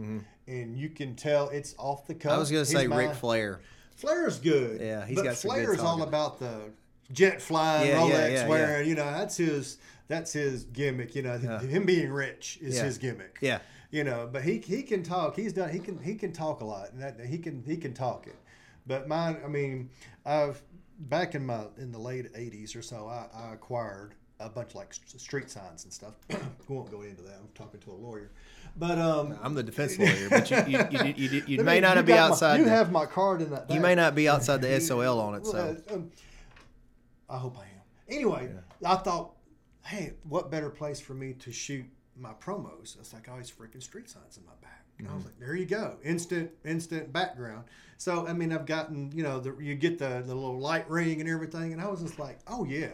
and 0.46 0.76
you 0.76 0.90
can 0.90 1.14
tell 1.16 1.48
it's 1.48 1.74
off 1.78 2.06
the 2.06 2.14
cuff. 2.14 2.30
Mm-hmm. 2.32 2.36
I 2.36 2.38
was 2.38 2.50
gonna 2.50 2.60
His 2.60 2.68
say 2.70 2.86
Ric 2.86 3.08
mind- 3.08 3.16
Flair. 3.18 3.60
Flair's 3.96 4.38
good. 4.38 4.80
Yeah, 4.80 5.04
he's 5.06 5.16
but 5.16 5.24
got 5.24 5.36
some 5.36 5.50
good 5.50 5.64
Flair's 5.66 5.80
all 5.80 6.02
about 6.02 6.38
the 6.38 6.70
jet 7.12 7.40
flying, 7.42 7.88
Yeah, 7.88 7.96
Rolex 7.98 8.32
yeah, 8.32 8.48
wearing. 8.48 8.88
You 8.88 8.94
know, 8.94 9.10
that's 9.10 9.36
his 9.36 9.78
that's 10.08 10.32
his 10.32 10.64
gimmick. 10.64 11.14
You 11.14 11.22
know, 11.22 11.38
him 11.38 11.84
being 11.84 12.10
rich 12.10 12.58
is 12.60 12.78
his 12.78 12.98
gimmick. 12.98 13.38
Yeah. 13.40 13.60
You 13.90 14.04
know, 14.04 14.28
but 14.30 14.42
he 14.42 14.58
he 14.58 14.82
can 14.82 15.02
talk. 15.02 15.36
He's 15.36 15.52
done. 15.52 15.70
He 15.70 15.80
can 15.80 15.98
he 16.02 16.14
can 16.14 16.32
talk 16.32 16.60
a 16.60 16.64
lot, 16.64 16.92
and 16.92 17.02
that 17.02 17.18
he 17.20 17.38
can 17.38 17.62
he 17.66 17.76
can 17.76 17.92
talk 17.92 18.26
it. 18.26 18.36
But 18.86 19.06
mine, 19.08 19.38
I 19.44 19.48
mean, 19.48 19.90
I've 20.24 20.62
back 21.00 21.34
in 21.34 21.44
my 21.46 21.64
in 21.78 21.90
the 21.92 21.98
late 21.98 22.32
'80s 22.34 22.76
or 22.76 22.82
so, 22.82 23.08
I, 23.08 23.26
I 23.34 23.52
acquired 23.54 24.14
a 24.38 24.48
bunch 24.48 24.70
of 24.70 24.76
like 24.76 24.94
street 24.94 25.50
signs 25.50 25.84
and 25.84 25.92
stuff. 25.92 26.14
we 26.28 26.74
won't 26.74 26.90
go 26.90 27.02
into 27.02 27.22
that. 27.22 27.34
I'm 27.40 27.48
talking 27.54 27.80
to 27.80 27.90
a 27.90 27.94
lawyer, 27.94 28.30
but 28.76 28.98
um, 28.98 29.38
I'm 29.42 29.54
the 29.54 29.62
defense 29.62 29.98
lawyer, 29.98 30.28
but 30.30 30.50
you 30.50 30.56
you, 30.66 30.78
you, 30.90 31.04
you, 31.16 31.28
you, 31.28 31.42
you 31.58 31.64
may 31.64 31.74
me- 31.76 31.80
not 31.80 31.96
you 31.96 32.02
be 32.02 32.12
got 32.12 32.28
my- 32.28 32.32
outside. 32.34 32.58
you 32.58 32.64
the, 32.64 32.70
have 32.70 32.90
my 32.92 33.06
card 33.06 33.42
in 33.42 33.50
that. 33.50 33.70
you 33.70 33.80
may 33.80 33.94
not 33.94 34.14
be 34.14 34.28
outside 34.28 34.62
the 34.62 34.80
SOL 34.80 35.20
on 35.20 35.34
it. 35.34 35.46
So 35.46 35.76
Well, 35.88 35.96
um, 35.96 36.10
I 37.28 37.36
hope 37.38 37.58
I 37.58 37.62
am. 37.62 37.68
Anyway, 38.08 38.50
I 38.84 38.96
thought, 38.96 39.32
hey, 39.84 40.14
what 40.28 40.50
better 40.50 40.70
place 40.70 41.00
for 41.00 41.14
me 41.14 41.32
to 41.34 41.52
shoot 41.52 41.84
my 42.18 42.32
promos? 42.32 42.98
It's 42.98 43.12
like 43.12 43.28
I 43.28 43.32
always 43.32 43.50
freaking 43.50 43.82
street 43.82 44.08
signs 44.10 44.36
in 44.36 44.44
my 44.44 44.52
back. 44.60 44.84
And 45.04 45.12
I 45.12 45.14
was 45.14 45.24
mm-hmm. 45.24 45.32
like, 45.32 45.40
there 45.40 45.56
you 45.56 45.66
go, 45.66 45.96
instant, 46.04 46.50
instant 46.64 47.12
background. 47.12 47.64
So 47.96 48.26
I 48.26 48.32
mean, 48.32 48.52
I've 48.52 48.66
gotten, 48.66 49.12
you 49.14 49.22
know, 49.22 49.40
the, 49.40 49.56
you 49.60 49.74
get 49.74 49.98
the 49.98 50.22
the 50.24 50.34
little 50.34 50.58
light 50.58 50.88
ring 50.88 51.20
and 51.20 51.28
everything, 51.28 51.72
and 51.72 51.82
I 51.82 51.88
was 51.88 52.00
just 52.00 52.18
like, 52.18 52.38
oh 52.46 52.64
yeah. 52.64 52.88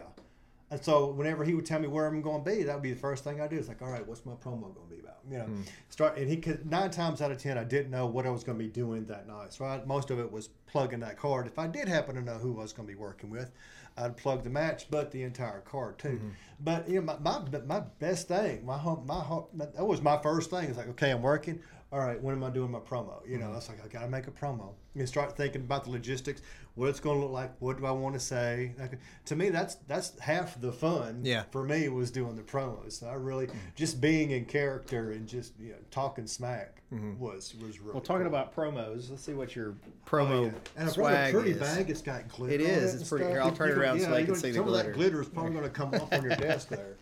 And 0.69 0.83
so 0.83 1.07
whenever 1.07 1.45
he 1.45 1.53
would 1.53 1.65
tell 1.65 1.79
me 1.79 1.87
where 1.87 2.07
I'm 2.07 2.21
going 2.21 2.43
to 2.43 2.49
be, 2.51 2.63
that 2.63 2.73
would 2.73 2.83
be 2.83 2.91
the 2.91 2.99
first 2.99 3.23
thing 3.23 3.39
I 3.39 3.47
do. 3.47 3.55
It's 3.55 3.69
like, 3.69 3.81
all 3.81 3.89
right, 3.89 4.05
what's 4.05 4.25
my 4.25 4.33
promo 4.33 4.73
going 4.75 4.89
to 4.89 4.95
be 4.95 4.99
about? 4.99 5.15
You 5.31 5.37
know, 5.37 5.45
mm. 5.45 5.63
start 5.87 6.17
and 6.17 6.27
he 6.29 6.37
could 6.37 6.69
nine 6.69 6.91
times 6.91 7.21
out 7.21 7.31
of 7.31 7.37
ten, 7.37 7.57
I 7.57 7.63
didn't 7.63 7.89
know 7.89 8.05
what 8.05 8.25
I 8.25 8.29
was 8.29 8.43
going 8.43 8.57
to 8.57 8.63
be 8.63 8.69
doing 8.69 9.05
that 9.05 9.27
night. 9.27 9.53
So 9.53 9.63
I, 9.63 9.81
most 9.85 10.11
of 10.11 10.19
it 10.19 10.29
was 10.29 10.49
plugging 10.67 10.99
that 10.99 11.17
card. 11.17 11.47
If 11.47 11.57
I 11.57 11.67
did 11.67 11.87
happen 11.87 12.15
to 12.15 12.21
know 12.21 12.35
who 12.35 12.59
I 12.59 12.63
was 12.63 12.73
going 12.73 12.87
to 12.87 12.93
be 12.93 12.99
working 12.99 13.29
with, 13.29 13.51
I'd 13.97 14.17
plug 14.17 14.43
the 14.43 14.49
match, 14.49 14.87
but 14.91 15.11
the 15.11 15.23
entire 15.23 15.61
card 15.61 15.99
too. 15.99 16.09
Mm-hmm. 16.09 16.29
But 16.59 16.89
you 16.89 17.01
know, 17.01 17.17
my, 17.21 17.39
my 17.39 17.59
my 17.65 17.79
best 17.99 18.27
thing, 18.27 18.65
my 18.65 18.77
home, 18.77 19.05
my 19.07 19.21
home, 19.21 19.45
that 19.53 19.85
was 19.85 20.01
my 20.01 20.17
first 20.17 20.49
thing. 20.49 20.65
It's 20.65 20.77
like, 20.77 20.89
okay, 20.89 21.11
I'm 21.11 21.21
working. 21.21 21.61
All 21.91 21.99
right, 21.99 22.21
when 22.21 22.35
am 22.35 22.43
I 22.43 22.49
doing 22.49 22.69
my 22.69 22.79
promo? 22.79 23.25
You 23.25 23.37
know, 23.37 23.45
mm-hmm. 23.45 23.57
it's 23.57 23.69
like 23.69 23.83
I 23.83 23.87
got 23.87 24.01
to 24.01 24.09
make 24.09 24.27
a 24.27 24.31
promo. 24.31 24.73
You 24.93 25.05
start 25.05 25.37
thinking 25.37 25.61
about 25.61 25.85
the 25.85 25.91
logistics, 25.91 26.41
what 26.75 26.89
it's 26.89 26.99
going 26.99 27.17
to 27.17 27.23
look 27.23 27.31
like, 27.31 27.53
what 27.59 27.77
do 27.77 27.85
I 27.85 27.91
want 27.91 28.13
to 28.15 28.19
say? 28.19 28.73
Like, 28.77 28.99
to 29.25 29.35
me, 29.37 29.49
that's 29.49 29.75
that's 29.87 30.19
half 30.19 30.59
the 30.59 30.71
fun. 30.71 31.21
Yeah. 31.23 31.43
For 31.51 31.63
me, 31.63 31.87
was 31.87 32.11
doing 32.11 32.35
the 32.35 32.41
promos. 32.41 32.93
So 32.93 33.07
I 33.07 33.13
really 33.13 33.47
mm. 33.47 33.55
just 33.75 34.01
being 34.01 34.31
in 34.31 34.45
character 34.45 35.11
and 35.11 35.27
just 35.27 35.53
you 35.59 35.69
know 35.69 35.77
talking 35.89 36.27
smack 36.27 36.81
mm-hmm. 36.93 37.17
was 37.19 37.55
was 37.55 37.79
really. 37.79 37.93
well, 37.93 38.01
talking 38.01 38.27
cool. 38.27 38.35
about 38.35 38.53
promos, 38.53 39.09
let's 39.09 39.23
see 39.23 39.33
what 39.33 39.55
your 39.55 39.75
Oh, 40.07 40.09
promo 40.09 40.45
yeah. 40.45 40.51
And 40.75 40.89
I 40.89 40.93
brought 40.93 41.13
a 41.13 41.15
swag 41.15 41.33
pretty 41.33 41.51
is. 41.51 41.59
bag. 41.59 41.89
It's 41.89 42.01
got 42.01 42.27
glitter. 42.29 42.53
It 42.53 42.61
on 42.61 42.67
is. 42.67 42.95
It's 42.95 43.09
pretty- 43.09 43.25
stuff. 43.25 43.33
here, 43.33 43.41
I'll 43.41 43.51
turn 43.51 43.69
it 43.71 43.75
You 43.75 43.81
around 43.81 43.99
so 44.01 44.11
they 44.11 44.21
you 44.21 44.25
can 44.25 44.35
see 44.35 44.49
the 44.49 44.55
some 44.55 44.63
of 44.63 44.69
glitter. 44.69 44.89
that 44.89 44.95
glitter 44.95 45.21
is 45.21 45.29
probably 45.29 45.51
going 45.51 45.63
to 45.63 45.69
come 45.69 45.93
off 45.93 46.11
on 46.13 46.21
your 46.23 46.35
desk 46.35 46.69
there. 46.69 46.95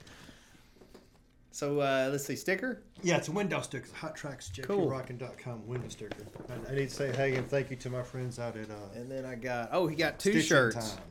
So 1.56 1.80
uh, 1.80 2.10
let's 2.12 2.26
see, 2.26 2.36
sticker. 2.36 2.82
Yeah, 3.02 3.16
it's 3.16 3.30
a 3.30 3.32
window 3.32 3.62
sticker. 3.62 3.88
Hot 3.96 4.18
Trax, 4.18 4.52
Cool. 4.64 4.88
JPRockin.com 4.88 5.66
window 5.66 5.88
sticker. 5.88 6.18
I, 6.50 6.74
I 6.74 6.76
need 6.76 6.90
to 6.90 6.94
say 6.94 7.14
hey 7.16 7.36
and 7.36 7.50
thank 7.50 7.70
you 7.70 7.78
to 7.78 7.90
my 7.90 8.04
friends 8.04 8.40
out 8.40 8.58
at 8.58 8.70
uh, 8.70 8.74
And 8.94 9.10
then 9.10 9.24
I 9.24 9.36
got 9.36 9.70
oh, 9.72 9.88
he 9.88 9.96
got 9.96 10.20
two 10.20 10.42
shirts. 10.42 10.76
Time. 10.76 11.04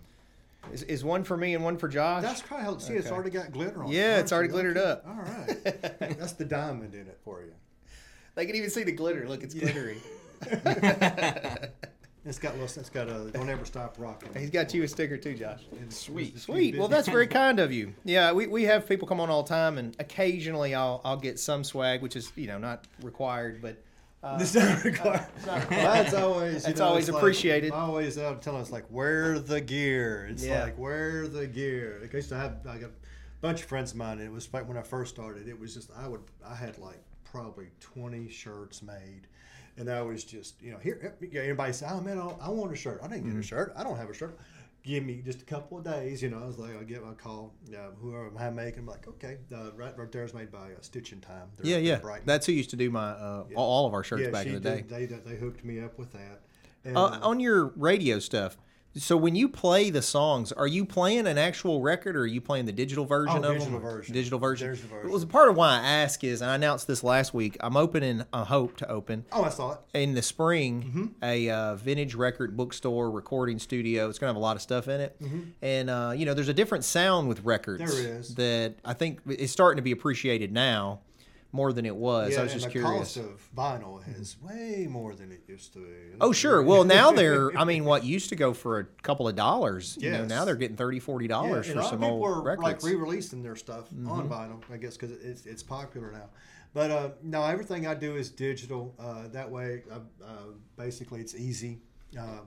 Is, 0.70 0.82
is 0.82 1.02
one 1.02 1.24
for 1.24 1.38
me 1.38 1.54
and 1.54 1.64
one 1.64 1.78
for 1.78 1.88
Josh? 1.88 2.20
That's 2.22 2.42
probably 2.42 2.66
how. 2.66 2.76
See, 2.76 2.92
it's 2.92 3.10
already 3.10 3.30
got 3.30 3.52
glitter 3.52 3.84
on 3.84 3.90
it. 3.90 3.94
Yeah, 3.94 4.18
it's 4.18 4.32
already 4.32 4.50
glittered 4.50 4.76
Okay. 4.76 4.90
up. 4.90 5.06
All 5.08 5.14
right. 5.14 5.98
That's 6.18 6.32
the 6.32 6.44
diamond 6.44 6.92
in 6.94 7.06
it 7.06 7.18
for 7.24 7.40
you. 7.40 7.54
they 8.34 8.44
can 8.44 8.54
even 8.54 8.68
see 8.68 8.82
the 8.82 8.92
glitter. 8.92 9.26
Look, 9.26 9.44
it's 9.44 9.54
glittery. 9.54 9.96
It's 12.26 12.38
got 12.38 12.54
little. 12.58 12.80
It's 12.80 12.88
got 12.90 13.08
a. 13.08 13.30
Don't 13.32 13.50
ever 13.50 13.64
stop 13.64 13.96
rocking. 13.98 14.30
He's 14.34 14.50
got 14.50 14.72
you 14.72 14.82
a 14.82 14.88
sticker 14.88 15.16
too, 15.18 15.34
Josh. 15.34 15.60
It's- 15.72 15.98
Sweet. 15.98 16.28
it's- 16.28 16.42
Sweet. 16.44 16.76
Well, 16.78 16.88
that's 16.88 17.08
very 17.08 17.26
kind 17.26 17.60
of 17.60 17.70
you. 17.70 17.92
Yeah, 18.04 18.32
we, 18.32 18.46
we 18.46 18.62
have 18.64 18.88
people 18.88 19.06
come 19.06 19.20
on 19.20 19.28
all 19.28 19.42
the 19.42 19.48
time, 19.50 19.76
and 19.76 19.94
occasionally 19.98 20.74
I'll 20.74 21.02
I'll 21.04 21.18
get 21.18 21.38
some 21.38 21.64
swag, 21.64 22.00
which 22.00 22.16
is 22.16 22.32
you 22.36 22.46
know 22.46 22.56
not 22.58 22.86
required, 23.02 23.60
but 23.60 23.76
It's 24.40 24.54
not 24.54 24.82
required. 24.84 25.26
Mine's 25.70 26.14
always. 26.14 26.64
You 26.64 26.70
It's 26.70 26.80
know, 26.80 26.86
always 26.86 27.10
like- 27.10 27.18
appreciated. 27.22 27.72
I 27.72 27.80
always 27.80 28.16
uh, 28.16 28.36
tell 28.40 28.56
us 28.56 28.70
like, 28.70 28.86
where 28.88 29.38
the 29.38 29.60
gear? 29.60 30.26
It's 30.30 30.42
Yeah. 30.42 30.62
like, 30.64 30.78
where 30.78 31.28
the 31.28 31.46
gear? 31.46 32.00
I 32.10 32.16
used 32.16 32.30
to 32.30 32.36
have 32.36 32.64
like 32.64 32.80
a 32.80 32.90
bunch 33.42 33.60
of 33.60 33.66
friends 33.66 33.90
of 33.90 33.98
mine. 33.98 34.18
And 34.18 34.26
it 34.26 34.32
was 34.32 34.48
like 34.54 34.66
when 34.66 34.78
I 34.78 34.82
first 34.82 35.14
started. 35.14 35.46
It 35.46 35.60
was 35.60 35.74
just 35.74 35.90
I 35.94 36.08
would 36.08 36.22
I 36.46 36.54
had 36.54 36.78
like 36.78 37.02
probably 37.24 37.66
twenty 37.80 38.30
shirts 38.30 38.82
made. 38.82 39.26
And 39.76 39.90
I 39.90 40.02
was 40.02 40.22
just, 40.24 40.62
you 40.62 40.70
know, 40.70 40.78
here, 40.78 41.16
everybody 41.34 41.72
said, 41.72 41.88
"Oh 41.92 42.00
man, 42.00 42.18
I, 42.18 42.46
I 42.46 42.48
want 42.50 42.72
a 42.72 42.76
shirt. 42.76 43.00
I 43.02 43.08
didn't 43.08 43.24
Mm-hmm. 43.24 43.32
get 43.36 43.40
a 43.44 43.46
shirt. 43.46 43.72
I 43.76 43.82
don't 43.82 43.96
have 43.96 44.08
a 44.08 44.14
shirt. 44.14 44.38
Give 44.84 45.02
me 45.02 45.20
just 45.24 45.42
a 45.42 45.44
couple 45.44 45.78
of 45.78 45.84
days." 45.84 46.22
You 46.22 46.30
know, 46.30 46.38
I 46.42 46.46
was 46.46 46.58
like, 46.58 46.76
I'll 46.76 46.84
get 46.84 47.04
my 47.04 47.14
call, 47.14 47.52
uh, 47.72 47.90
whoever 48.00 48.30
I'm 48.38 48.54
making. 48.54 48.80
I'm 48.80 48.86
like, 48.86 49.08
okay, 49.08 49.38
uh, 49.52 49.72
right, 49.76 49.96
right 49.98 50.12
there 50.12 50.24
is 50.24 50.32
made 50.32 50.52
by 50.52 50.58
uh, 50.72 50.80
Stitch 50.80 51.12
in 51.12 51.20
Time. 51.20 51.48
They're 51.56 51.72
Yeah, 51.72 51.78
yeah. 51.78 51.96
Brighton. 51.98 52.26
That's 52.26 52.46
who 52.46 52.52
used 52.52 52.70
to 52.70 52.76
do 52.76 52.88
my 52.90 53.10
uh, 53.10 53.44
all 53.56 53.68
all 53.70 53.86
of 53.86 53.94
our 53.94 54.04
shirts 54.04 54.22
yeah, 54.22 54.30
back 54.30 54.46
in 54.46 54.54
the 54.54 54.60
day. 54.60 54.84
They, 54.86 55.06
they 55.06 55.36
hooked 55.36 55.64
me 55.64 55.80
up 55.80 55.98
with 55.98 56.12
that. 56.12 56.42
And, 56.84 56.96
Uh, 56.96 57.18
on 57.22 57.40
your 57.40 57.72
radio 57.76 58.18
stuff. 58.20 58.56
So 58.96 59.16
when 59.16 59.34
you 59.34 59.48
play 59.48 59.90
the 59.90 60.02
songs, 60.02 60.52
are 60.52 60.68
you 60.68 60.84
playing 60.84 61.26
an 61.26 61.36
actual 61.36 61.80
record 61.80 62.14
or 62.16 62.20
are 62.20 62.26
you 62.26 62.40
playing 62.40 62.66
the 62.66 62.72
digital 62.72 63.04
version 63.04 63.44
Oh, 63.44 63.48
of 63.48 63.54
digital 63.54 63.72
them? 63.80 63.82
version. 63.82 64.14
Digital 64.14 64.38
version. 64.38 64.70
The 64.70 64.76
version. 64.76 65.08
It 65.08 65.12
was 65.12 65.24
part 65.24 65.48
of 65.48 65.56
why 65.56 65.70
I 65.80 65.84
ask 65.84 66.22
is, 66.22 66.40
and 66.42 66.50
I 66.50 66.54
announced 66.54 66.86
this 66.86 67.02
last 67.02 67.34
week. 67.34 67.56
I'm 67.60 67.76
opening, 67.76 68.22
I 68.32 68.44
hope 68.44 68.76
to 68.78 68.88
open 68.88 69.24
oh, 69.32 69.42
I 69.42 69.48
saw 69.48 69.72
it. 69.72 69.78
in 69.94 70.14
the 70.14 70.22
spring 70.22 70.82
Mm-hmm. 70.84 71.04
a 71.24 71.50
uh, 71.50 71.74
vintage 71.76 72.14
record 72.14 72.56
bookstore 72.56 73.10
recording 73.10 73.58
studio. 73.58 74.08
It's 74.08 74.18
gonna 74.20 74.28
have 74.30 74.36
a 74.36 74.40
lot 74.40 74.54
of 74.56 74.62
stuff 74.62 74.86
in 74.88 75.00
it, 75.00 75.20
and 75.60 75.90
uh, 75.90 76.12
you 76.16 76.24
know, 76.24 76.34
there's 76.34 76.48
a 76.48 76.54
different 76.54 76.84
sound 76.84 77.28
with 77.28 77.44
records. 77.44 77.82
Mm-hmm. 77.82 78.02
There 78.04 78.18
is. 78.18 78.34
that 78.36 78.74
I 78.84 78.92
think 78.92 79.20
is 79.26 79.50
starting 79.50 79.76
to 79.76 79.82
be 79.82 79.92
appreciated 79.92 80.52
now 80.52 81.00
more 81.54 81.72
than 81.72 81.86
it 81.86 81.94
was. 81.94 82.32
Yeah, 82.32 82.40
I 82.40 82.42
was 82.42 82.52
and 82.52 82.60
just 82.60 82.72
the 82.72 82.80
curious. 82.80 83.14
cost 83.14 83.16
of 83.18 83.48
vinyl 83.56 84.02
is 84.20 84.36
way 84.42 84.88
more 84.90 85.14
than 85.14 85.30
it 85.30 85.42
used 85.46 85.72
to 85.74 85.78
be. 85.78 86.16
Oh, 86.20 86.32
sure. 86.32 86.60
Well, 86.62 86.82
now 86.82 87.12
they're, 87.18 87.56
I 87.56 87.64
mean, 87.64 87.84
what 87.84 88.04
used 88.04 88.28
to 88.30 88.36
go 88.36 88.52
for 88.52 88.80
a 88.80 88.84
couple 89.02 89.28
of 89.28 89.36
dollars, 89.36 89.96
you 90.00 90.10
know, 90.10 90.24
now 90.24 90.44
they're 90.44 90.56
getting 90.56 90.76
$30, 90.76 91.00
$40 91.00 91.28
yeah, 91.28 91.62
for 91.62 91.82
some 91.82 92.00
people 92.00 92.08
old 92.08 92.26
are 92.26 92.42
records. 92.42 92.56
Mm-hmm. 92.56 92.62
like 92.64 92.82
re-releasing 92.82 93.42
their 93.42 93.54
stuff 93.54 93.84
on 93.92 94.28
vinyl, 94.28 94.60
I 94.72 94.76
guess, 94.78 94.96
because 94.96 95.12
it's 95.12 95.46
it's 95.46 95.62
popular 95.62 96.10
now. 96.10 96.28
But 96.72 96.90
uh, 96.90 97.10
no, 97.22 97.44
everything 97.44 97.86
I 97.86 97.94
do 97.94 98.16
is 98.16 98.30
digital. 98.30 98.92
Uh, 98.98 99.28
that 99.28 99.48
way, 99.48 99.84
uh, 99.90 100.00
uh, 100.24 100.28
basically, 100.76 101.20
it's 101.20 101.36
easy. 101.36 101.78
Uh, 102.18 102.40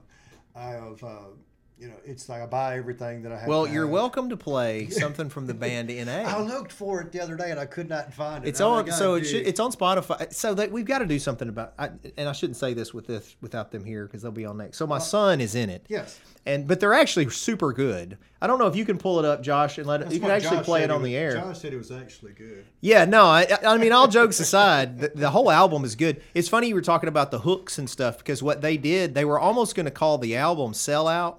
I 0.54 0.70
have, 0.70 1.02
uh, 1.02 1.30
you 1.78 1.88
know, 1.88 1.94
it's 2.04 2.28
like 2.28 2.42
I 2.42 2.46
buy 2.46 2.76
everything 2.76 3.22
that 3.22 3.32
I 3.32 3.38
have. 3.38 3.48
well, 3.48 3.66
you're 3.66 3.84
have. 3.84 3.92
welcome 3.92 4.28
to 4.30 4.36
play 4.36 4.88
something 4.90 5.28
from 5.28 5.46
the 5.46 5.54
band 5.54 5.88
NA. 5.88 6.12
I 6.26 6.40
looked 6.40 6.72
for 6.72 7.00
it 7.00 7.12
the 7.12 7.20
other 7.20 7.36
day 7.36 7.50
and 7.50 7.60
I 7.60 7.66
could 7.66 7.88
not 7.88 8.12
find 8.12 8.44
it. 8.44 8.48
It's 8.48 8.60
on, 8.60 8.90
so 8.90 9.14
it 9.14 9.24
should, 9.24 9.46
it's 9.46 9.60
on 9.60 9.70
Spotify. 9.72 10.32
So 10.32 10.54
that 10.54 10.72
we've 10.72 10.86
got 10.86 10.98
to 10.98 11.06
do 11.06 11.18
something 11.18 11.48
about. 11.48 11.74
I, 11.78 11.90
and 12.16 12.28
I 12.28 12.32
shouldn't 12.32 12.56
say 12.56 12.74
this 12.74 12.92
with 12.92 13.06
this 13.06 13.36
without 13.40 13.70
them 13.70 13.84
here 13.84 14.06
because 14.06 14.22
they'll 14.22 14.32
be 14.32 14.44
on 14.44 14.56
next. 14.58 14.76
So 14.78 14.86
my 14.86 14.98
son 14.98 15.40
is 15.40 15.54
in 15.54 15.70
it. 15.70 15.86
Yes. 15.88 16.18
And 16.46 16.66
but 16.66 16.80
they're 16.80 16.94
actually 16.94 17.28
super 17.30 17.72
good. 17.72 18.16
I 18.40 18.46
don't 18.46 18.58
know 18.58 18.68
if 18.68 18.76
you 18.76 18.84
can 18.84 18.98
pull 18.98 19.18
it 19.18 19.24
up, 19.24 19.42
Josh, 19.42 19.78
and 19.78 19.86
let 19.86 20.00
it. 20.00 20.04
That's 20.04 20.14
You 20.14 20.20
can 20.20 20.30
actually 20.30 20.58
Josh 20.58 20.64
play 20.64 20.82
it 20.84 20.90
on 20.90 21.02
was- 21.02 21.10
the 21.10 21.16
air. 21.16 21.32
Josh 21.32 21.58
said 21.60 21.72
it 21.74 21.76
was 21.76 21.90
actually 21.90 22.32
good. 22.32 22.64
Yeah, 22.80 23.04
no, 23.04 23.24
I, 23.26 23.46
I 23.66 23.76
mean, 23.76 23.92
all 23.92 24.06
jokes 24.08 24.38
aside, 24.40 25.00
the, 25.00 25.08
the 25.14 25.30
whole 25.30 25.50
album 25.50 25.84
is 25.84 25.96
good. 25.96 26.22
It's 26.34 26.48
funny 26.48 26.68
you 26.68 26.74
were 26.74 26.80
talking 26.80 27.08
about 27.08 27.30
the 27.32 27.40
hooks 27.40 27.78
and 27.78 27.90
stuff 27.90 28.18
because 28.18 28.42
what 28.42 28.62
they 28.62 28.76
did, 28.76 29.14
they 29.14 29.24
were 29.24 29.38
almost 29.38 29.74
going 29.74 29.86
to 29.86 29.90
call 29.92 30.16
the 30.18 30.36
album 30.36 30.72
"Sellout," 30.72 31.38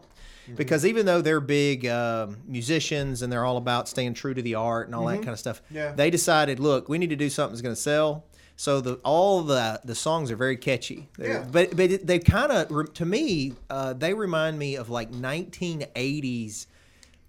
because 0.56 0.86
even 0.86 1.06
though 1.06 1.22
they're 1.22 1.40
big 1.40 1.86
um, 1.88 2.38
musicians 2.48 3.22
and 3.22 3.32
they're 3.32 3.46
all 3.46 3.58
about 3.58 3.88
staying 3.90 4.14
true 4.14 4.34
to 4.34 4.42
the 4.42 4.56
art 4.56 4.88
and 4.88 4.96
all 4.96 5.06
that 5.08 5.18
kind 5.18 5.30
of 5.30 5.40
stuff, 5.40 5.62
Yeah. 5.72 5.92
they 5.94 6.10
decided, 6.10 6.60
look, 6.60 6.90
we 6.90 6.98
need 6.98 7.10
to 7.12 7.16
do 7.16 7.30
something 7.30 7.54
that's 7.54 7.62
going 7.62 7.76
to 7.76 7.82
sell. 7.82 8.26
So 8.56 8.82
the 8.82 8.96
all 9.06 9.42
the 9.44 9.80
the 9.86 9.96
songs 9.96 10.30
are 10.32 10.36
very 10.36 10.58
catchy. 10.58 11.08
They're- 11.18 11.30
Yeah. 11.30 11.46
But 11.50 11.78
but 11.78 12.06
they 12.06 12.20
kind 12.20 12.52
of 12.52 12.94
to 12.96 13.06
me 13.06 13.54
uh, 13.70 13.94
they 13.94 14.14
remind 14.14 14.60
me 14.60 14.76
of 14.76 14.90
like 14.90 15.12
1980s 15.14 16.68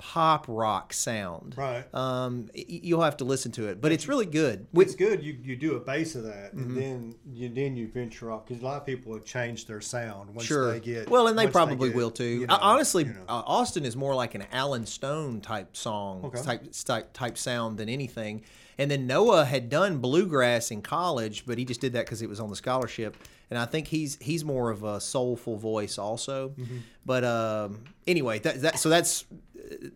pop 0.03 0.47
rock 0.49 0.95
sound. 0.95 1.55
Right. 1.59 1.85
Um, 1.95 2.49
you'll 2.55 3.03
have 3.03 3.19
to 3.19 3.25
listen 3.25 3.53
to 3.53 3.69
it, 3.69 3.83
but 3.83 3.93
it's 3.93 4.09
really 4.09 4.25
good. 4.25 4.67
It's 4.73 4.95
good. 4.95 5.23
You, 5.23 5.37
you 5.43 5.57
do 5.57 5.77
a 5.77 5.81
base 5.81 6.15
of 6.15 6.25
that, 6.25 6.57
Mm-hmm. 6.57 6.59
and 6.63 6.77
then 6.77 7.15
you 7.35 7.49
then 7.51 7.77
you 7.77 7.87
venture 7.87 8.33
off 8.33 8.47
because 8.47 8.63
a 8.63 8.65
lot 8.65 8.79
of 8.79 8.87
people 8.87 9.13
have 9.13 9.25
changed 9.27 9.69
their 9.69 9.83
sound 9.83 10.35
once 10.35 10.47
sure. 10.49 10.73
they 10.73 10.81
get. 10.81 11.11
well, 11.11 11.29
and 11.29 11.39
they 11.39 11.47
probably 11.47 11.91
get, 11.91 11.97
will 11.97 12.11
too. 12.11 12.25
you 12.25 12.47
know, 12.47 12.59
honestly, 12.61 13.05
you 13.05 13.11
know. 13.13 13.21
uh, 13.29 13.43
Austin 13.47 13.85
is 13.85 13.95
more 13.95 14.15
like 14.15 14.35
an 14.35 14.47
Alan 14.53 14.87
Stone 14.87 15.43
type 15.43 15.77
song, 15.77 16.25
Okay. 16.25 16.43
type, 16.43 16.73
type 16.87 17.13
type 17.13 17.37
sound 17.39 17.77
than 17.79 17.89
anything. 17.91 18.43
And 18.79 18.91
then 18.91 19.07
Noah 19.07 19.45
had 19.45 19.69
done 19.69 19.99
bluegrass 19.99 20.71
in 20.71 20.81
college, 20.81 21.45
but 21.45 21.59
he 21.59 21.67
just 21.67 21.83
did 21.83 21.93
that 21.93 22.07
because 22.07 22.23
it 22.23 22.29
was 22.31 22.41
on 22.41 22.49
the 22.49 22.57
scholarship. 22.57 23.15
And 23.51 23.59
I 23.59 23.67
think 23.67 23.89
he's 23.89 24.17
he's 24.21 24.45
more 24.45 24.71
of 24.71 24.85
a 24.85 25.01
soulful 25.01 25.57
voice 25.59 25.99
also. 25.99 26.51
Mm-hmm. 26.51 26.79
But 27.05 27.25
um, 27.25 27.83
anyway, 28.07 28.39
that, 28.39 28.63
that 28.63 28.79
so 28.79 28.89
that's 28.89 29.27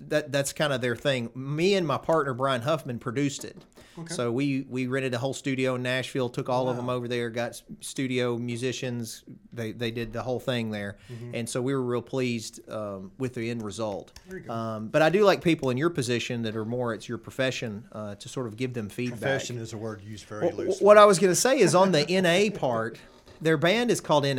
that 0.09 0.31
that's 0.33 0.53
kind 0.53 0.73
of 0.73 0.81
their 0.81 0.97
thing. 0.97 1.31
Me 1.35 1.75
and 1.75 1.87
my 1.87 1.99
partner 1.99 2.35
Brian 2.35 2.63
Huffman 2.63 2.99
produced 2.99 3.45
it. 3.45 3.57
So 4.09 4.33
we 4.33 4.67
we 4.69 4.89
rented 4.89 5.15
a 5.15 5.19
whole 5.19 5.35
studio 5.35 5.77
in 5.77 5.83
Nashville, 5.85 6.29
took 6.29 6.49
all 6.49 6.69
of 6.69 6.77
them 6.77 6.89
over 6.89 7.07
there, 7.07 7.31
got 7.31 7.63
studio 7.81 8.37
musicians. 8.37 9.23
They 9.53 9.71
they 9.71 9.93
did 9.93 10.13
the 10.13 10.21
whole 10.23 10.41
thing 10.41 10.71
there, 10.73 10.97
Mm-hmm. 11.13 11.35
and 11.37 11.49
so 11.49 11.63
we 11.63 11.73
were 11.75 11.83
real 11.83 12.03
pleased 12.03 12.69
um, 12.69 13.13
with 13.19 13.35
the 13.35 13.49
end 13.51 13.63
result. 13.63 14.13
Um, 14.49 14.89
but 14.89 15.01
I 15.01 15.11
do 15.11 15.25
like 15.25 15.43
people 15.45 15.71
in 15.71 15.77
your 15.77 15.91
position 15.91 16.43
that 16.43 16.57
are 16.57 16.65
more 16.65 16.93
it's 16.93 17.09
your 17.09 17.19
profession 17.19 17.85
uh, 17.93 18.17
to 18.17 18.29
sort 18.29 18.49
of 18.49 18.57
give 18.57 18.75
them 18.75 18.89
feedback. 18.89 19.21
Profession 19.21 19.59
is 19.59 19.73
a 19.73 19.77
word 19.79 20.03
used 20.03 20.25
very 20.27 20.49
Wh- 20.51 20.57
loosely. 20.59 20.85
What 20.85 20.99
I 20.99 21.05
was 21.05 21.21
going 21.21 21.31
to 21.33 21.41
say 21.41 21.61
is 21.61 21.77
on 21.77 21.93
the 21.93 22.05
NA 22.21 22.57
part, 22.59 22.99
their 23.41 23.57
band 23.57 23.93
is 23.93 24.01
called 24.01 24.25
NA, 24.25 24.31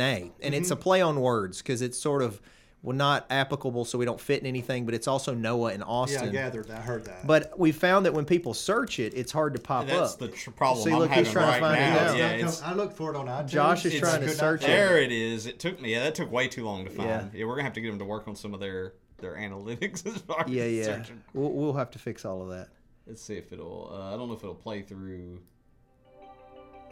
and 0.42 0.54
it's 0.54 0.66
Mm-hmm. 0.68 0.72
a 0.72 0.76
play 0.76 1.00
on 1.00 1.18
words 1.18 1.58
because 1.62 1.80
it's 1.80 1.98
sort 1.98 2.22
of 2.22 2.42
well 2.86 2.96
not 2.96 3.26
applicable, 3.30 3.84
so 3.84 3.98
we 3.98 4.04
don't 4.04 4.20
fit 4.20 4.40
in 4.40 4.46
anything. 4.46 4.84
But 4.86 4.94
it's 4.94 5.08
also 5.08 5.34
Noah 5.34 5.72
and 5.72 5.80
yeah, 5.80 5.86
Austin. 5.86 6.28
I 6.28 6.32
gathered. 6.32 6.68
that. 6.68 6.78
I 6.78 6.80
heard 6.80 7.04
that. 7.06 7.26
But 7.26 7.58
we 7.58 7.72
found 7.72 8.06
that 8.06 8.14
when 8.14 8.24
people 8.24 8.54
search 8.54 9.00
it, 9.00 9.12
it's 9.14 9.32
hard 9.32 9.54
to 9.54 9.60
pop 9.60 9.88
That's 9.88 10.14
up. 10.14 10.18
That's 10.20 10.32
the 10.32 10.38
tr- 10.38 10.50
problem 10.52 10.84
See, 10.84 10.92
I'm 10.92 11.00
look, 11.00 11.10
he's 11.10 11.26
having 11.26 11.32
trying 11.32 11.46
to 11.46 11.52
right 11.52 11.60
find 11.60 11.80
now. 11.80 11.94
now. 11.96 12.10
It's 12.10 12.18
Yeah, 12.18 12.46
it's, 12.46 12.62
I 12.62 12.74
looked 12.74 12.96
for 12.96 13.12
it 13.12 13.16
on 13.16 13.26
iTunes. 13.26 13.48
Josh 13.48 13.84
is 13.86 13.96
I 13.96 13.98
trying 13.98 14.20
to 14.20 14.28
search 14.28 14.62
it. 14.62 14.68
there 14.68 14.98
it 15.02 15.10
is. 15.10 15.46
It 15.46 15.58
took 15.58 15.80
me. 15.80 15.90
Yeah, 15.90 16.04
that 16.04 16.14
took 16.14 16.30
way 16.30 16.46
too 16.46 16.64
long 16.64 16.84
to 16.84 16.90
find. 16.92 17.08
Yeah. 17.08 17.28
Yeah, 17.34 17.44
we're 17.46 17.54
gonna 17.54 17.64
have 17.64 17.72
to 17.72 17.80
get 17.80 17.88
them 17.90 17.98
to 17.98 18.04
work 18.04 18.28
on 18.28 18.36
some 18.36 18.54
of 18.54 18.60
their 18.60 18.94
their 19.18 19.34
analytics 19.34 20.06
as 20.14 20.18
far 20.22 20.44
yeah, 20.46 20.62
as 20.62 20.72
yeah. 20.72 20.84
searching. 20.84 21.22
We'll, 21.34 21.50
we'll 21.50 21.72
have 21.72 21.90
to 21.90 21.98
fix 21.98 22.24
all 22.24 22.40
of 22.40 22.50
that. 22.50 22.68
Let's 23.04 23.20
see 23.20 23.34
if 23.34 23.52
it'll. 23.52 23.90
Uh, 23.92 24.14
I 24.14 24.16
don't 24.16 24.28
know 24.28 24.34
if 24.34 24.44
it'll 24.44 24.54
play 24.54 24.82
through. 24.82 25.40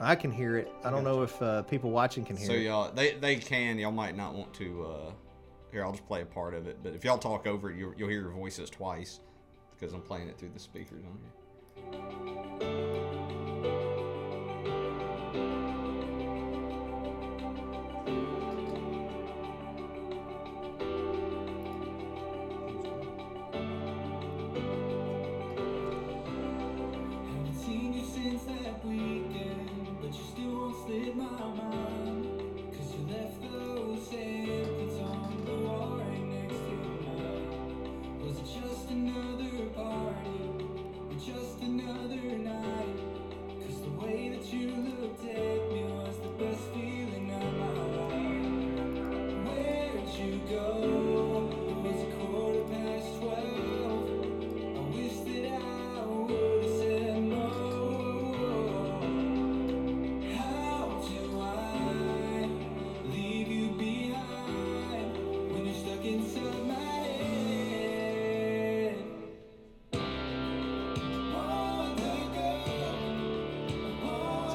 I 0.01 0.17
can 0.17 0.33
hear 0.33 0.57
it. 0.57 0.69
I 0.83 0.91
don't 0.91 1.05
know 1.05 1.23
if 1.23 1.41
uh, 1.41 1.63
people 1.63 1.93
watching 1.93 2.25
can 2.25 2.37
hear 2.37 2.49
So 2.49 2.53
it. 2.55 2.63
y'all, 2.63 2.91
they 2.91 3.15
they 3.15 3.37
can. 3.37 3.79
Y'all 3.79 3.93
might 3.93 4.17
not 4.17 4.35
want 4.35 4.53
to. 4.55 4.87
Uh, 4.87 5.13
here, 5.75 5.85
I'll 5.85 5.93
just 5.93 6.07
play 6.07 6.23
a 6.23 6.27
part 6.27 6.55
of 6.55 6.67
it. 6.67 6.79
But 6.83 6.95
if 6.95 7.05
y'all 7.05 7.19
talk 7.19 7.47
over 7.47 7.71
it, 7.71 7.77
you'll, 7.77 7.95
you'll 7.97 8.09
hear 8.09 8.23
your 8.23 8.31
voices 8.31 8.71
twice 8.71 9.21
because 9.79 9.93
I'm 9.93 10.03
playing 10.03 10.29
it 10.29 10.39
through 10.39 10.51
the 10.55 10.61
speakers 10.61 11.03
on 11.05 11.19
here. 12.61 13.04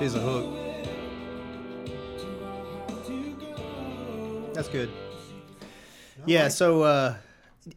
It's 0.01 0.15
a 0.15 0.19
hook. 0.19 0.45
do 1.85 1.91
I 2.45 2.91
have 2.91 3.05
to 3.05 3.35
go? 3.41 4.51
That's 4.53 4.69
good. 4.69 4.89
Yeah. 6.25 6.47
So 6.47 6.83
uh, 6.83 7.15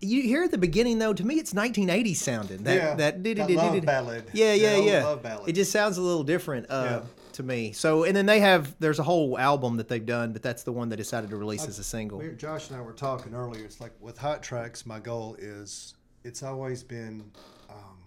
you 0.01 0.23
hear 0.23 0.45
at 0.45 0.53
the 0.53 0.59
beginning 0.59 0.99
though. 0.99 1.12
To 1.12 1.25
me, 1.25 1.35
it's 1.37 1.53
1980s 1.53 2.16
sounding. 2.16 2.62
That 2.62 2.77
Yeah, 2.77 2.95
that 2.95 3.25
that 3.25 3.51
love 3.51 3.73
did 3.73 3.87
ballad. 3.87 4.31
Yeah, 4.33 4.55
yeah, 4.55 4.77
yeah. 4.77 5.05
love 5.05 5.23
ballad. 5.23 5.49
It 5.49 5.53
just 5.55 5.73
sounds 5.73 5.99
a 5.99 6.03
little 6.03 6.23
different. 6.23 6.66
Uh, 6.70 7.03
to 7.33 7.43
me. 7.43 7.73
So, 7.73 8.05
and 8.05 8.14
then 8.14 8.27
they 8.27 8.41
have 8.41 8.79
there's 8.79 8.99
a 8.99 9.03
whole 9.03 9.39
album 9.39 9.79
that 9.79 9.89
they've 9.89 10.05
done, 10.05 10.33
but 10.33 10.43
that's 10.43 10.62
the 10.62 10.73
one 10.73 10.91
they 10.91 10.97
decided 10.97 11.31
to 11.31 11.37
release 11.37 11.66
as 11.66 11.79
a 11.79 11.85
single. 11.85 12.18
We- 12.18 12.31
Josh 12.33 12.68
and 12.70 12.79
I 12.79 12.83
were 12.83 12.93
talking 12.93 13.35
earlier. 13.35 13.64
It's 13.64 13.81
like 13.81 13.93
with 14.01 14.18
Hot 14.18 14.43
Trax, 14.43 14.87
my 14.87 15.01
goal 15.01 15.37
is 15.39 15.95
it's 16.25 16.43
always 16.43 16.83
been 16.83 17.25
um, 17.70 17.99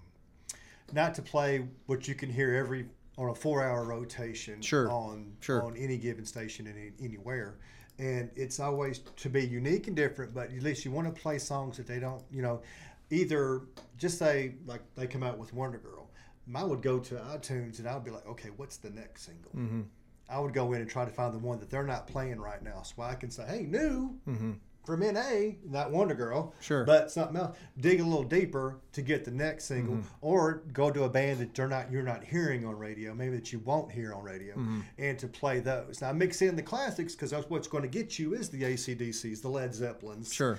not 0.93 1.16
to 1.16 1.22
play 1.22 1.68
what 1.88 2.07
you 2.07 2.16
can 2.16 2.30
hear 2.30 2.53
every 2.55 2.86
on 3.18 3.30
a 3.30 3.36
four-hour 3.36 3.84
rotation 3.86 4.61
Sure. 4.61 4.89
on 4.91 5.36
Sure. 5.39 5.63
on 5.63 5.76
any 5.78 5.97
given 5.97 6.26
station 6.26 6.68
any, 6.68 6.91
anywhere. 6.99 7.57
And 7.97 8.30
it's 8.36 8.59
always 8.59 8.99
to 8.99 9.30
be 9.30 9.45
unique 9.47 9.88
and 9.88 9.95
different, 9.95 10.34
but 10.34 10.51
at 10.51 10.61
least 10.61 10.84
you 10.84 10.91
want 10.91 11.13
to 11.13 11.22
play 11.22 11.38
songs 11.39 11.78
that 11.78 11.88
they 11.88 11.99
don't, 11.99 12.22
you 12.30 12.41
know, 12.41 12.61
either 13.09 13.61
just 13.97 14.18
say 14.18 14.55
like 14.66 14.82
they 14.95 15.07
come 15.07 15.24
out 15.24 15.38
with 15.38 15.53
Wonder 15.53 15.78
Girl. 15.78 16.09
I 16.53 16.63
would 16.63 16.82
go 16.82 16.99
to 16.99 17.16
iTunes 17.16 17.80
and 17.80 17.88
I 17.88 17.95
would 17.95 18.03
be 18.03 18.11
like, 18.11 18.28
okay, 18.28 18.49
what's 18.57 18.78
the 18.78 18.89
next 18.89 19.24
single? 19.24 19.51
Mm-hmm. 19.55 19.82
I 20.30 20.39
would 20.39 20.53
go 20.53 20.74
in 20.74 20.82
and 20.82 20.89
try 20.89 21.05
to 21.05 21.11
find 21.11 21.34
the 21.34 21.39
one 21.39 21.59
that 21.59 21.70
they're 21.70 21.84
not 21.86 22.07
playing 22.07 22.39
right 22.41 22.61
now, 22.63 22.82
so 22.82 23.01
I 23.03 23.13
can 23.16 23.30
say, 23.30 23.45
"Hey, 23.47 23.63
new 23.63 24.20
Mm-hmm. 24.28 24.51
From 24.86 25.01
NA, 25.01 25.53
not 25.67 25.91
Wonder 25.91 26.13
Girl, 26.15 26.53
Sure. 26.61 26.83
but 26.86 27.11
something 27.11 27.38
else." 27.38 27.57
Dig 27.79 27.99
a 27.99 28.03
little 28.03 28.23
deeper 28.23 28.79
to 28.93 29.01
get 29.01 29.25
the 29.25 29.31
next 29.31 29.65
single, 29.65 29.95
Mm-hmm. 29.95 30.07
or 30.21 30.63
go 30.73 30.91
to 30.91 31.03
a 31.03 31.09
band 31.09 31.39
that 31.39 31.53
they're 31.55 31.67
not 31.67 31.91
you're 31.91 32.03
not 32.03 32.23
hearing 32.23 32.65
on 32.65 32.77
radio, 32.77 33.13
maybe 33.13 33.36
that 33.36 33.51
you 33.53 33.59
won't 33.59 33.91
hear 33.91 34.13
on 34.13 34.23
radio, 34.23 34.53
Mm-hmm. 34.55 34.79
and 34.97 35.19
to 35.19 35.27
play 35.27 35.59
those. 35.59 36.01
Now, 36.01 36.11
mix 36.13 36.41
in 36.41 36.55
the 36.55 36.63
classics 36.63 37.13
because 37.15 37.31
that's 37.31 37.49
what's 37.49 37.67
going 37.67 37.83
to 37.83 37.89
get 37.89 38.17
you 38.19 38.33
is 38.33 38.49
the 38.49 38.61
ACDCs, 38.63 39.41
the 39.41 39.49
Led 39.49 39.73
Zeppelins. 39.73 40.33
Sure. 40.33 40.57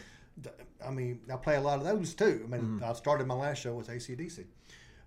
I 0.86 0.90
mean, 0.90 1.20
I 1.32 1.36
play 1.36 1.56
a 1.56 1.60
lot 1.62 1.78
of 1.78 1.84
those 1.84 2.14
too. 2.14 2.42
I 2.44 2.46
mean, 2.46 2.60
Mm-hmm. 2.60 2.84
I 2.84 2.92
started 2.92 3.26
my 3.26 3.34
last 3.34 3.58
show 3.62 3.74
with 3.74 3.88
ACDC. 3.88 4.44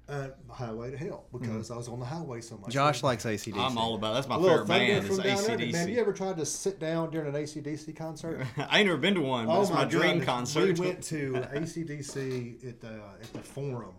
Uh, 0.09 0.29
Highway 0.51 0.91
to 0.91 0.97
Hell 0.97 1.25
because 1.31 1.47
Mm-hmm. 1.69 1.73
I 1.73 1.77
was 1.77 1.87
on 1.87 1.99
the 1.99 2.05
highway 2.05 2.41
so 2.41 2.57
much. 2.57 2.71
Josh 2.71 3.03
likes 3.03 3.25
ACDC. 3.25 3.57
I'm 3.57 3.77
all 3.77 3.93
about. 3.95 4.13
That's 4.15 4.27
my 4.27 4.35
a 4.35 4.39
little 4.39 4.65
favorite 4.65 4.67
band 4.67 5.03
is 5.05 5.15
from 5.15 5.23
down 5.23 5.37
under. 5.37 5.57
Man, 5.57 5.87
ACDC. 5.87 5.93
you 5.93 5.99
ever 6.01 6.13
tried 6.13 6.37
to 6.37 6.45
sit 6.45 6.79
down 6.79 7.11
during 7.11 7.33
an 7.35 7.41
ACDC 7.41 7.95
concert? 7.95 8.45
I 8.57 8.79
ain't 8.79 8.87
never 8.87 8.97
been 8.97 9.13
to 9.15 9.21
one, 9.21 9.45
but 9.45 9.61
it's 9.61 9.69
my, 9.71 9.85
dream 9.85 10.01
goodness. 10.19 10.25
concert. 10.25 10.79
We 10.79 10.85
went 10.87 11.03
to 11.03 11.33
ACDC 11.33 12.67
at 12.67 12.81
the 12.81 12.87
at 13.21 13.33
the 13.33 13.39
Forum 13.39 13.93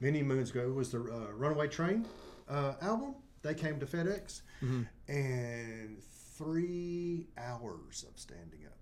many 0.00 0.22
moons 0.22 0.50
ago. 0.50 0.62
It 0.68 0.74
was 0.74 0.90
the 0.92 0.98
uh, 1.00 1.32
Runaway 1.34 1.68
Train 1.68 2.04
uh, 2.48 2.74
album. 2.82 3.14
They 3.42 3.54
came 3.54 3.78
to 3.80 3.86
FedEx, 3.86 4.42
Mm-hmm. 4.62 4.82
and 5.12 6.02
three 6.36 7.26
hours 7.38 8.04
of 8.08 8.18
standing 8.18 8.60
up. 8.66 8.72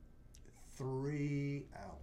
Three 0.77 1.65
hours. 1.77 2.01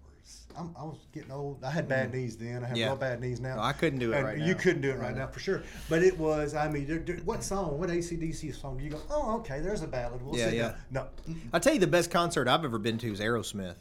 I'm, 0.57 0.75
I 0.77 0.83
was 0.83 0.97
getting 1.13 1.31
old. 1.31 1.63
I 1.63 1.71
had 1.71 1.87
bad 1.87 2.13
knees 2.13 2.35
then. 2.37 2.63
I 2.63 2.67
have 2.67 2.75
Mm. 2.75 2.79
Yeah. 2.79 2.85
real 2.87 2.95
bad 2.97 3.21
knees 3.21 3.39
now. 3.39 3.55
No, 3.55 3.61
I 3.61 3.71
couldn't 3.73 3.99
do 3.99 4.11
it 4.11 4.17
And 4.17 4.25
right 4.25 4.37
You 4.37 4.53
now. 4.53 4.59
couldn't 4.59 4.81
do 4.81 4.89
it 4.91 4.99
right 4.99 5.15
now 5.15 5.27
for 5.27 5.39
sure. 5.39 5.63
But 5.89 6.03
it 6.03 6.17
was. 6.17 6.53
I 6.53 6.67
mean, 6.69 6.85
there- 6.87 6.99
there- 6.99 7.17
what 7.23 7.43
song? 7.43 7.79
What 7.79 7.89
ACDC 7.89 8.51
song? 8.51 8.77
Do 8.77 8.83
you 8.83 8.89
go? 8.91 9.01
Oh, 9.09 9.37
okay. 9.39 9.61
There's 9.61 9.81
a 9.81 9.87
ballad. 9.87 10.21
We'll 10.21 10.37
Yeah, 10.37 10.49
yeah. 10.49 10.73
down. 10.91 11.07
No. 11.27 11.35
I 11.53 11.59
tell 11.59 11.73
you, 11.73 11.79
the 11.79 11.87
best 11.87 12.11
concert 12.11 12.47
I've 12.47 12.65
ever 12.65 12.77
been 12.79 12.97
to 12.99 13.11
is 13.11 13.19
Aerosmith. 13.21 13.75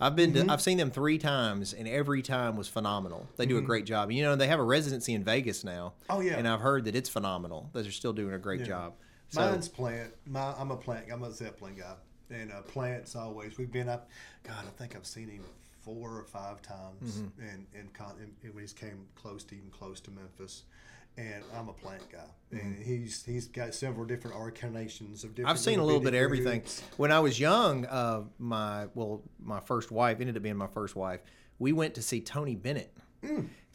I've 0.00 0.16
been 0.16 0.32
Mm-hmm. 0.32 0.46
to, 0.48 0.52
I've 0.52 0.60
seen 0.62 0.76
them 0.78 0.90
three 0.90 1.16
times, 1.18 1.72
and 1.72 1.86
every 1.88 2.20
time 2.22 2.56
was 2.56 2.68
phenomenal. 2.68 3.26
They 3.36 3.44
Mm-hmm. 3.44 3.50
do 3.50 3.58
a 3.58 3.62
great 3.62 3.84
job. 3.86 4.10
You 4.10 4.22
know, 4.22 4.36
they 4.36 4.46
have 4.48 4.58
a 4.60 4.64
residency 4.64 5.12
in 5.14 5.22
Vegas 5.24 5.64
now. 5.64 5.94
Oh, 6.10 6.20
yeah. 6.20 6.36
and 6.36 6.46
I've 6.48 6.60
heard 6.60 6.84
that 6.86 6.94
it's 6.96 7.08
phenomenal. 7.08 7.70
That 7.72 7.82
they're 7.82 7.92
still 7.92 8.12
doing 8.12 8.32
a 8.34 8.38
great 8.38 8.64
job. 8.64 8.94
So, 9.28 9.40
Mine's 9.40 9.68
plant. 9.68 10.12
My, 10.26 10.54
I'm 10.58 10.70
a 10.70 10.76
plant. 10.76 11.06
I'm 11.12 11.22
a 11.24 11.32
Zeppelin 11.32 11.74
guy, 11.76 11.94
and 12.30 12.52
uh, 12.52 12.60
plants 12.62 13.16
always. 13.16 13.58
We've 13.58 13.72
been 13.72 13.88
up. 13.88 14.08
God, 14.44 14.64
I 14.66 14.70
think 14.78 14.94
I've 14.96 15.06
seen 15.06 15.28
him 15.28 15.42
four 15.86 16.18
or 16.18 16.24
five 16.24 16.60
times, 16.60 17.20
Mm-hmm. 17.20 17.48
and 17.48 17.66
and, 17.78 17.94
con- 17.94 18.16
and 18.20 18.52
when 18.54 18.62
he's 18.62 18.74
came 18.74 19.06
close 19.14 19.42
to 19.44 19.54
even 19.54 19.70
close 19.70 20.00
to 20.00 20.10
Memphis. 20.10 20.64
And 21.18 21.42
I'm 21.56 21.70
a 21.70 21.72
plant 21.72 22.02
guy, 22.12 22.28
and 22.50 22.76
he's 22.84 23.24
he's 23.24 23.46
got 23.48 23.74
several 23.74 24.04
different 24.04 24.36
incarnations 24.36 25.24
of 25.24 25.30
different. 25.30 25.46
Mm-hmm. 25.46 25.50
I've 25.50 25.58
seen 25.58 25.78
a 25.78 25.84
little 25.84 26.02
bit 26.02 26.12
of 26.12 26.20
everything. 26.20 26.62
When 26.98 27.10
I 27.10 27.20
was 27.20 27.40
young, 27.40 27.86
uh, 27.86 28.24
my 28.38 28.88
well, 28.94 29.22
my 29.42 29.60
first 29.60 29.90
wife 29.90 30.20
ended 30.20 30.36
up 30.36 30.42
being 30.42 30.56
my 30.58 30.66
first 30.66 30.94
wife. 30.94 31.20
We 31.58 31.72
went 31.72 31.94
to 31.94 32.02
see 32.02 32.20
Tony 32.20 32.54
Bennett, 32.54 32.92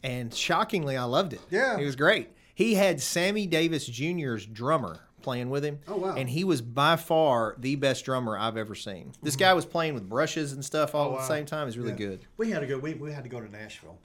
and 0.04 0.32
shockingly, 0.32 0.96
I 0.96 1.02
loved 1.02 1.32
it. 1.32 1.40
Mm. 1.48 1.50
Yeah. 1.50 1.78
it 1.78 1.84
was 1.84 1.96
great. 1.96 2.28
He 2.54 2.74
had 2.74 3.00
Sammy 3.00 3.48
Davis 3.48 3.86
Jr.'s 3.86 4.46
drummer 4.46 5.00
playing 5.22 5.50
with 5.50 5.64
him. 5.64 5.78
Oh, 5.88 5.96
wow. 5.96 6.14
And 6.16 6.28
he 6.28 6.44
was 6.44 6.60
by 6.60 6.96
far 6.96 7.54
the 7.58 7.76
best 7.76 8.04
drummer 8.04 8.36
I've 8.36 8.56
ever 8.56 8.74
seen. 8.74 9.12
This 9.22 9.36
guy 9.36 9.54
was 9.54 9.64
playing 9.64 9.94
with 9.94 10.08
brushes 10.08 10.52
and 10.52 10.64
stuff 10.64 10.94
all 10.94 11.04
at 11.04 11.10
the 11.10 11.10
Mm-hmm. 11.12 11.18
Oh, 11.18 11.22
wow. 11.22 11.28
same 11.36 11.46
time. 11.46 11.68
It's 11.68 11.76
really 11.76 11.90
Yeah. 11.90 11.96
good. 11.96 12.20
We 12.36 12.50
had 12.50 12.60
to 12.60 12.66
go. 12.66 12.78
We, 12.78 12.94
we 12.94 13.12
had 13.12 13.22
to 13.24 13.30
go 13.30 13.40
to 13.40 13.50
Nashville 13.50 13.98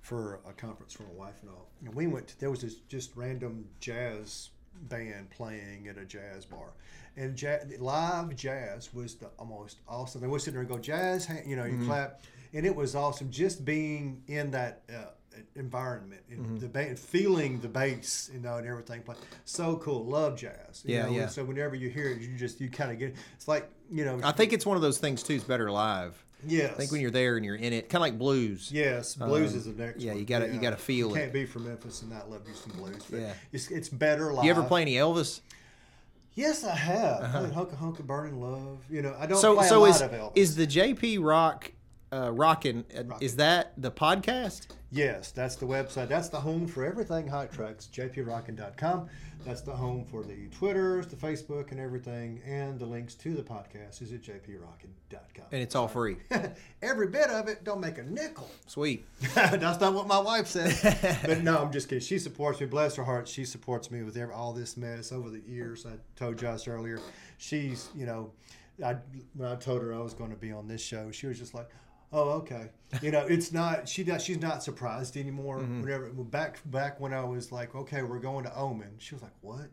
for 0.00 0.40
a 0.48 0.52
conference 0.52 0.92
for 0.92 1.02
my 1.04 1.12
wife 1.14 1.34
and 1.42 1.50
all. 1.50 1.68
And 1.84 1.94
we 1.94 2.06
went. 2.06 2.28
To, 2.28 2.40
there 2.40 2.50
was 2.50 2.60
this 2.60 2.76
just 2.88 3.16
random 3.16 3.66
jazz 3.80 4.50
band 4.88 5.30
playing 5.30 5.88
at 5.88 5.96
a 5.98 6.04
jazz 6.04 6.44
bar, 6.44 6.72
and 7.16 7.40
ja- 7.40 7.58
live 7.78 8.34
jazz 8.36 8.92
was 8.92 9.14
the 9.14 9.26
almost 9.38 9.78
awesome. 9.88 10.20
They 10.20 10.26
would 10.26 10.40
sit 10.42 10.52
there 10.52 10.60
and 10.60 10.68
go 10.68 10.78
jazz, 10.78 11.28
you 11.46 11.54
know, 11.56 11.64
you 11.64 11.84
clap, 11.86 12.22
and 12.52 12.66
it 12.66 12.74
was 12.74 12.94
awesome 12.96 13.30
just 13.30 13.64
being 13.64 14.22
in 14.26 14.50
that. 14.50 14.82
Uh, 14.92 15.04
environment 15.56 16.20
and 16.30 16.60
the 16.60 16.68
band 16.68 16.98
feeling 16.98 17.60
the 17.60 17.68
bass 17.68 18.30
you 18.32 18.40
know 18.40 18.56
and 18.56 18.66
everything 18.66 19.02
play 19.02 19.14
so 19.44 19.76
cool 19.76 20.04
love 20.04 20.36
jazz 20.36 20.82
you 20.84 20.94
Yeah, 20.94 21.02
know, 21.06 21.10
yeah. 21.12 21.22
and 21.22 21.30
so 21.30 21.44
whenever 21.44 21.74
you 21.74 21.88
hear 21.90 22.08
it 22.08 22.20
you 22.20 22.36
just 22.36 22.60
you 22.60 22.68
kind 22.70 22.90
of 22.90 22.98
get 22.98 23.14
it's 23.34 23.48
like 23.48 23.68
you 23.90 24.04
know 24.04 24.20
I 24.22 24.32
think 24.32 24.52
it's 24.52 24.64
one 24.66 24.76
of 24.76 24.82
those 24.82 24.98
things 24.98 25.22
too. 25.22 25.34
It's 25.34 25.44
better 25.44 25.70
live. 25.70 26.22
yes 26.46 26.70
I 26.70 26.74
think 26.74 26.92
when 26.92 27.00
you're 27.00 27.10
there 27.10 27.36
and 27.36 27.44
you're 27.44 27.54
in 27.56 27.72
it, 27.72 27.88
kind 27.88 27.96
of 27.96 28.00
like 28.02 28.18
blues. 28.18 28.70
Yes, 28.72 29.14
blues 29.14 29.54
is 29.54 29.64
the 29.66 29.72
next 29.72 29.96
Um, 29.96 30.00
yeah, 30.00 30.10
one. 30.12 30.18
you 30.20 30.24
gotta- 30.26 30.52
you 30.52 30.60
gotta 30.60 30.76
feel 30.76 31.08
you 31.10 31.14
it. 31.14 31.18
Can't 31.18 31.32
be 31.32 31.46
from 31.46 31.66
Memphis 31.68 32.02
and 32.02 32.10
not 32.10 32.30
love 32.30 32.42
you 32.48 32.54
some 32.54 32.72
blues. 32.72 33.02
But 33.10 33.20
Yeah. 33.20 33.32
it's, 33.52 33.70
it's 33.70 33.88
better 33.88 34.32
live. 34.32 34.44
You 34.44 34.50
ever 34.50 34.62
play 34.62 34.82
any 34.82 34.94
Elvis? 34.94 35.40
Yes, 36.34 36.64
I 36.64 36.74
have. 36.74 37.30
Played 37.30 37.52
Hunka 37.52 37.78
Hunka 37.78 38.04
Burning 38.04 38.40
Love. 38.40 38.84
You 38.90 39.02
know, 39.02 39.14
I 39.18 39.26
don't 39.26 39.38
so 39.38 39.54
play 39.54 39.68
so 39.68 39.84
a 39.84 39.88
is 39.90 40.00
lot 40.00 40.12
of 40.12 40.20
Elvis. 40.20 40.32
is 40.34 40.56
the 40.56 40.66
JP 40.66 41.18
Rock 41.22 41.70
uh, 42.14 42.30
rockin' 42.30 42.84
uh, 42.96 43.16
is 43.20 43.36
that 43.36 43.72
the 43.76 43.90
podcast? 43.90 44.68
yes, 44.94 45.32
that's 45.32 45.56
the 45.56 45.66
website. 45.66 46.08
That's 46.08 46.28
the 46.28 46.40
home 46.40 46.66
for 46.66 46.84
everything 46.84 47.26
Hot 47.26 47.50
Trax. 47.52 47.88
JPRockin.com. 47.90 49.08
That's 49.44 49.60
the 49.60 49.74
home 49.74 50.06
for 50.10 50.22
the 50.22 50.48
Twitters, 50.56 51.06
the 51.06 51.16
Facebook, 51.16 51.70
and 51.70 51.78
everything. 51.78 52.40
And 52.46 52.78
the 52.78 52.86
links 52.86 53.14
to 53.16 53.34
the 53.34 53.42
podcast 53.42 54.00
is 54.00 54.12
at 54.12 54.22
JPRockin.com. 54.22 55.44
And 55.52 55.60
it's 55.60 55.74
all 55.74 55.88
free. 55.88 56.16
Every 56.82 57.08
bit 57.08 57.28
of 57.28 57.48
it 57.48 57.62
don't 57.64 57.80
make 57.80 57.98
a 57.98 58.04
nickel. 58.04 58.48
Sweet. 58.66 59.04
That's 59.34 59.80
not 59.80 59.92
what 59.92 60.06
my 60.06 60.18
wife 60.18 60.46
said. 60.46 61.20
but 61.26 61.42
no, 61.42 61.58
I'm 61.58 61.72
just 61.72 61.88
kidding. 61.88 62.00
She 62.00 62.18
supports 62.18 62.60
me. 62.60 62.66
Bless 62.66 62.96
her 62.96 63.04
heart. 63.04 63.28
She 63.28 63.44
supports 63.44 63.90
me 63.90 64.02
with 64.02 64.18
all 64.32 64.52
this 64.52 64.76
mess 64.76 65.12
over 65.12 65.28
the 65.28 65.40
years. 65.40 65.84
I 65.84 65.96
told 66.16 66.38
Josh 66.38 66.66
earlier. 66.68 67.00
She's, 67.36 67.90
you 67.94 68.06
know, 68.06 68.30
I 68.82 68.96
when 69.34 69.50
I 69.50 69.56
told 69.56 69.82
her 69.82 69.94
I 69.94 69.98
was 69.98 70.14
going 70.14 70.30
to 70.30 70.36
be 70.36 70.52
on 70.52 70.66
this 70.66 70.80
show, 70.80 71.10
she 71.10 71.26
was 71.26 71.38
just 71.38 71.54
like, 71.54 71.68
"Oh, 72.14 72.30
okay." 72.30 72.70
You 73.02 73.10
know, 73.10 73.26
it's 73.26 73.52
not. 73.60 73.88
She 73.88 74.04
does. 74.04 74.24
She's 74.24 74.40
not 74.40 74.62
surprised 74.62 75.16
anymore. 75.16 75.58
Mm-hmm. 75.58 75.82
Whenever 75.82 76.08
back 76.10 76.60
back 76.64 77.00
when 77.00 77.12
I 77.12 77.24
was 77.24 77.52
like, 77.52 77.74
"Okay, 77.74 78.02
we're 78.02 78.20
going 78.20 78.44
to 78.44 78.56
Omen," 78.56 78.94
she 78.98 79.14
was 79.14 79.22
like, 79.22 79.34
"What?" 79.42 79.70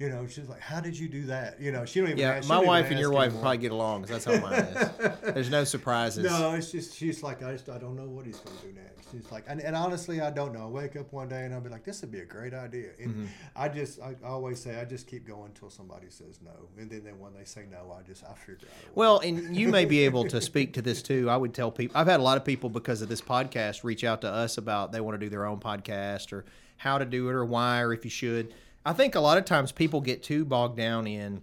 You 0.00 0.08
know, 0.08 0.26
she's 0.26 0.48
like, 0.48 0.60
"How 0.60 0.80
did 0.80 0.98
you 0.98 1.08
do 1.08 1.22
that?" 1.26 1.60
You 1.60 1.70
know, 1.70 1.84
she 1.84 2.00
don't 2.00 2.08
even. 2.08 2.18
Yeah, 2.18 2.32
ask, 2.34 2.48
my 2.48 2.58
wife 2.58 2.90
and 2.90 2.98
your 2.98 3.12
wife 3.12 3.26
anymore. 3.26 3.42
probably 3.42 3.58
get 3.58 3.70
along 3.72 4.02
'cause 4.02 4.10
that's 4.10 4.24
how 4.24 4.40
mine 4.40 4.54
is. 4.54 5.12
There's 5.34 5.50
no 5.50 5.62
surprises. 5.62 6.24
No, 6.24 6.52
it's 6.54 6.72
just 6.72 6.96
she's 6.96 7.22
like 7.22 7.44
I 7.44 7.52
just 7.52 7.68
I 7.68 7.78
don't 7.78 7.94
know 7.94 8.08
what 8.08 8.26
he's 8.26 8.38
going 8.38 8.56
to 8.58 8.66
do 8.66 8.72
next. 8.72 9.12
She's 9.12 9.30
like, 9.30 9.44
and, 9.46 9.60
and 9.60 9.76
honestly, 9.76 10.20
I 10.20 10.30
don't 10.32 10.52
know. 10.52 10.64
I 10.64 10.66
wake 10.66 10.96
up 10.96 11.12
one 11.12 11.28
day 11.28 11.44
and 11.44 11.54
I'll 11.54 11.60
be 11.60 11.68
like, 11.68 11.84
this 11.84 12.00
would 12.00 12.10
be 12.10 12.18
a 12.18 12.24
great 12.24 12.52
idea. 12.54 12.88
And 13.00 13.14
Mm-hmm. 13.14 13.24
I 13.54 13.68
just 13.68 14.00
I 14.02 14.16
always 14.26 14.58
say 14.60 14.80
I 14.80 14.84
just 14.84 15.06
keep 15.06 15.28
going 15.28 15.46
until 15.54 15.70
somebody 15.70 16.06
says 16.10 16.40
no, 16.44 16.68
and 16.76 16.90
then, 16.90 17.04
then 17.04 17.20
when 17.20 17.32
they 17.32 17.44
say 17.44 17.66
no, 17.70 17.94
I 17.96 18.02
just 18.02 18.24
I 18.24 18.34
figure 18.34 18.66
out. 18.66 18.96
Well, 18.96 19.20
and 19.20 19.54
you 19.56 19.68
may 19.68 19.84
be 19.84 20.00
able 20.00 20.24
to 20.24 20.40
speak 20.40 20.72
to 20.74 20.82
this 20.82 21.02
too. 21.02 21.30
I 21.30 21.36
would 21.36 21.54
tell 21.54 21.70
people. 21.70 21.96
I've 21.96 22.08
had 22.08 22.18
a 22.18 22.22
lot 22.24 22.36
of 22.36 22.44
people 22.44 22.68
because 22.68 23.00
of 23.00 23.08
this 23.08 23.20
podcast 23.20 23.84
reach 23.84 24.02
out 24.02 24.22
to 24.22 24.28
us 24.28 24.58
about 24.58 24.90
they 24.90 25.00
want 25.00 25.20
to 25.20 25.24
do 25.24 25.30
their 25.30 25.46
own 25.46 25.60
podcast 25.60 26.32
or 26.32 26.44
how 26.78 26.98
to 26.98 27.04
do 27.04 27.28
it 27.28 27.32
or 27.32 27.44
why 27.44 27.80
or 27.82 27.92
if 27.92 28.04
you 28.04 28.10
should. 28.10 28.52
I 28.84 28.92
think 28.92 29.14
a 29.14 29.20
lot 29.20 29.38
of 29.38 29.44
times 29.44 29.72
people 29.72 30.00
get 30.00 30.22
too 30.22 30.44
bogged 30.44 30.76
down 30.76 31.06
in 31.06 31.42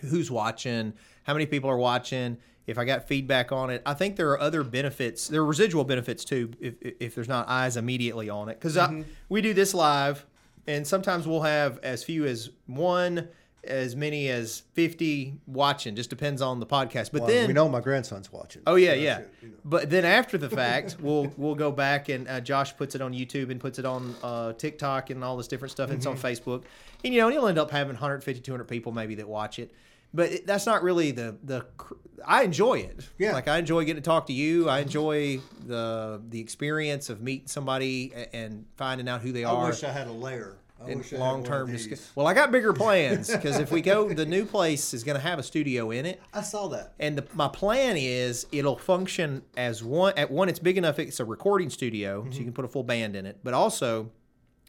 who's 0.00 0.30
watching, 0.30 0.94
how 1.24 1.32
many 1.32 1.46
people 1.46 1.68
are 1.68 1.76
watching, 1.76 2.38
if 2.66 2.78
I 2.78 2.84
got 2.84 3.08
feedback 3.08 3.52
on 3.52 3.70
it. 3.70 3.82
I 3.84 3.94
think 3.94 4.16
there 4.16 4.30
are 4.30 4.40
other 4.40 4.62
benefits. 4.62 5.28
There 5.28 5.40
are 5.40 5.46
residual 5.46 5.84
benefits 5.84 6.24
too 6.24 6.52
if, 6.60 6.74
if 6.80 7.14
there's 7.14 7.28
not 7.28 7.48
eyes 7.48 7.76
immediately 7.76 8.30
on 8.30 8.48
it. 8.48 8.58
Because 8.58 8.76
mm-hmm. 8.76 9.02
we 9.28 9.40
do 9.40 9.52
this 9.52 9.74
live, 9.74 10.24
and 10.66 10.86
sometimes 10.86 11.26
we'll 11.26 11.42
have 11.42 11.78
as 11.82 12.04
few 12.04 12.24
as 12.26 12.50
one, 12.66 13.28
as 13.64 13.94
many 13.94 14.28
as 14.28 14.62
50 14.72 15.34
watching. 15.46 15.94
Just 15.94 16.08
depends 16.10 16.40
on 16.40 16.60
the 16.60 16.66
podcast. 16.66 17.10
But 17.12 17.22
Well, 17.22 17.26
then 17.30 17.46
we 17.48 17.52
know 17.52 17.68
my 17.68 17.80
grandson's 17.80 18.32
watching. 18.32 18.62
Oh 18.66 18.76
yeah, 18.76 18.90
so 18.90 18.94
yeah. 18.96 19.18
it, 19.18 19.34
you 19.42 19.48
know. 19.48 19.54
But 19.64 19.90
then 19.90 20.04
after 20.04 20.38
the 20.38 20.48
fact, 20.48 20.96
we'll 21.00 21.32
we'll 21.36 21.54
go 21.54 21.70
back 21.70 22.08
and 22.08 22.26
uh, 22.28 22.40
Josh 22.40 22.76
puts 22.76 22.94
it 22.94 23.00
on 23.02 23.12
YouTube 23.12 23.50
and 23.50 23.60
puts 23.60 23.78
it 23.78 23.84
on 23.84 24.14
uh, 24.22 24.52
TikTok 24.54 25.10
and 25.10 25.22
all 25.22 25.36
this 25.36 25.48
different 25.48 25.72
stuff. 25.72 25.90
And 25.90 25.98
It's 25.98 26.06
on 26.06 26.16
Mm-hmm. 26.16 26.26
Facebook, 26.26 26.64
and 27.04 27.12
you 27.14 27.20
know 27.20 27.28
he'll 27.28 27.46
end 27.46 27.58
up 27.58 27.70
having 27.70 27.92
150, 27.94 28.40
200 28.40 28.64
people 28.64 28.92
maybe 28.92 29.14
that 29.16 29.28
watch 29.28 29.58
it. 29.58 29.72
But 30.12 30.32
it, 30.32 30.46
that's 30.46 30.66
not 30.66 30.82
really 30.82 31.10
the 31.12 31.36
the. 31.44 31.66
cr- 31.76 31.94
I 32.26 32.42
enjoy 32.42 32.80
it. 32.80 33.08
Yeah. 33.16 33.32
Like 33.32 33.48
I 33.48 33.56
enjoy 33.58 33.84
getting 33.84 34.02
to 34.02 34.06
talk 34.06 34.26
to 34.26 34.32
you. 34.34 34.68
I 34.68 34.80
enjoy 34.80 35.40
the 35.66 36.20
the 36.28 36.40
experience 36.40 37.08
of 37.10 37.22
meeting 37.22 37.46
somebody 37.46 38.12
a- 38.14 38.34
and 38.34 38.66
finding 38.76 39.08
out 39.08 39.20
who 39.22 39.32
they 39.32 39.44
I 39.44 39.50
are. 39.50 39.66
I 39.66 39.68
wish 39.70 39.84
I 39.84 39.90
had 39.92 40.06
a 40.06 40.12
layer 40.12 40.56
in 40.86 40.98
wish 40.98 41.12
I 41.12 41.16
had 41.16 41.20
long 41.20 41.44
term. 41.44 41.70
these. 41.70 42.10
Well, 42.14 42.26
I 42.26 42.34
got 42.34 42.50
bigger 42.52 42.72
plans 42.72 43.30
because 43.30 43.58
if 43.58 43.70
we 43.70 43.80
go, 43.80 44.08
the 44.12 44.26
new 44.26 44.44
place 44.44 44.94
is 44.94 45.04
going 45.04 45.16
to 45.16 45.22
have 45.22 45.38
a 45.38 45.42
studio 45.42 45.90
in 45.90 46.06
it. 46.06 46.20
I 46.32 46.42
saw 46.42 46.68
that. 46.68 46.94
And 46.98 47.18
the, 47.18 47.26
my 47.34 47.48
plan 47.48 47.96
is 47.96 48.46
it'll 48.52 48.76
function 48.76 49.42
as 49.56 49.82
one 49.82 50.14
at 50.16 50.30
one. 50.30 50.48
It's 50.48 50.58
big 50.58 50.78
enough. 50.78 50.98
It's 50.98 51.20
a 51.20 51.24
recording 51.24 51.70
studio, 51.70 52.26
so 52.30 52.38
you 52.38 52.44
can 52.44 52.52
put 52.52 52.64
a 52.64 52.68
full 52.68 52.84
band 52.84 53.16
in 53.16 53.26
it. 53.26 53.38
But 53.42 53.54
also, 53.54 54.10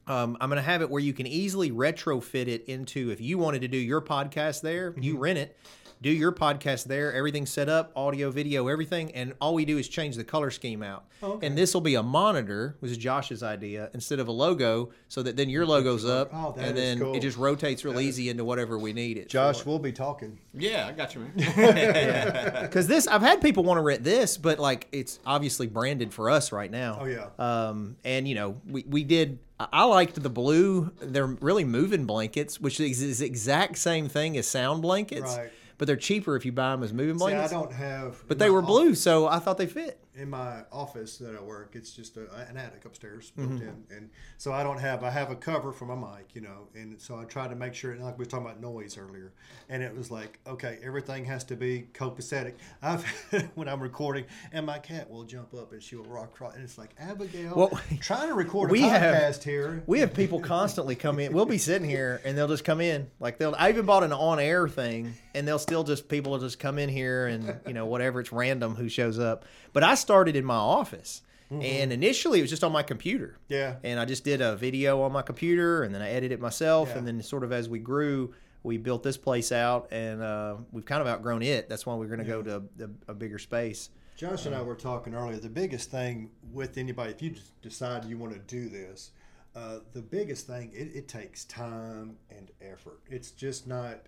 um, 0.08 0.36
I'm 0.42 0.50
going 0.50 0.58
to 0.58 0.70
have 0.70 0.82
it 0.82 0.90
where 0.90 1.02
you 1.02 1.14
can 1.14 1.28
easily 1.28 1.72
retrofit 1.72 2.48
it 2.48 2.66
into 2.66 3.12
if 3.12 3.22
you 3.22 3.38
wanted 3.38 3.62
to 3.62 3.68
do 3.68 3.78
your 3.78 4.02
podcast 4.02 4.62
there, 4.62 4.94
you 5.00 5.18
rent 5.18 5.38
it, 5.40 5.58
do 6.02 6.10
your 6.10 6.32
podcast 6.32 6.86
there. 6.86 7.14
Everything's 7.14 7.50
set 7.52 7.70
up, 7.70 7.92
audio, 7.96 8.32
video, 8.32 8.68
everything, 8.68 9.12
and 9.12 9.34
all 9.40 9.54
we 9.54 9.66
do 9.66 9.78
is 9.78 9.88
change 9.88 10.16
the 10.16 10.24
color 10.24 10.50
scheme 10.50 10.82
out. 10.82 11.06
okay. 11.22 11.46
And 11.46 11.56
this 11.58 11.74
will 11.76 11.82
be 11.82 11.94
a 11.96 12.02
monitor, 12.04 12.76
which 12.80 12.92
is 12.92 12.98
Josh's 12.98 13.44
idea, 13.44 13.90
instead 13.94 14.20
of 14.20 14.28
a 14.28 14.32
logo, 14.32 14.92
so 15.10 15.22
that 15.24 15.38
then 15.38 15.50
your 15.50 15.66
logo's 15.66 16.04
up, 16.04 16.32
Oh, 16.34 16.54
that 16.58 16.68
and 16.70 16.78
is 16.78 16.84
then 16.84 17.00
cool. 17.00 17.16
it 17.16 17.20
just 17.20 17.38
rotates 17.38 17.86
real 17.86 18.00
easy 18.00 18.30
into 18.30 18.44
whatever 18.44 18.80
we 18.80 18.94
need 18.94 19.18
it. 19.18 19.30
Josh, 19.30 19.64
we'll 19.66 19.78
be 19.80 19.92
talking. 19.92 20.40
Yeah, 20.56 20.88
I 20.88 20.92
got 20.92 21.14
you, 21.14 21.22
man. 21.22 21.34
because 22.64 22.88
this 22.88 23.08
I've 23.08 23.22
had 23.22 23.42
people 23.42 23.64
want 23.64 23.78
to 23.78 23.82
rent 23.82 24.04
this, 24.04 24.38
but 24.38 24.60
like 24.60 24.88
it's 24.92 25.20
obviously 25.26 25.68
branded 25.68 26.14
for 26.14 26.30
us 26.30 26.52
right 26.52 26.72
now. 26.72 27.00
Oh, 27.02 27.06
yeah. 27.06 27.28
Um, 27.38 27.96
and 28.04 28.28
you 28.28 28.36
know 28.36 28.60
we 28.68 28.84
we 28.88 29.04
did. 29.04 29.40
I- 29.60 29.68
I 29.72 29.84
liked 29.84 30.22
the 30.22 30.30
blue. 30.30 30.92
They're 31.00 31.28
really 31.28 31.64
moving 31.66 32.06
blankets, 32.06 32.60
which 32.60 32.80
is 32.80 33.20
the 33.20 33.26
exact 33.26 33.78
same 33.78 34.10
thing 34.10 34.36
as 34.38 34.48
sound 34.48 34.82
blankets, 34.82 35.38
Right. 35.38 35.52
But 35.82 35.88
they're 35.88 35.96
cheaper 35.96 36.36
if 36.36 36.46
you 36.46 36.52
buy 36.52 36.70
them 36.74 36.84
as 36.84 36.94
moving 36.94 37.18
See, 37.18 37.26
I 37.26 37.30
blankets. 37.32 37.52
don't 37.52 37.72
have. 37.74 38.24
but 38.28 38.38
they 38.38 38.52
were 38.52 38.62
blue, 38.62 38.94
so 38.94 39.26
I 39.28 39.40
thought 39.40 39.58
they 39.58 39.66
fit. 39.66 40.00
In 40.16 40.30
my 40.30 40.62
office 40.72 41.18
that 41.20 41.36
I 41.36 41.42
work, 41.42 41.72
it's 41.76 41.94
just 41.94 42.18
a, 42.18 42.24
an 42.50 42.58
attic 42.58 42.86
upstairs 42.86 43.32
Mm-hmm. 43.38 43.58
in, 43.62 43.84
and 43.90 44.10
so 44.38 44.52
I 44.52 44.62
don't 44.64 44.80
have 44.80 45.04
I 45.04 45.10
have 45.10 45.32
a 45.32 45.36
cover 45.36 45.72
for 45.72 45.86
my 45.86 45.96
mic, 45.96 46.36
you 46.36 46.42
know, 46.42 46.68
and 46.76 47.00
so 47.02 47.18
I 47.18 47.24
try 47.24 47.48
to 47.48 47.56
make 47.56 47.74
sure. 47.74 47.92
And 47.94 48.04
Like 48.04 48.18
we 48.18 48.26
were 48.26 48.30
talking 48.30 48.46
about 48.46 48.60
noise 48.62 48.98
earlier, 48.98 49.32
and 49.70 49.82
it 49.82 49.96
was 49.96 50.12
like, 50.12 50.40
okay, 50.46 50.80
everything 50.84 51.24
has 51.26 51.44
to 51.46 51.56
be 51.56 51.88
copacetic. 51.94 52.54
I've 52.82 53.06
when 53.56 53.68
I'm 53.70 53.80
recording, 53.82 54.26
and 54.52 54.66
my 54.66 54.80
cat 54.80 55.10
will 55.10 55.24
jump 55.24 55.54
up 55.54 55.72
and 55.72 55.82
she 55.82 55.96
will 55.96 56.06
rock, 56.06 56.40
rock 56.42 56.54
and 56.56 56.64
it's 56.64 56.78
like 56.78 56.92
Abigail, 57.00 57.54
Well, 57.56 57.80
trying 58.02 58.28
to 58.28 58.34
record 58.36 58.70
a 58.70 58.74
we 58.74 58.82
have- 58.82 59.16
podcast 59.16 59.44
here. 59.44 59.84
We 59.88 60.00
have 60.02 60.14
people 60.14 60.40
constantly 60.42 60.96
come 60.96 61.20
in. 61.20 61.32
We'll 61.34 61.46
be 61.46 61.58
sitting 61.58 61.88
here 61.90 62.20
and 62.26 62.38
they'll 62.38 62.48
just 62.48 62.66
come 62.66 62.82
in. 62.82 63.10
Like 63.20 63.38
they'll. 63.38 63.56
I 63.58 63.70
even 63.70 63.86
bought 63.86 64.04
an 64.04 64.12
on-air 64.14 64.68
thing, 64.68 65.14
and 65.34 65.48
they'll 65.48 65.58
still 65.60 65.84
just 65.84 66.10
people 66.10 66.34
will 66.34 66.40
just 66.40 66.60
come 66.60 66.78
in 66.80 66.90
here 66.90 67.28
and 67.28 67.60
you 67.66 67.74
know 67.74 67.86
whatever. 67.86 68.20
It's 68.20 68.32
random 68.34 68.76
who 68.76 68.90
shows 68.90 69.18
up. 69.20 69.46
But 69.74 69.84
I 69.84 69.96
started 70.02 70.36
in 70.36 70.44
my 70.46 70.56
office, 70.56 71.22
and 71.50 71.92
initially 71.92 72.40
it 72.40 72.42
was 72.44 72.50
just 72.50 72.64
on 72.64 72.72
my 72.72 72.84
computer. 72.84 73.38
Yeah. 73.50 73.76
And 73.84 74.00
I 74.00 74.06
just 74.06 74.24
did 74.24 74.42
a 74.42 74.56
video 74.56 75.02
on 75.02 75.12
my 75.12 75.22
computer, 75.22 75.84
and 75.84 75.94
then 75.94 76.02
I 76.02 76.10
edited 76.10 76.34
it 76.34 76.40
myself, 76.40 76.90
Yeah. 76.90 76.98
and 77.00 77.08
then 77.08 77.22
sort 77.22 77.44
of 77.44 77.52
as 77.52 77.68
we 77.70 77.80
grew. 77.80 78.34
We 78.64 78.78
built 78.78 79.02
this 79.02 79.18
place 79.18 79.52
out, 79.52 79.88
and 79.92 80.22
uh, 80.22 80.58
we've 80.72 80.86
kind 80.86 81.02
of 81.02 81.08
outgrown 81.08 81.42
it. 81.42 81.68
That's 81.68 81.84
why 81.88 81.96
we're 81.96 82.06
going 82.06 82.20
to 82.20 82.26
go 82.26 82.44
to 82.44 82.64
a, 82.80 83.12
a 83.12 83.14
bigger 83.16 83.40
space. 83.40 83.90
Josh 84.16 84.46
and 84.46 84.54
I 84.54 84.62
were 84.62 84.76
talking 84.76 85.16
earlier. 85.16 85.38
The 85.40 85.50
biggest 85.50 85.90
thing 85.90 86.30
with 86.54 86.78
anybody, 86.78 87.10
if 87.12 87.24
you 87.24 87.34
decide 87.64 88.06
you 88.06 88.20
want 88.20 88.34
to 88.34 88.40
do 88.40 88.70
this, 88.70 89.14
uh, 89.56 89.80
the 89.94 90.02
biggest 90.04 90.46
thing 90.46 90.70
it, 90.76 90.96
it 90.96 91.08
takes 91.08 91.46
time 91.46 92.18
and 92.30 92.52
effort. 92.62 93.00
It's 93.10 93.32
just 93.32 93.66
not 93.66 94.02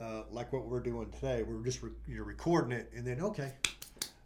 uh, 0.00 0.22
like 0.30 0.54
what 0.54 0.64
we're 0.66 0.80
doing 0.80 1.10
today. 1.10 1.42
We're 1.42 1.62
just 1.62 1.82
re- 1.82 1.90
you're 2.06 2.24
recording 2.24 2.72
it 2.72 2.90
and 2.96 3.06
then 3.06 3.20
okay, 3.20 3.52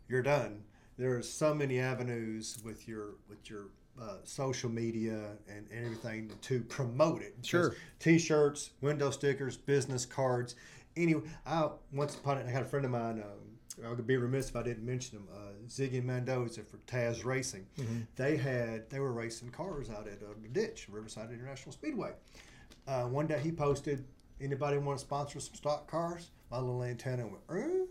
you're 0.09 0.23
done. 0.23 0.63
There's 0.99 1.31
so 1.31 1.55
many 1.55 1.81
avenues 1.81 2.59
with 2.65 2.87
your 2.87 3.15
with 3.29 3.49
your 3.49 3.67
uh, 4.01 4.17
social 4.25 4.71
media 4.71 5.37
and, 5.49 5.67
and 5.71 5.85
everything 5.85 6.31
to 6.43 6.61
promote 6.63 7.23
it. 7.23 7.35
Sure. 7.43 7.71
Because 7.71 7.79
T-shirts, 7.99 8.71
window 8.81 9.11
stickers, 9.11 9.57
business 9.57 10.07
cards. 10.07 10.55
Anyway, 10.97 11.23
I 11.47 11.69
once 11.93 12.15
upon 12.17 12.39
it, 12.39 12.47
I 12.47 12.51
had 12.51 12.63
a 12.63 12.67
friend 12.67 12.85
of 12.85 12.91
mine. 12.91 13.23
Um, 13.23 13.85
I 13.87 13.89
would 13.89 14.07
be 14.07 14.17
remiss 14.17 14.51
if 14.51 14.57
I 14.57 14.63
didn't 14.63 14.85
mention 14.85 15.19
them. 15.19 15.29
Uh, 15.35 15.67
Ziggy 15.67 16.05
Mendoza 16.05 16.63
for 16.63 16.77
Taz 16.87 17.25
Racing. 17.25 17.67
They 18.17 18.37
had 18.37 18.91
they 18.91 19.01
were 19.01 19.13
racing 19.13 19.51
cars 19.51 19.89
out 19.89 20.07
at 20.07 20.23
uh, 20.23 20.35
the 20.43 20.49
ditch, 20.49 20.89
Riverside 20.91 21.31
International 21.31 21.73
Speedway. 21.73 22.13
Uh, 22.87 23.05
one 23.05 23.27
day 23.27 23.41
he 23.41 23.51
posted, 23.51 24.05
"Anybody 24.41 24.77
want 24.77 24.99
to 24.99 25.05
sponsor 25.05 25.41
some 25.41 25.55
stock 25.55 25.91
cars?" 25.91 26.31
My 26.51 26.59
little 26.59 26.83
antenna 26.83 27.27
went, 27.27 27.41
"Er?" 27.49 27.87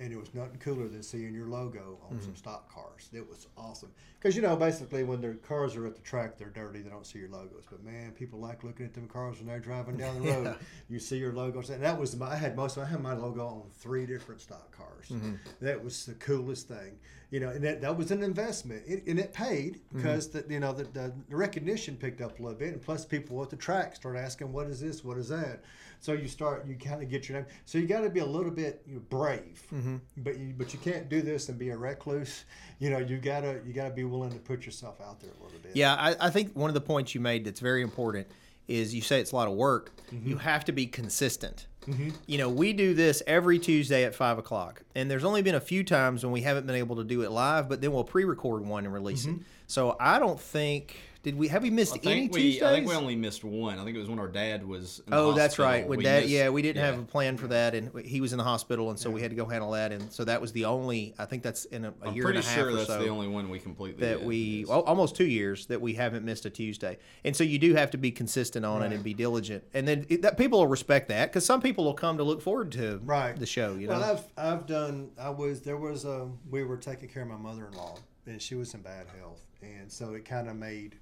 And 0.00 0.12
it 0.12 0.18
was 0.18 0.34
nothing 0.34 0.58
cooler 0.58 0.88
than 0.88 1.02
seeing 1.02 1.34
your 1.34 1.46
logo 1.46 1.98
on 2.08 2.16
Mm-hmm. 2.16 2.24
some 2.24 2.36
stock 2.36 2.72
cars. 2.74 3.08
It 3.12 3.28
was 3.28 3.46
awesome 3.56 3.90
because 4.18 4.34
you 4.34 4.42
know 4.42 4.56
basically 4.56 5.04
when 5.04 5.20
their 5.20 5.34
cars 5.34 5.76
are 5.76 5.86
at 5.86 5.94
the 5.94 6.00
track, 6.02 6.36
they're 6.38 6.48
dirty. 6.48 6.80
They 6.80 6.90
don't 6.90 7.06
see 7.06 7.18
your 7.20 7.28
logos, 7.28 7.64
but 7.70 7.84
man, 7.84 8.12
people 8.12 8.38
like 8.40 8.64
looking 8.64 8.86
at 8.86 8.94
them 8.94 9.06
cars 9.06 9.38
when 9.38 9.46
they're 9.46 9.60
driving 9.60 9.96
down 9.96 10.20
the 10.22 10.30
road. 10.32 10.56
You 10.88 10.98
see 10.98 11.18
your 11.18 11.32
logos, 11.32 11.70
and 11.70 11.82
that 11.82 11.98
was 11.98 12.16
my. 12.16 12.32
I 12.32 12.36
had 12.36 12.56
most. 12.56 12.76
of 12.76 12.82
I 12.82 12.86
had 12.86 13.00
my 13.02 13.14
logo 13.14 13.46
on 13.46 13.62
three 13.78 14.06
different 14.06 14.40
stock 14.40 14.76
cars. 14.76 15.08
Mm-hmm. 15.10 15.34
That 15.60 15.82
was 15.84 16.06
the 16.06 16.14
coolest 16.14 16.66
thing, 16.68 16.98
you 17.30 17.40
know, 17.40 17.50
and 17.50 17.62
that, 17.64 17.80
that 17.82 17.96
was 17.96 18.10
an 18.10 18.22
investment, 18.22 18.82
it, 18.86 19.06
and 19.06 19.18
it 19.18 19.32
paid 19.32 19.80
because 19.94 20.28
the 20.28 20.44
you 20.48 20.60
know 20.60 20.72
the, 20.72 20.84
the 20.84 21.12
recognition 21.28 21.96
picked 21.96 22.20
up 22.20 22.38
a 22.38 22.42
little 22.42 22.58
bit, 22.58 22.72
and 22.72 22.82
plus 22.82 23.04
people 23.04 23.42
at 23.42 23.50
the 23.50 23.56
track 23.56 23.96
start 23.96 24.16
asking, 24.16 24.52
"What 24.52 24.66
is 24.66 24.80
this? 24.80 25.04
What 25.04 25.16
is 25.18 25.28
that?" 25.28 25.62
So 26.00 26.14
you 26.14 26.28
start, 26.28 26.66
you 26.66 26.76
kind 26.76 27.02
of 27.02 27.10
get 27.10 27.28
your 27.28 27.38
name. 27.38 27.46
So 27.66 27.76
you 27.76 27.86
got 27.86 28.00
to 28.00 28.10
be 28.10 28.20
a 28.20 28.26
little 28.26 28.50
bit 28.50 28.82
you 28.86 28.94
know, 28.94 29.02
brave, 29.10 29.62
mm-hmm. 29.72 29.96
but 30.16 30.38
you 30.38 30.54
but 30.56 30.72
you 30.72 30.78
can't 30.78 31.08
do 31.08 31.20
this 31.20 31.50
and 31.50 31.58
be 31.58 31.68
a 31.68 31.76
recluse. 31.76 32.44
You 32.78 32.90
know, 32.90 32.98
you 32.98 33.18
gotta 33.18 33.60
you 33.66 33.74
gotta 33.74 33.94
be 33.94 34.04
willing 34.04 34.32
to 34.32 34.38
put 34.38 34.64
yourself 34.64 35.00
out 35.00 35.20
there 35.20 35.30
a 35.30 35.44
little 35.44 35.58
bit. 35.62 35.76
Yeah, 35.76 35.94
I, 35.94 36.16
I 36.18 36.30
think 36.30 36.56
one 36.56 36.70
of 36.70 36.74
the 36.74 36.80
points 36.80 37.14
you 37.14 37.20
made 37.20 37.44
that's 37.44 37.60
very 37.60 37.82
important 37.82 38.26
is 38.66 38.94
you 38.94 39.02
say 39.02 39.20
it's 39.20 39.32
a 39.32 39.36
lot 39.36 39.48
of 39.48 39.54
work. 39.54 39.92
Mm-hmm. 40.12 40.30
You 40.30 40.38
have 40.38 40.64
to 40.66 40.72
be 40.72 40.86
consistent. 40.86 41.66
Mm-hmm. 41.86 42.10
You 42.26 42.38
know, 42.38 42.48
we 42.48 42.72
do 42.72 42.94
this 42.94 43.22
every 43.26 43.58
Tuesday 43.58 44.04
at 44.04 44.14
five 44.14 44.38
o'clock, 44.38 44.82
and 44.94 45.10
there's 45.10 45.24
only 45.24 45.42
been 45.42 45.54
a 45.54 45.60
few 45.60 45.84
times 45.84 46.22
when 46.24 46.32
we 46.32 46.40
haven't 46.40 46.66
been 46.66 46.76
able 46.76 46.96
to 46.96 47.04
do 47.04 47.22
it 47.22 47.30
live, 47.30 47.68
but 47.68 47.80
then 47.80 47.92
we'll 47.92 48.04
pre-record 48.04 48.64
one 48.64 48.84
and 48.84 48.94
release 48.94 49.26
it. 49.26 49.34
So 49.66 49.96
I 50.00 50.18
don't 50.18 50.40
think 50.40 50.96
did 51.22 51.36
we 51.36 51.48
have 51.48 51.62
we 51.62 51.70
missed 51.70 51.92
I 51.94 51.96
any 51.96 52.20
think 52.22 52.32
we 52.32 52.42
Tuesdays? 52.42 52.62
I 52.62 52.74
think 52.76 52.88
we 52.88 52.94
only 52.94 53.14
missed 53.16 53.44
one. 53.44 53.78
I 53.78 53.84
think 53.84 53.94
it 53.96 54.00
was 54.00 54.08
when 54.08 54.18
our 54.18 54.28
dad 54.28 54.66
was. 54.66 55.00
In 55.06 55.10
the 55.10 55.16
Oh, 55.18 55.32
that's 55.32 55.58
right. 55.58 55.86
When 55.86 55.98
We 55.98 56.04
dad, 56.04 56.20
missed- 56.22 56.30
yeah, 56.32 56.48
we 56.48 56.62
didn't 56.62 56.80
yeah. 56.82 56.90
have 56.90 56.98
a 56.98 57.02
plan 57.04 57.36
for 57.36 57.46
that, 57.48 57.74
and 57.74 57.90
he 58.04 58.20
was 58.20 58.32
in 58.32 58.38
the 58.38 58.44
hospital, 58.44 58.88
and 58.90 58.98
so 58.98 59.10
we 59.10 59.20
had 59.20 59.30
to 59.30 59.36
go 59.36 59.44
handle 59.44 59.72
that, 59.72 59.92
and 59.92 60.10
so 60.12 60.24
that 60.24 60.40
was 60.40 60.52
the 60.52 60.64
only. 60.64 61.14
I 61.18 61.26
think 61.26 61.42
that's 61.42 61.66
in 61.66 61.84
a, 61.84 61.88
a 62.02 62.08
I'm 62.08 62.14
year 62.14 62.28
and 62.28 62.38
a 62.38 62.42
half 62.42 62.54
sure 62.54 62.68
or 62.70 62.72
that's 62.74 62.86
so 62.86 62.98
the 63.02 63.08
only 63.08 63.28
one 63.28 63.50
we 63.50 63.58
completely 63.58 64.06
that 64.06 64.18
did. 64.20 64.26
we 64.26 64.36
Yes. 64.60 64.68
well, 64.68 64.80
almost 64.82 65.14
two 65.14 65.26
years 65.26 65.66
that 65.66 65.80
we 65.80 65.94
haven't 65.94 66.24
missed 66.24 66.46
a 66.46 66.50
Tuesday, 66.50 66.96
and 67.24 67.36
so 67.36 67.44
you 67.44 67.58
do 67.58 67.74
have 67.74 67.90
to 67.90 67.98
be 67.98 68.10
consistent 68.10 68.64
on 68.64 68.82
it 68.82 68.92
and 68.92 69.04
be 69.04 69.12
diligent, 69.14 69.62
and 69.74 69.86
then 69.86 70.06
it, 70.08 70.22
that 70.22 70.38
people 70.38 70.58
will 70.60 70.66
respect 70.66 71.08
that 71.08 71.30
because 71.30 71.44
some 71.44 71.60
people 71.60 71.84
will 71.84 71.94
come 71.94 72.16
to 72.16 72.24
look 72.24 72.40
forward 72.40 72.72
to 72.72 73.00
right 73.04 73.36
the 73.38 73.46
show. 73.46 73.74
You 73.74 73.88
know, 73.88 74.00
i've 74.00 74.22
i've 74.38 74.66
done 74.66 75.10
i 75.18 75.28
was 75.28 75.60
there 75.60 75.76
was 75.76 76.04
a 76.04 76.28
we 76.50 76.64
were 76.64 76.76
taking 76.76 77.08
care 77.08 77.22
of 77.22 77.28
my 77.28 77.36
mother-in-law 77.36 77.96
and 78.26 78.40
she 78.40 78.54
was 78.54 78.72
in 78.74 78.80
bad 78.82 79.06
health 79.18 79.40
and 79.62 79.90
so 79.90 80.14
it 80.14 80.24
kind 80.24 80.48
of 80.48 80.56
made 80.56 80.96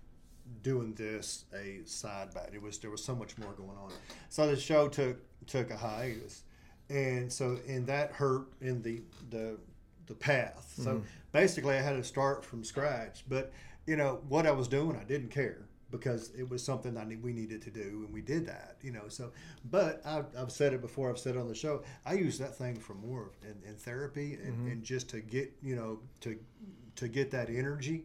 doing 0.63 0.93
this 0.95 1.45
a 1.55 1.81
side 1.85 2.33
bat 2.35 2.51
it 2.53 2.61
was 2.61 2.79
there 2.79 2.91
was 2.91 3.03
so 3.03 3.15
much 3.15 3.37
more 3.39 3.53
going 3.53 3.77
on 3.79 3.91
so 4.29 4.47
the 4.47 4.57
show 4.57 4.89
took 4.89 5.19
took 5.47 5.71
a 5.71 5.77
hiatus 5.77 6.43
and 6.91 7.33
so 7.33 7.59
and 7.69 7.87
that 7.87 8.13
hurt 8.13 8.47
in 8.61 8.83
the 8.83 9.03
the 9.31 9.59
the 10.07 10.15
path 10.15 10.73
so 10.77 10.95
mm-hmm. 10.95 11.05
basically 11.33 11.75
i 11.75 11.81
had 11.81 11.97
to 11.97 12.05
start 12.05 12.45
from 12.45 12.65
scratch 12.65 13.25
but 13.29 13.53
you 13.87 13.97
know 13.97 14.21
what 14.29 14.47
i 14.47 14.51
was 14.51 14.69
doing 14.69 14.97
i 14.97 15.05
didn't 15.05 15.31
care 15.31 15.69
because 15.91 16.31
it 16.37 16.49
was 16.49 16.63
something 16.63 16.97
I 16.97 17.05
we 17.23 17.33
needed 17.33 17.63
to 17.63 17.71
do, 17.71 18.05
and 18.05 18.13
we 18.13 18.21
did 18.21 18.47
that, 18.47 18.77
you 18.83 18.93
know. 18.93 19.09
So, 19.09 19.33
but 19.71 20.03
I've, 20.05 20.27
I've 20.39 20.53
said 20.53 20.73
it 20.73 20.81
before. 20.81 21.09
I've 21.09 21.19
said 21.19 21.37
it 21.37 21.39
on 21.39 21.49
the 21.49 21.55
show. 21.55 21.83
I 22.05 22.15
use 22.15 22.39
that 22.39 22.55
thing 22.55 22.77
for 22.77 22.95
more 22.95 23.31
in, 23.43 23.69
in 23.69 23.77
therapy, 23.77 24.35
and, 24.35 24.55
mm-hmm. 24.55 24.67
and 24.69 24.83
just 24.83 25.09
to 25.11 25.21
get, 25.21 25.53
you 25.63 25.77
know, 25.77 26.01
to 26.21 26.39
to 26.97 27.09
get 27.09 27.31
that 27.31 27.49
energy. 27.49 28.05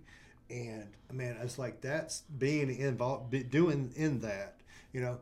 And 0.53 0.87
man, 1.11 1.37
it's 1.41 1.57
like 1.57 1.81
that's 1.81 2.21
being 2.37 2.75
involved, 2.77 3.31
be, 3.31 3.41
doing 3.41 3.91
in 3.95 4.19
that. 4.19 4.57
You 4.91 5.01
know, 5.01 5.19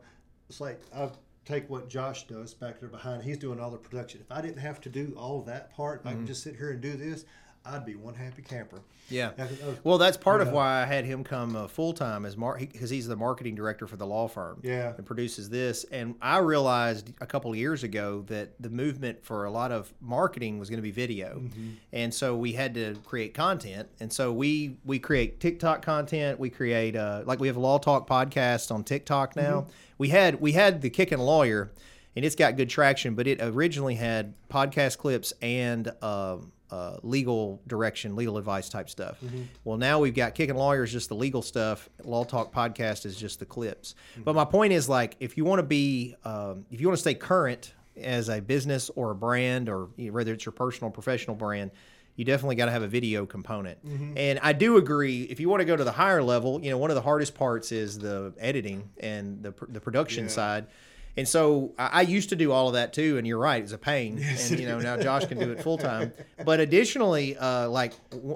it's 0.48 0.60
like 0.60 0.82
I 0.94 1.08
take 1.46 1.70
what 1.70 1.88
Josh 1.88 2.26
does 2.26 2.52
back 2.52 2.80
there 2.80 2.88
behind. 2.90 3.22
He's 3.22 3.38
doing 3.38 3.58
all 3.58 3.70
the 3.70 3.78
production. 3.78 4.20
If 4.20 4.30
I 4.30 4.42
didn't 4.42 4.58
have 4.58 4.80
to 4.82 4.90
do 4.90 5.14
all 5.16 5.40
that 5.42 5.74
part, 5.74 6.00
if 6.00 6.06
I 6.06 6.10
could 6.10 6.18
mm-hmm. 6.18 6.26
just 6.26 6.42
sit 6.42 6.56
here 6.56 6.70
and 6.70 6.82
do 6.82 6.96
this. 6.96 7.24
I'd 7.64 7.84
be 7.86 7.94
one 7.94 8.14
happy 8.14 8.42
camper. 8.42 8.80
yeah. 9.08 9.30
Was- 9.38 9.76
Well, 9.84 9.98
that's 9.98 10.16
part 10.16 10.40
of 10.40 10.48
Yeah. 10.48 10.52
why 10.54 10.82
I 10.82 10.86
had 10.86 11.04
him 11.04 11.22
come 11.22 11.54
uh, 11.54 11.68
full 11.68 11.92
time 11.92 12.24
as 12.26 12.36
mar 12.36 12.56
because 12.58 12.90
he's 12.90 13.06
the 13.06 13.14
marketing 13.16 13.54
director 13.54 13.86
for 13.86 13.96
the 13.96 14.06
law 14.06 14.26
firm. 14.26 14.58
Yeah. 14.62 14.94
and 14.96 15.06
produces 15.06 15.48
this. 15.48 15.84
And 15.92 16.16
I 16.20 16.38
realized 16.38 17.12
a 17.20 17.26
couple 17.26 17.50
of 17.52 17.56
years 17.56 17.84
ago 17.84 18.24
that 18.26 18.54
the 18.60 18.70
movement 18.70 19.24
for 19.24 19.44
a 19.44 19.50
lot 19.50 19.70
of 19.70 19.92
marketing 20.00 20.58
was 20.58 20.70
going 20.70 20.78
to 20.78 20.82
be 20.82 20.90
video, 20.90 21.36
Mm-hmm. 21.38 21.70
and 21.92 22.12
so 22.12 22.36
we 22.36 22.52
had 22.52 22.74
to 22.74 22.96
create 23.04 23.32
content. 23.34 23.88
And 24.00 24.12
so 24.12 24.32
we 24.32 24.78
we 24.84 24.98
create 24.98 25.38
TikTok 25.40 25.82
content. 25.82 26.40
We 26.40 26.50
create 26.50 26.96
uh, 26.96 27.22
like 27.26 27.38
we 27.38 27.46
have 27.46 27.56
a 27.56 27.60
Law 27.60 27.78
Talk 27.78 28.08
podcast 28.08 28.72
on 28.74 28.82
TikTok 28.82 29.36
now. 29.36 29.60
Mm-hmm. 29.62 29.70
We 29.98 30.08
had 30.08 30.40
we 30.40 30.52
had 30.52 30.82
the 30.82 30.90
Kickin' 30.90 31.20
Lawyer, 31.20 31.70
and 32.16 32.24
it's 32.24 32.34
got 32.34 32.56
good 32.56 32.68
traction. 32.70 33.14
But 33.14 33.26
it 33.28 33.40
originally 33.40 33.94
had 33.94 34.34
podcast 34.50 34.98
clips 34.98 35.32
and 35.40 35.92
um, 36.02 36.50
uh, 36.72 36.96
legal 37.02 37.60
direction, 37.66 38.16
legal 38.16 38.38
advice 38.38 38.68
type 38.70 38.88
stuff. 38.88 39.18
Well, 39.62 39.76
now 39.76 40.00
we've 40.00 40.14
got 40.14 40.34
Kickin' 40.34 40.56
Lawyers, 40.56 40.90
just 40.90 41.08
the 41.10 41.14
legal 41.14 41.42
stuff. 41.42 41.88
Law 42.02 42.24
Talk 42.24 42.52
podcast 42.52 43.04
is 43.04 43.14
just 43.16 43.38
the 43.38 43.44
clips. 43.46 43.94
But 44.24 44.34
my 44.34 44.46
point 44.46 44.72
is, 44.72 44.88
like, 44.88 45.14
if 45.20 45.36
you 45.36 45.44
want 45.44 45.58
to 45.58 45.62
be, 45.64 46.16
um, 46.24 46.64
if 46.70 46.80
you 46.80 46.88
want 46.88 46.96
to 46.96 47.00
stay 47.02 47.14
current 47.14 47.74
as 48.00 48.30
a 48.30 48.40
business 48.40 48.90
or 48.96 49.10
a 49.10 49.14
brand, 49.14 49.68
or 49.68 49.88
you 49.96 50.06
know, 50.08 50.14
whether 50.14 50.32
it's 50.32 50.46
your 50.46 50.52
personal 50.52 50.88
or 50.88 50.92
professional 50.92 51.36
brand, 51.36 51.70
you 52.16 52.24
definitely 52.24 52.56
got 52.56 52.66
to 52.66 52.70
have 52.72 52.82
a 52.82 52.88
video 52.88 53.26
component. 53.26 53.78
And 54.16 54.38
I 54.42 54.52
do 54.54 54.76
agree. 54.78 55.22
If 55.24 55.40
you 55.40 55.48
want 55.50 55.60
to 55.60 55.64
go 55.66 55.76
to 55.76 55.84
the 55.84 55.92
higher 55.92 56.22
level, 56.22 56.58
you 56.62 56.70
know, 56.70 56.78
one 56.78 56.90
of 56.90 56.94
the 56.94 57.02
hardest 57.02 57.34
parts 57.34 57.70
is 57.72 57.98
the 57.98 58.32
editing 58.38 58.88
and 58.98 59.42
the 59.42 59.52
pr- 59.52 59.66
the 59.68 59.80
production 59.80 60.24
Yeah. 60.24 60.30
side. 60.30 60.66
And 61.16 61.28
so 61.28 61.72
I, 61.78 61.86
I 61.86 62.00
used 62.02 62.30
to 62.30 62.36
do 62.36 62.52
all 62.52 62.68
of 62.68 62.74
that 62.74 62.92
too. 62.92 63.18
And 63.18 63.26
you're 63.26 63.38
right, 63.38 63.62
it's 63.62 63.72
a 63.72 63.78
pain. 63.78 64.18
and 64.22 64.58
you 64.58 64.66
know 64.66 64.78
now 64.78 64.96
Josh 64.96 65.26
can 65.26 65.38
do 65.38 65.50
it 65.52 65.62
full 65.62 65.78
time. 65.78 66.12
But 66.44 66.58
additionally, 66.58 67.36
uh, 67.36 67.68
like 67.68 67.92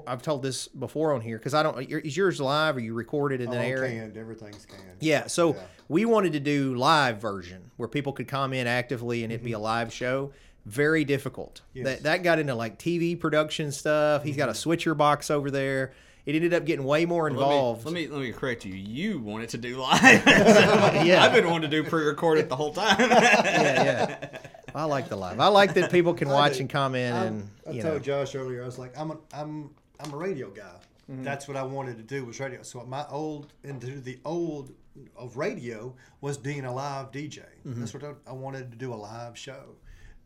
I've 0.07 0.21
told 0.21 0.41
this 0.43 0.67
before 0.69 1.13
on 1.13 1.19
here 1.21 1.37
because 1.37 1.53
I 1.53 1.61
don't. 1.63 1.77
Is 1.91 2.15
yours 2.15 2.39
live 2.39 2.77
or 2.77 2.79
you 2.79 2.93
recorded 2.93 3.41
and 3.41 3.51
then 3.51 3.65
air 3.65 3.85
canned, 3.87 4.15
everything's 4.15 4.65
canned. 4.65 4.97
Yeah, 5.01 5.27
so 5.27 5.55
Yeah. 5.55 5.61
we 5.89 6.05
wanted 6.05 6.33
to 6.33 6.39
do 6.39 6.75
live 6.75 7.19
version 7.19 7.71
where 7.75 7.89
people 7.89 8.13
could 8.13 8.27
comment 8.29 8.67
actively 8.67 9.23
and 9.23 9.33
it'd 9.33 9.43
be 9.43 9.51
a 9.51 9.59
live 9.59 9.91
show. 9.91 10.31
Very 10.65 11.03
difficult. 11.03 11.61
Yes. 11.73 11.85
That 11.85 12.03
that 12.03 12.23
got 12.23 12.39
into 12.39 12.55
like 12.55 12.77
TV 12.79 13.19
production 13.19 13.71
stuff. 13.71 14.23
He's 14.23 14.37
got 14.37 14.49
a 14.49 14.55
switcher 14.55 14.93
box 14.95 15.29
over 15.31 15.49
there. 15.51 15.93
It 16.27 16.35
ended 16.35 16.53
up 16.53 16.65
getting 16.65 16.83
way 16.83 17.05
more 17.05 17.31
Let 17.31 17.37
me, 17.37 17.41
involved. 17.41 17.85
let 17.85 17.93
me 17.93 18.07
let 18.07 18.19
me 18.19 18.33
correct 18.33 18.65
you. 18.65 18.73
You 18.73 19.17
wanted 19.17 19.47
to 19.49 19.57
do 19.57 19.77
live. 19.77 20.23
Yeah. 21.07 21.23
I've 21.23 21.31
been 21.31 21.49
wanting 21.49 21.71
to 21.71 21.83
do 21.83 21.89
pre-recorded 21.89 22.49
the 22.49 22.55
whole 22.55 22.73
time. 22.73 22.99
yeah, 22.99 23.83
yeah. 23.83 24.37
I 24.75 24.83
like 24.83 25.07
the 25.07 25.15
live. 25.15 25.39
I 25.39 25.47
like 25.47 25.73
that 25.75 25.89
people 25.89 26.13
can 26.13 26.27
watch 26.27 26.59
and 26.59 26.69
comment 26.69 27.15
I, 27.15 27.25
and 27.25 27.49
I 27.65 27.71
you 27.71 27.81
told 27.81 27.93
know. 27.95 27.99
Josh 27.99 28.35
earlier, 28.35 28.61
I 28.61 28.65
was 28.65 28.77
like, 28.77 28.97
I'm 28.99 29.11
a, 29.11 29.17
I'm, 29.33 29.69
I'm 30.01 30.13
a 30.13 30.17
radio 30.17 30.49
guy. 30.49 30.63
Mm-hmm. 31.09 31.23
That's 31.23 31.47
what 31.47 31.55
I 31.55 31.63
wanted 31.63 31.95
to 31.95 32.03
do 32.03 32.25
was 32.25 32.37
radio. 32.41 32.61
So 32.61 32.83
my 32.85 33.05
old 33.09 33.53
into 33.63 34.01
the 34.01 34.19
old 34.25 34.73
of 35.15 35.37
radio 35.37 35.95
was 36.19 36.37
being 36.37 36.65
a 36.65 36.73
live 36.73 37.11
DJ. 37.11 37.39
Mm-hmm. 37.65 37.79
That's 37.79 37.93
what 37.93 38.03
I, 38.03 38.11
I 38.27 38.33
wanted 38.33 38.69
to 38.71 38.77
do 38.77 38.93
a 38.93 38.95
live 38.95 39.37
show, 39.37 39.77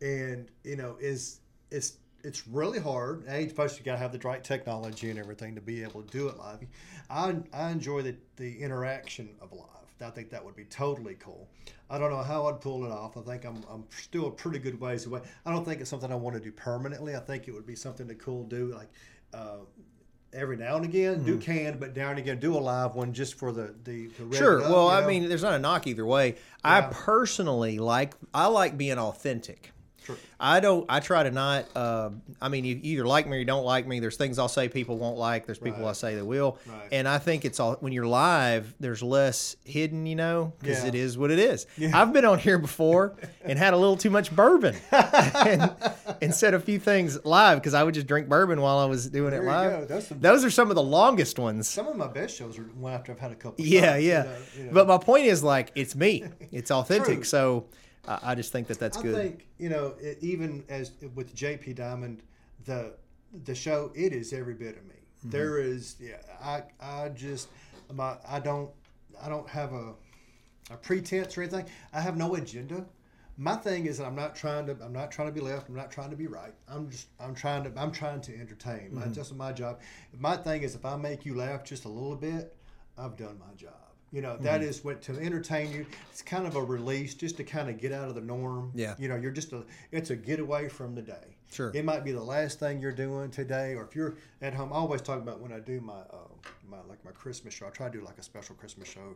and 0.02 0.50
you 0.64 0.78
know, 0.78 0.98
is 1.00 1.42
it's 1.70 1.98
it's 2.24 2.48
really 2.48 2.80
hard. 2.80 3.26
A, 3.28 3.48
first 3.48 3.78
you 3.78 3.86
got 3.86 3.94
to 3.94 3.98
have 3.98 4.12
the 4.12 4.20
right 4.20 4.44
technology 4.44 5.10
and 5.10 5.20
everything 5.20 5.56
to 5.56 5.62
be 5.62 5.84
able 5.84 6.02
to 6.02 6.08
do 6.12 6.28
it 6.28 6.38
live. 6.38 6.60
I 7.10 7.36
I 7.54 7.72
enjoy 7.72 8.02
the 8.02 8.16
the 8.38 8.62
interaction 8.62 9.30
of 9.42 9.52
live. 9.52 9.68
I 10.02 10.10
think 10.10 10.30
that 10.32 10.44
would 10.44 10.56
be 10.56 10.66
totally 10.66 11.16
cool. 11.16 11.48
I 11.90 11.98
don't 11.98 12.10
know 12.10 12.24
how 12.24 12.48
I'd 12.48 12.62
pull 12.62 12.86
it 12.86 12.92
off. 12.92 13.18
I 13.18 13.22
think 13.22 13.46
I'm, 13.46 13.64
I'm 13.70 13.84
still 13.90 14.28
a 14.28 14.32
pretty 14.32 14.60
good 14.60 14.80
ways 14.80 15.06
away. 15.06 15.22
I 15.46 15.52
don't 15.52 15.66
think 15.66 15.82
it's 15.82 15.90
something 15.90 16.12
I 16.12 16.16
want 16.16 16.36
to 16.36 16.42
do 16.42 16.52
permanently. 16.52 17.16
I 17.16 17.20
think 17.20 17.48
it 17.48 17.52
would 17.52 17.68
be 17.68 17.76
something 17.76 18.08
to 18.08 18.16
cool 18.16 18.46
do 18.46 18.74
like 18.74 18.90
uh, 19.34 19.58
every 20.34 20.58
now 20.58 20.78
and 20.78 20.86
again. 20.86 21.24
Do 21.24 21.38
can, 21.38 21.78
but 21.78 21.96
now 21.96 22.10
and 22.10 22.20
again 22.20 22.40
do 22.40 22.56
a 22.56 22.60
live 22.60 22.96
one 22.96 23.14
just 23.14 23.36
for 23.36 23.52
the 23.52 23.76
the. 23.84 24.08
the 24.08 24.36
Sure. 24.36 24.64
up, 24.64 24.72
Well, 24.72 24.88
you 24.88 24.94
I 24.94 25.06
mean, 25.06 25.28
there's 25.28 25.44
not 25.44 25.54
a 25.54 25.60
knock 25.60 25.88
either 25.88 26.06
way. 26.06 26.36
I 26.64 26.82
personally 26.82 27.80
like 27.80 28.14
I 28.34 28.48
like 28.48 28.78
being 28.78 28.98
authentic. 28.98 29.72
Sure. 30.04 30.16
I 30.40 30.60
don't. 30.60 30.86
I 30.90 31.00
try 31.00 31.22
to 31.24 31.30
not. 31.32 31.66
Uh, 31.76 32.10
I 32.42 32.50
mean, 32.50 32.66
you 32.66 32.80
either 32.82 33.06
like 33.06 33.28
me 33.28 33.36
or 33.38 33.40
you 33.40 33.46
don't 33.46 33.64
like 33.66 33.86
me. 33.86 34.00
There's 34.00 34.18
things 34.18 34.40
I'll 34.40 34.48
say 34.48 34.68
people 34.70 34.98
won't 34.98 35.18
like. 35.18 35.46
There's 35.46 35.60
people 35.60 35.82
Right. 35.84 35.90
I 35.90 35.94
say 35.94 36.16
that 36.16 36.26
will. 36.26 36.58
Right. 36.66 36.88
And 36.92 37.08
I 37.08 37.20
think 37.20 37.46
it's 37.46 37.60
all 37.60 37.76
when 37.82 37.94
you're 37.94 38.08
live. 38.08 38.74
There's 38.80 39.04
less 39.04 39.56
hidden, 39.64 40.06
you 40.08 40.16
know, 40.16 40.54
because 40.60 40.82
Yeah. 40.82 40.88
it 40.90 40.96
is 40.96 41.18
what 41.18 41.30
it 41.30 41.38
is. 41.40 41.68
I've 41.94 42.12
been 42.14 42.26
on 42.26 42.40
here 42.40 42.58
before 42.58 43.16
and 43.46 43.60
had 43.60 43.74
a 43.74 43.78
little 43.78 43.98
too 43.98 44.10
much 44.10 44.36
bourbon, 44.36 44.76
and, 44.92 45.72
and 46.22 46.34
said 46.34 46.54
a 46.54 46.60
few 46.60 46.80
things 46.80 47.24
live 47.26 47.60
because 47.60 47.74
I 47.74 47.84
would 47.84 47.94
just 47.94 48.08
drink 48.08 48.28
bourbon 48.28 48.62
while 48.62 48.80
I 48.80 48.86
was 48.86 49.10
doing 49.10 49.32
There 49.32 49.44
it 49.44 49.46
live. 49.46 50.04
Some- 50.04 50.20
Those 50.20 50.44
are 50.44 50.50
some 50.52 50.70
of 50.70 50.76
the 50.76 50.84
longest 50.84 51.38
ones. 51.38 51.68
some 51.68 51.88
of 51.88 51.96
my 51.96 52.08
best 52.08 52.36
shows 52.36 52.58
are 52.58 52.64
one 52.64 52.94
after 52.94 53.12
I've 53.12 53.20
had 53.20 53.32
a 53.32 53.36
couple. 53.36 53.64
Yeah, 53.64 53.94
shots, 53.94 54.04
yeah. 54.04 54.24
You 54.24 54.30
know, 54.30 54.36
you 54.58 54.64
know. 54.66 54.72
But 54.74 54.88
my 54.88 54.98
point 54.98 55.26
is 55.26 55.44
like 55.44 55.72
it's 55.76 55.96
me. 55.96 56.24
It's 56.52 56.72
authentic. 56.82 57.26
So 57.26 57.66
I 58.08 58.36
just 58.36 58.52
think 58.52 58.68
that 58.68 58.80
that's 58.80 58.98
I 58.98 59.02
good. 59.02 59.16
I 59.16 59.24
think 59.24 59.48
you 59.58 59.70
know, 59.70 59.96
it, 60.00 60.18
even 60.22 60.64
as 60.70 60.92
with 61.16 61.36
JP 61.36 61.76
Diamond, 61.76 62.24
the 62.66 62.94
the 63.44 63.56
show 63.56 63.92
it 63.96 64.14
is 64.14 64.34
every 64.34 64.54
bit 64.54 64.78
of 64.78 64.86
me. 64.86 64.96
Mm-hmm. 65.20 65.30
There 65.30 65.60
is, 65.60 65.96
yeah. 66.00 66.18
I 66.42 66.64
I 66.80 67.10
just 67.10 67.50
my 67.94 68.16
I 68.28 68.40
don't 68.40 68.72
I 69.22 69.30
don't 69.30 69.48
have 69.50 69.74
a 69.74 69.94
a 70.72 70.78
pretense 70.78 71.38
or 71.38 71.44
anything. 71.44 71.66
I 71.94 72.02
have 72.02 72.18
no 72.18 72.36
agenda. 72.36 72.86
My 73.38 73.56
thing 73.56 73.86
is 73.86 73.98
that 73.98 74.06
I'm 74.06 74.16
not 74.16 74.36
trying 74.36 74.66
to 74.68 74.78
I'm 74.84 74.94
not 74.94 75.12
trying 75.12 75.28
to 75.28 75.34
be 75.34 75.42
left. 75.42 75.70
I'm 75.70 75.76
not 75.76 75.92
trying 75.92 76.10
to 76.10 76.16
be 76.16 76.28
right. 76.28 76.54
I'm 76.68 76.90
just 76.90 77.08
I'm 77.20 77.36
trying 77.36 77.64
to 77.64 77.80
I'm 77.80 77.92
trying 77.92 78.22
to 78.22 78.40
entertain. 78.40 78.92
Mm-hmm. 78.92 79.14
just 79.14 79.36
my 79.36 79.52
job. 79.52 79.80
My 80.18 80.38
thing 80.38 80.64
is 80.64 80.76
if 80.76 80.86
I 80.86 80.96
make 80.96 81.26
you 81.26 81.36
laugh 81.36 81.64
just 81.64 81.86
a 81.86 81.90
little 81.90 82.16
bit, 82.16 82.56
I've 82.98 83.16
done 83.16 83.40
my 83.40 83.54
job. 83.56 83.81
You 84.12 84.22
know, 84.22 84.32
Mm-hmm. 84.34 84.44
that 84.44 84.62
is 84.62 84.84
what 84.84 85.02
to 85.04 85.14
entertain 85.20 85.72
you. 85.72 85.86
It's 86.12 86.22
kind 86.22 86.46
of 86.46 86.56
a 86.56 86.64
release 86.64 87.14
just 87.14 87.38
to 87.38 87.44
kind 87.44 87.70
of 87.70 87.78
get 87.80 87.92
out 87.92 88.10
of 88.10 88.16
the 88.16 88.22
norm. 88.22 88.72
Yeah. 88.76 88.96
You 89.00 89.08
know, 89.08 89.16
you're 89.16 89.32
just 89.32 89.54
a 89.54 89.64
it's 89.92 90.10
a 90.10 90.16
getaway 90.16 90.68
from 90.70 90.96
the 90.96 91.02
day. 91.02 91.38
Sure. 91.52 91.72
It 91.74 91.84
might 91.86 92.04
be 92.04 92.12
the 92.12 92.24
last 92.24 92.60
thing 92.60 92.80
you're 92.82 92.92
doing 92.94 93.30
today, 93.32 93.74
or 93.76 93.84
if 93.84 93.96
you're 93.96 94.16
at 94.42 94.54
home. 94.54 94.72
I 94.74 94.78
always 94.78 95.02
talk 95.02 95.20
about 95.20 95.40
when 95.42 95.52
I 95.52 95.60
do 95.60 95.80
my 95.82 96.00
uh, 96.00 96.28
my 96.70 96.78
like 96.90 97.04
my 97.06 97.12
Christmas 97.12 97.54
show. 97.54 97.68
I 97.68 97.70
try 97.70 97.90
to 97.90 98.00
do 98.00 98.04
like 98.06 98.18
a 98.18 98.24
special 98.24 98.56
Christmas 98.56 98.88
show, 98.90 99.16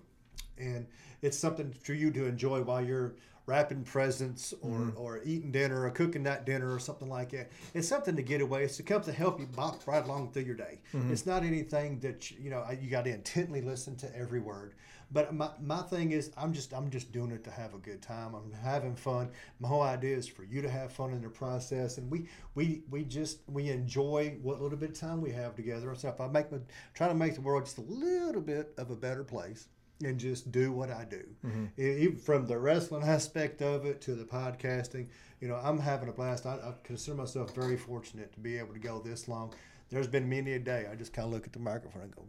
and 0.58 0.86
it's 1.22 1.38
something 1.38 1.72
for 1.72 1.94
you 1.94 2.12
to 2.12 2.26
enjoy 2.26 2.62
while 2.62 2.84
you're 2.84 3.16
wrapping 3.48 3.84
presents 3.84 4.54
or, 4.64 4.70
Mm-hmm. 4.72 4.98
or 4.98 5.22
eating 5.24 5.52
dinner 5.52 5.86
or 5.86 5.92
cooking 5.92 6.24
that 6.24 6.46
dinner 6.48 6.74
or 6.74 6.80
something 6.80 7.08
like 7.10 7.30
that. 7.30 7.52
It's 7.76 7.88
something 7.88 8.16
to 8.16 8.24
get 8.24 8.42
away. 8.42 8.64
It's 8.64 8.78
to 8.78 8.84
come 8.84 9.04
to 9.04 9.12
help 9.12 9.40
you 9.40 9.46
bop 9.46 9.86
right 9.86 10.04
along 10.04 10.32
through 10.32 10.44
your 10.44 10.56
day. 10.56 10.80
Mm-hmm. 10.96 11.12
It's 11.12 11.28
not 11.28 11.44
anything 11.44 12.00
that 12.00 12.32
you, 12.32 12.38
you 12.46 12.50
know 12.50 12.66
you 12.82 12.90
got 12.90 13.06
to 13.06 13.12
intently 13.14 13.62
listen 13.62 13.96
to 13.98 14.16
every 14.16 14.40
word. 14.40 14.74
But 15.12 15.36
my, 15.36 15.50
my 15.62 15.84
thing 15.84 16.12
is, 16.12 16.32
I'm 16.36 16.52
just 16.52 16.74
I'm 16.74 16.90
just 16.90 17.12
doing 17.12 17.30
it 17.30 17.44
to 17.44 17.52
have 17.52 17.76
a 17.76 17.78
good 17.78 18.02
time. 18.02 18.34
I'm 18.34 18.52
having 18.52 18.96
fun. 18.96 19.30
My 19.60 19.68
whole 19.68 19.84
idea 19.84 20.18
is 20.18 20.28
for 20.28 20.44
you 20.44 20.64
to 20.64 20.70
have 20.70 20.92
fun 20.92 21.12
in 21.12 21.22
the 21.22 21.30
process, 21.30 22.00
and 22.00 22.10
we 22.10 22.28
we 22.56 22.82
we 22.90 23.04
just 23.04 23.42
we 23.48 23.70
enjoy 23.70 24.36
what 24.42 24.60
little 24.60 24.80
bit 24.80 24.90
of 24.90 25.00
time 25.00 25.22
we 25.22 25.32
have 25.32 25.56
together. 25.56 25.94
So 25.94 26.10
if 26.10 26.20
I 26.20 26.28
make 26.28 26.52
my 26.52 26.58
try 26.96 27.08
to 27.08 27.14
make 27.14 27.36
the 27.36 27.42
world 27.42 27.66
just 27.66 27.78
a 27.78 27.82
little 27.82 28.42
bit 28.42 28.74
of 28.80 28.90
a 28.90 28.96
better 28.96 29.24
place, 29.24 29.68
and 30.04 30.20
just 30.20 30.52
do 30.52 30.72
what 30.72 30.90
I 30.92 31.06
do, 31.06 31.24
mm-hmm. 31.46 31.66
E- 31.80 31.98
even 32.04 32.18
from 32.18 32.46
the 32.48 32.58
wrestling 32.58 33.04
aspect 33.08 33.62
of 33.62 33.86
it 33.86 34.02
to 34.02 34.16
the 34.16 34.26
podcasting. 34.26 35.08
You 35.40 35.48
know, 35.48 35.56
I'm 35.56 35.80
having 35.80 36.10
a 36.10 36.12
blast. 36.12 36.46
I, 36.46 36.56
I 36.56 36.74
consider 36.84 37.16
myself 37.16 37.54
very 37.54 37.78
fortunate 37.78 38.34
to 38.34 38.40
be 38.40 38.58
able 38.58 38.74
to 38.74 38.80
go 38.80 39.00
this 39.00 39.28
long. 39.28 39.54
There's 39.90 40.08
been 40.08 40.28
many 40.28 40.54
a 40.54 40.60
day 40.60 40.88
I 40.92 40.96
just 40.96 41.14
kind 41.14 41.28
of 41.28 41.32
look 41.34 41.46
at 41.46 41.54
the 41.54 41.60
microphone 41.60 42.04
and 42.04 42.16
go, 42.16 42.24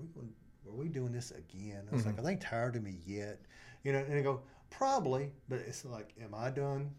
are 0.68 0.74
we 0.74 0.88
doing 0.88 1.12
this 1.12 1.30
again? 1.30 1.82
I 1.90 1.94
was 1.94 2.04
like, 2.04 2.16
mm-hmm. 2.16 2.26
are 2.26 2.30
they 2.30 2.36
tired 2.36 2.76
of 2.76 2.82
me 2.82 2.98
yet? 3.06 3.40
You 3.82 3.92
know, 3.92 3.98
and 3.98 4.18
I 4.18 4.22
go, 4.22 4.42
probably, 4.70 5.32
but 5.48 5.60
it's 5.60 5.84
like, 5.84 6.12
am 6.22 6.34
I 6.34 6.50
done? 6.50 6.90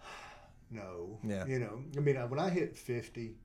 No. 0.68 1.20
Yeah. 1.22 1.46
You 1.46 1.60
know, 1.60 1.80
I 1.96 2.00
mean, 2.00 2.16
when 2.16 2.40
I 2.40 2.50
hit 2.50 2.76
50, 2.76 3.36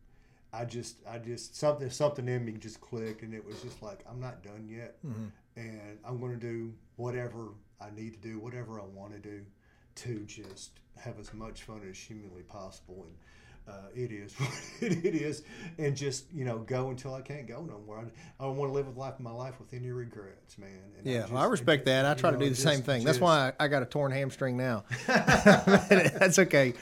I 0.52 0.66
just, 0.66 0.96
I 1.08 1.20
just, 1.20 1.56
something, 1.56 1.88
something 1.92 2.28
in 2.28 2.44
me 2.44 2.54
just 2.54 2.82
clicked 2.82 3.22
and 3.22 3.32
it 3.32 3.46
was 3.46 3.62
just 3.62 3.84
like, 3.84 4.04
I'm 4.10 4.20
not 4.20 4.42
done 4.42 4.68
yet. 4.68 4.96
Mm-hmm. 5.06 5.26
And 5.56 5.98
I'm 6.06 6.20
going 6.20 6.34
to 6.34 6.40
do 6.40 6.74
whatever 6.96 7.50
I 7.80 7.90
need 7.96 8.14
to 8.14 8.20
do, 8.20 8.40
whatever 8.40 8.80
I 8.80 8.86
want 8.86 9.14
to 9.14 9.20
do 9.20 9.42
to 9.96 10.26
just 10.26 10.72
have 10.98 11.20
as 11.20 11.34
much 11.34 11.64
fun 11.64 11.82
as 11.90 11.98
humanly 11.98 12.44
possible. 12.44 13.06
And, 13.08 13.16
uh, 13.68 13.74
it 13.96 14.12
is 14.12 14.34
what 14.40 14.52
it 14.82 15.16
is, 15.16 15.44
and 15.78 15.96
just 15.96 16.26
you 16.34 16.46
know 16.46 16.60
go 16.60 16.90
until 16.90 17.14
I 17.14 17.22
can't 17.22 17.48
go 17.48 17.62
no 17.64 17.80
more. 17.86 17.98
I, 18.00 18.02
I 18.40 18.46
don't 18.48 18.58
want 18.58 18.70
to 18.70 18.74
live 18.74 18.88
with 18.88 18.98
life 18.98 19.14
of 19.16 19.20
my 19.22 19.32
life 19.32 19.60
with 19.60 19.74
any 19.74 19.92
regrets, 19.92 20.58
man. 20.58 20.70
And 20.98 21.06
Yeah, 21.08 21.22
just- 21.22 21.32
well, 21.34 21.44
I 21.44 21.46
respect 21.48 21.86
that. 21.86 22.06
I 22.06 22.14
try 22.14 22.32
to 22.32 22.38
do 22.38 22.50
the 22.50 22.56
same 22.56 22.76
just- 22.76 22.86
thing. 22.86 23.04
That's 23.04 23.18
just- 23.18 23.22
why 23.24 23.54
I, 23.60 23.66
I 23.66 23.68
got 23.68 23.84
a 23.84 23.86
torn 23.86 24.12
hamstring 24.12 24.58
now. 24.58 24.84
That's 25.08 26.40
okay. 26.40 26.74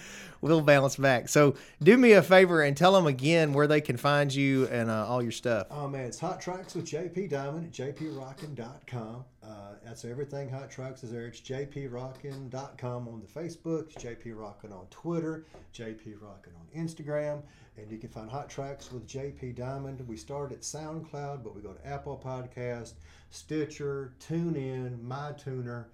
We'll 0.42 0.62
bounce 0.62 0.96
back. 0.96 1.28
So 1.28 1.56
do 1.84 1.98
me 1.98 2.14
a 2.14 2.22
favor 2.24 2.62
and 2.62 2.78
tell 2.78 2.94
them 2.94 3.08
again 3.08 3.52
where 3.52 3.68
they 3.68 3.82
can 3.82 3.98
find 3.98 4.34
you 4.34 4.68
and 4.68 4.90
uh, 4.90 5.06
all 5.06 5.22
your 5.22 5.34
stuff. 5.34 5.68
Oh 5.70 5.86
man, 5.90 6.06
it's 6.06 6.18
Hot 6.20 6.42
Trax 6.42 6.76
with 6.76 6.86
JP 6.86 7.30
Diamond 7.30 7.66
at 7.66 7.72
jprockin.com. 7.74 9.26
Uh, 9.50 9.74
that's 9.84 10.06
everything 10.06 10.48
Hot 10.50 10.70
Trax 10.70 11.04
is 11.04 11.12
there. 11.12 11.26
It's 11.26 11.42
jprockin.com 11.42 13.08
on 13.08 13.20
the 13.22 13.40
Facebook, 13.40 13.92
it's 13.96 14.04
JP 14.04 14.38
Rockin 14.38 14.72
on 14.72 14.86
Twitter, 14.92 15.46
JP 15.74 16.22
Rockin 16.22 16.54
on 16.54 16.80
Instagram, 16.80 17.42
and 17.76 17.90
you 17.90 17.98
can 17.98 18.10
find 18.10 18.30
Hot 18.30 18.48
Trax 18.48 18.92
with 18.92 19.08
JP 19.08 19.56
Diamond. 19.56 20.08
We 20.08 20.18
start 20.18 20.52
at 20.52 20.62
SoundCloud, 20.62 21.44
but 21.44 21.56
we 21.56 21.64
go 21.64 21.74
to 21.74 21.88
Apple 21.88 22.22
Podcast, 22.24 22.94
Stitcher, 23.32 24.14
TuneIn, 24.20 25.00
MyTuner, 25.00 25.86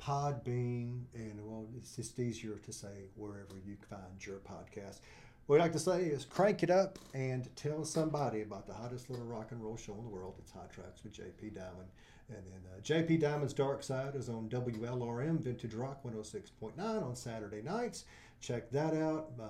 Podbean, 0.00 1.02
and 1.14 1.38
well, 1.44 1.66
it's 1.76 1.96
just 1.96 2.18
easier 2.18 2.54
to 2.64 2.72
say 2.72 3.10
wherever 3.14 3.56
you 3.66 3.76
find 3.90 4.24
your 4.26 4.38
podcast. 4.38 5.00
What 5.46 5.56
we 5.56 5.58
like 5.60 5.72
to 5.72 5.78
say 5.78 6.04
is 6.04 6.24
crank 6.24 6.62
it 6.62 6.70
up 6.70 6.98
and 7.12 7.54
tell 7.56 7.84
somebody 7.84 8.40
about 8.40 8.66
the 8.66 8.72
hottest 8.72 9.10
little 9.10 9.26
rock 9.26 9.50
and 9.50 9.62
roll 9.62 9.76
show 9.76 9.94
in 9.94 10.04
the 10.04 10.08
world. 10.08 10.36
It's 10.38 10.52
Hot 10.52 10.72
Trax 10.72 11.04
with 11.04 11.12
JP 11.12 11.56
Diamond. 11.56 11.88
And 12.28 12.38
then 12.46 12.60
uh, 12.74 12.80
JP 12.80 13.20
Diamond's 13.20 13.52
Dark 13.52 13.82
Side 13.82 14.14
is 14.14 14.28
on 14.28 14.48
WLRM 14.48 15.38
Vintage 15.40 15.74
Rock 15.74 16.02
106.9 16.04 16.78
on 16.78 17.14
Saturday 17.14 17.62
nights. 17.62 18.04
Check 18.40 18.70
that 18.70 18.94
out. 18.94 19.30
Uh, 19.40 19.44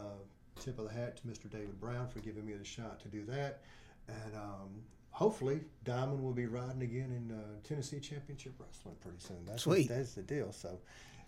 tip 0.60 0.78
of 0.78 0.88
the 0.88 0.92
hat 0.94 1.16
to 1.18 1.22
Mr. 1.28 1.50
David 1.50 1.80
Brown 1.80 2.08
for 2.08 2.20
giving 2.20 2.44
me 2.44 2.54
the 2.54 2.64
shot 2.64 3.00
to 3.00 3.08
do 3.08 3.24
that. 3.26 3.60
And 4.08 4.34
um, 4.36 4.82
hopefully, 5.10 5.60
Diamond 5.84 6.22
will 6.22 6.32
be 6.32 6.46
riding 6.46 6.82
again 6.82 7.10
in 7.10 7.34
uh, 7.34 7.42
Tennessee 7.66 8.00
Championship 8.00 8.52
Wrestling 8.58 8.96
pretty 9.00 9.18
soon. 9.20 9.38
That's 9.46 9.62
Sweet. 9.62 9.88
That's 9.88 10.14
the 10.14 10.22
deal. 10.22 10.52
So. 10.52 10.78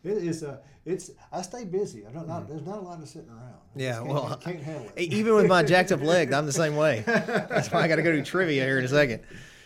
It 0.03 0.19
is. 0.19 0.45
Uh, 0.45 0.59
it's. 0.85 1.13
I 1.33 1.41
stay 1.41 1.65
busy. 1.65 2.05
I 2.07 2.11
don't. 2.11 2.29
Not, 2.29 2.47
there's 2.47 2.61
not 2.67 2.77
a 2.77 2.83
lot 2.83 3.01
of 3.01 3.09
sitting 3.09 3.31
around. 3.31 3.55
I 3.75 3.79
Mm. 3.79 3.81
Yeah, 3.81 3.95
can't, 3.95 4.07
well, 4.07 4.27
I 4.39 4.45
can't 4.45 4.63
handle 4.63 4.93
it. 4.95 5.01
Even 5.15 5.35
with 5.35 5.47
my 5.47 5.63
jacked 5.63 5.93
up 5.93 6.03
leg, 6.03 6.31
I'm 6.35 6.45
the 6.45 6.53
same 6.53 6.77
way. 6.77 7.03
That's 7.07 7.73
why 7.73 7.81
I 7.81 7.89
got 7.89 7.97
to 7.97 8.03
go 8.03 8.13
do 8.13 8.23
trivia 8.23 8.65
here 8.65 8.79
in 8.79 8.85
a 8.85 8.89
second. 8.89 9.23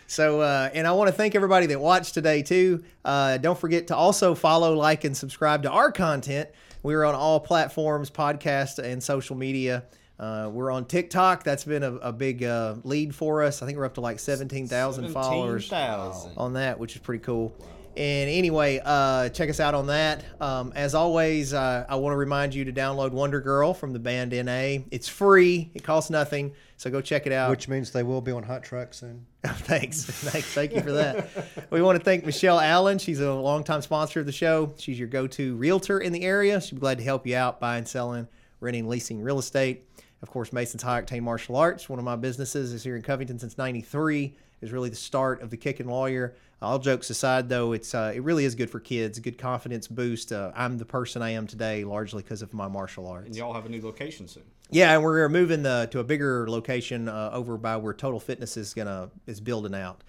So, 0.09 0.41
uh, 0.41 0.71
and 0.73 0.87
I 0.87 0.91
want 0.93 1.07
to 1.07 1.11
thank 1.11 1.35
everybody 1.35 1.67
that 1.67 1.79
watched 1.79 2.15
today 2.15 2.41
too. 2.41 2.83
Uh, 3.05 3.37
don't 3.37 3.57
forget 3.57 3.87
to 3.87 3.95
also 3.95 4.33
follow, 4.33 4.73
like, 4.73 5.03
and 5.03 5.15
subscribe 5.15 5.61
to 5.63 5.69
our 5.69 5.91
content. 5.91 6.49
We're 6.81 7.03
on 7.03 7.13
all 7.13 7.39
platforms, 7.39 8.09
podcast 8.09 8.79
and 8.79 9.03
social 9.03 9.35
media. 9.35 9.83
Uh, 10.19 10.49
we're 10.51 10.71
on 10.71 10.85
TikTok. 10.85 11.43
That's 11.43 11.63
been 11.63 11.83
a, 11.83 11.93
a 11.97 12.11
big 12.11 12.43
uh, 12.43 12.77
lead 12.83 13.13
for 13.13 13.43
us. 13.43 13.61
I 13.61 13.67
think 13.67 13.77
we're 13.77 13.85
up 13.85 13.93
to 13.95 14.01
like 14.01 14.17
17,000 14.17 15.13
followers 15.13 15.67
17,000. 15.67 16.33
on 16.37 16.53
that, 16.53 16.79
which 16.79 16.95
is 16.95 17.01
pretty 17.03 17.23
cool. 17.23 17.55
And 17.99 18.29
anyway, 18.29 18.79
uh, 18.81 19.27
check 19.27 19.49
us 19.49 19.59
out 19.59 19.75
on 19.75 19.87
that. 19.87 20.23
Um, 20.39 20.71
as 20.73 20.95
always, 20.95 21.53
uh, 21.53 21.85
I 21.89 21.97
want 21.97 22.13
to 22.13 22.17
remind 22.17 22.55
you 22.55 22.63
to 22.63 22.71
download 22.71 23.11
Wonder 23.11 23.41
Girl 23.41 23.73
from 23.73 23.91
the 23.91 23.99
band 23.99 24.31
NA. 24.31 24.85
It's 24.89 25.09
free. 25.09 25.69
It 25.73 25.83
costs 25.83 26.09
nothing. 26.09 26.53
So 26.77 26.89
go 26.89 27.01
check 27.01 27.27
it 27.27 27.33
out. 27.33 27.49
Which 27.49 27.67
means 27.67 27.91
they 27.91 28.03
will 28.03 28.21
be 28.21 28.31
on 28.31 28.43
Hot 28.43 28.63
Trax 28.63 28.93
soon. 28.93 29.25
Thanks. 29.43 30.05
Thanks. 30.05 30.47
Thank 30.47 30.75
you 30.75 30.81
for 30.81 30.93
that. 30.93 31.27
we 31.71 31.81
want 31.81 31.99
to 31.99 32.05
thank 32.05 32.25
Michelle 32.25 32.61
Allen. 32.61 32.99
She's 32.99 33.19
a 33.19 33.33
longtime 33.33 33.81
sponsor 33.81 34.21
of 34.21 34.25
the 34.25 34.31
show. 34.31 34.73
She's 34.77 34.97
your 34.97 35.09
go 35.09 35.27
to 35.27 35.57
realtor 35.57 35.99
in 35.99 36.13
the 36.13 36.23
area. 36.23 36.61
She'd 36.61 36.75
be 36.75 36.79
glad 36.79 36.99
to 36.99 37.03
help 37.03 37.27
you 37.27 37.35
out 37.35 37.59
buying, 37.59 37.83
selling, 37.83 38.29
renting, 38.61 38.87
leasing 38.87 39.21
real 39.21 39.39
estate. 39.39 39.89
Of 40.21 40.29
course, 40.29 40.53
Mason's 40.53 40.83
High 40.83 41.01
Octane 41.01 41.23
Martial 41.23 41.57
Arts, 41.57 41.89
one 41.89 41.99
of 41.99 42.05
my 42.05 42.15
businesses, 42.15 42.71
is 42.71 42.81
here 42.81 42.95
in 42.95 43.01
Covington 43.01 43.39
since 43.39 43.57
93. 43.57 44.37
Is 44.61 44.71
really 44.71 44.89
the 44.89 44.95
start 44.95 45.41
of 45.41 45.49
the 45.49 45.57
Kickin' 45.57 45.87
Lawyer. 45.87 46.35
All 46.61 46.79
jokes 46.79 47.09
aside, 47.09 47.47
though, 47.47 47.71
it's 47.71 47.95
uh, 47.95 48.11
it 48.13 48.23
really 48.23 48.43
is 48.43 48.55
good 48.55 48.69
for 48.69 48.81
kids. 48.81 49.17
Good 49.19 49.37
confidence 49.37 49.87
boost. 49.87 50.33
Uh, 50.33 50.51
I'm 50.53 50.77
the 50.77 50.85
person 50.85 51.21
I 51.21 51.29
am 51.29 51.47
today 51.47 51.85
largely 51.85 52.21
because 52.21 52.41
of 52.41 52.53
my 52.53 52.67
martial 52.67 53.07
arts. 53.07 53.27
And 53.27 53.35
y'all 53.35 53.53
have 53.53 53.65
a 53.65 53.69
new 53.69 53.81
location 53.81 54.27
soon. 54.27 54.43
Yeah, 54.69 54.93
and 54.93 55.03
we're 55.03 55.29
moving 55.29 55.63
the, 55.63 55.87
to 55.91 55.99
a 55.99 56.03
bigger 56.03 56.49
location 56.49 57.07
uh, 57.07 57.31
over 57.33 57.57
by 57.57 57.77
where 57.77 57.93
Total 57.93 58.19
Fitness 58.19 58.57
is 58.57 58.73
gonna 58.73 59.09
is 59.25 59.39
building 59.39 59.73
out. 59.73 60.03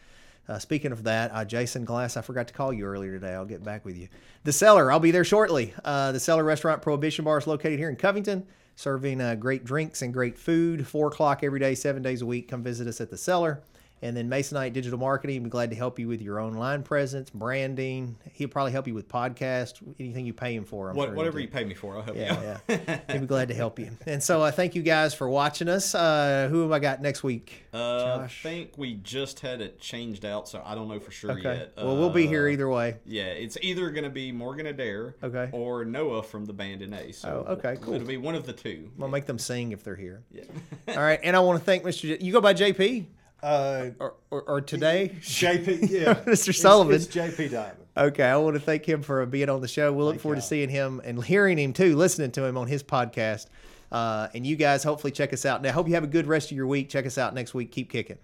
Uh, 0.49 0.59
speaking 0.59 0.91
of 0.91 1.05
that, 1.05 1.31
uh, 1.33 1.45
Jason 1.45 1.85
Glass, 1.85 2.17
I 2.17 2.23
forgot 2.23 2.49
to 2.49 2.55
call 2.55 2.73
you 2.73 2.85
earlier 2.85 3.13
today. 3.13 3.35
I'll 3.35 3.45
get 3.45 3.63
back 3.63 3.85
with 3.85 3.97
you. 3.97 4.09
The 4.43 4.53
Cellar, 4.53 4.91
I'll 4.91 4.99
be 4.99 5.13
there 5.13 5.23
shortly. 5.23 5.73
Uh, 5.85 6.11
the 6.11 6.19
Cellar 6.19 6.43
Restaurant 6.43 6.83
Prohibition 6.83 7.25
Bar 7.25 7.39
is 7.39 7.47
located 7.47 7.79
here 7.79 7.89
in 7.89 7.95
Covington, 7.95 8.45
serving 8.75 9.21
uh, 9.21 9.37
great 9.37 9.65
drinks 9.65 10.03
and 10.03 10.13
great 10.13 10.37
food. 10.37 10.89
Four 10.89 11.07
o'clock 11.07 11.45
every 11.45 11.61
day, 11.61 11.77
seven 11.77 12.03
days 12.03 12.23
a 12.23 12.27
week. 12.27 12.49
Come 12.49 12.65
visit 12.65 12.89
us 12.89 13.01
at 13.01 13.11
the 13.11 13.17
Cellar. 13.17 13.63
And 14.03 14.17
then 14.17 14.31
Masonite 14.31 14.73
Digital 14.73 14.99
Marketing, 14.99 15.43
be 15.43 15.51
glad 15.51 15.69
to 15.71 15.77
help 15.77 15.99
you 15.99 16.09
with 16.09 16.23
your 16.23 16.41
online 16.41 16.83
presence, 16.83 17.29
branding. 17.29 18.17
He'll 18.33 18.49
probably 18.49 18.73
help 18.73 18.87
you 18.87 18.95
with 18.95 19.09
podcast, 19.09 19.75
anything 20.01 20.25
you 20.25 20.33
pay 20.33 20.55
him 20.55 20.65
for. 20.65 20.89
I'm 20.89 20.97
What, 20.97 21.09
sure 21.09 21.15
whatever 21.17 21.39
you 21.39 21.49
pay 21.49 21.65
me 21.65 21.75
for, 21.75 21.97
I'll 21.97 22.03
help 22.03 22.17
you 22.17 22.23
Yeah, 22.23 22.35
out. 22.55 22.61
yeah. 22.67 23.01
he'll 23.11 23.21
be 23.21 23.27
glad 23.27 23.49
to 23.49 23.55
help 23.55 23.79
you. 23.79 23.91
And 24.07 24.23
so 24.23 24.43
I 24.43 24.53
thank 24.53 24.75
you 24.75 24.83
guys 24.83 25.13
for 25.13 25.29
watching 25.29 25.69
us. 25.69 25.95
Uh, 25.95 26.49
who 26.51 26.63
have 26.63 26.73
I 26.73 26.79
got 26.79 27.03
next 27.03 27.23
week? 27.23 27.67
Uh, 27.75 28.21
I 28.25 28.27
think 28.29 28.79
we 28.79 28.95
just 28.95 29.41
had 29.41 29.61
it 29.61 29.79
changed 29.81 30.25
out, 30.25 30.49
so 30.49 30.63
I 30.65 30.75
don't 30.75 30.89
know 30.89 30.99
for 30.99 31.11
sure 31.11 31.33
Okay. 31.33 31.43
yet. 31.59 31.73
Well, 31.77 31.97
we'll 31.99 32.09
be 32.09 32.27
here 32.27 32.47
Uh, 32.49 32.53
either 32.53 32.71
way. 32.71 32.97
Yeah, 33.05 33.25
it's 33.25 33.59
either 33.61 33.91
going 33.91 34.05
to 34.05 34.11
be 34.11 34.33
Morgan 34.33 34.65
Adair 34.65 35.15
Okay. 35.23 35.51
or 35.53 35.85
Noah 35.85 36.23
from 36.23 36.47
the 36.47 36.55
band 36.55 36.81
NA. 36.89 37.13
So 37.13 37.45
Oh, 37.47 37.53
okay, 37.53 37.77
cool. 37.83 37.93
It'll 37.95 38.07
be 38.09 38.17
one 38.17 38.35
of 38.35 38.47
the 38.47 38.55
two. 38.55 38.89
I'm 38.95 39.01
gonna 39.01 39.13
make 39.13 39.27
them 39.27 39.39
sing 39.39 39.73
if 39.73 39.85
they're 39.85 39.95
here. 39.95 40.23
Yeah. 40.33 40.45
All 40.89 40.97
right, 41.03 41.21
and 41.23 41.37
I 41.37 41.41
want 41.41 41.59
to 41.59 41.65
thank 41.67 41.85
Mr. 41.85 42.03
J- 42.19 42.25
you 42.25 42.33
go 42.33 42.41
by 42.41 42.55
JP 42.55 43.05
Uh, 43.43 43.91
or, 43.99 44.15
or, 44.31 44.43
or 44.43 44.61
today, 44.61 45.17
JP, 45.21 45.91
yeah, 45.91 46.15
Mr. 46.25 46.55
Sullivan. 46.55 46.95
It's, 46.95 47.07
it's 47.07 47.17
JP 47.17 47.51
Diamond. 47.51 47.77
Okay, 47.97 48.25
I 48.25 48.37
want 48.37 48.55
to 48.55 48.61
thank 48.61 48.89
him 48.89 49.03
for 49.03 49.25
being 49.27 49.49
on 49.49 49.61
the 49.61 49.69
show. 49.69 49.93
We'll 49.93 50.07
look 50.07 50.21
forward 50.21 50.37
to 50.37 50.43
seeing 50.43 50.69
him 50.69 51.01
and 51.05 51.23
hearing 51.25 51.59
him 51.59 51.73
too, 51.73 51.97
listening 51.97 52.31
to 52.33 52.45
him 52.45 52.57
on 52.57 52.67
his 52.67 52.83
podcast. 52.83 53.47
Uh, 53.91 54.29
and 54.35 54.47
you 54.47 54.57
guys, 54.57 54.85
hopefully, 54.85 55.11
check 55.11 55.33
us 55.33 55.45
out. 55.45 55.63
Now, 55.63 55.73
hope 55.73 55.89
you 55.89 55.95
have 55.95 56.05
a 56.05 56.09
good 56.09 56.27
rest 56.27 56.51
of 56.51 56.57
your 56.57 56.67
week. 56.67 56.89
Check 56.89 57.07
us 57.07 57.19
out 57.19 57.35
next 57.35 57.55
week. 57.55 57.73
Keep 57.73 57.91
kicking. 57.91 58.19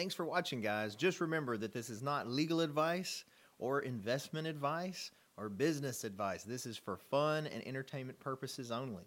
Thanks 0.00 0.14
for 0.14 0.24
watching, 0.24 0.62
guys. 0.62 0.94
Just 0.94 1.20
remember 1.20 1.58
that 1.58 1.74
this 1.74 1.90
is 1.90 2.02
not 2.02 2.26
legal 2.26 2.62
advice 2.62 3.26
or 3.58 3.80
investment 3.80 4.46
advice 4.46 5.10
or 5.36 5.50
business 5.50 6.04
advice. 6.04 6.42
This 6.42 6.64
is 6.64 6.78
for 6.78 6.96
fun 6.96 7.46
and 7.46 7.62
entertainment 7.68 8.18
purposes 8.18 8.70
only. 8.70 9.04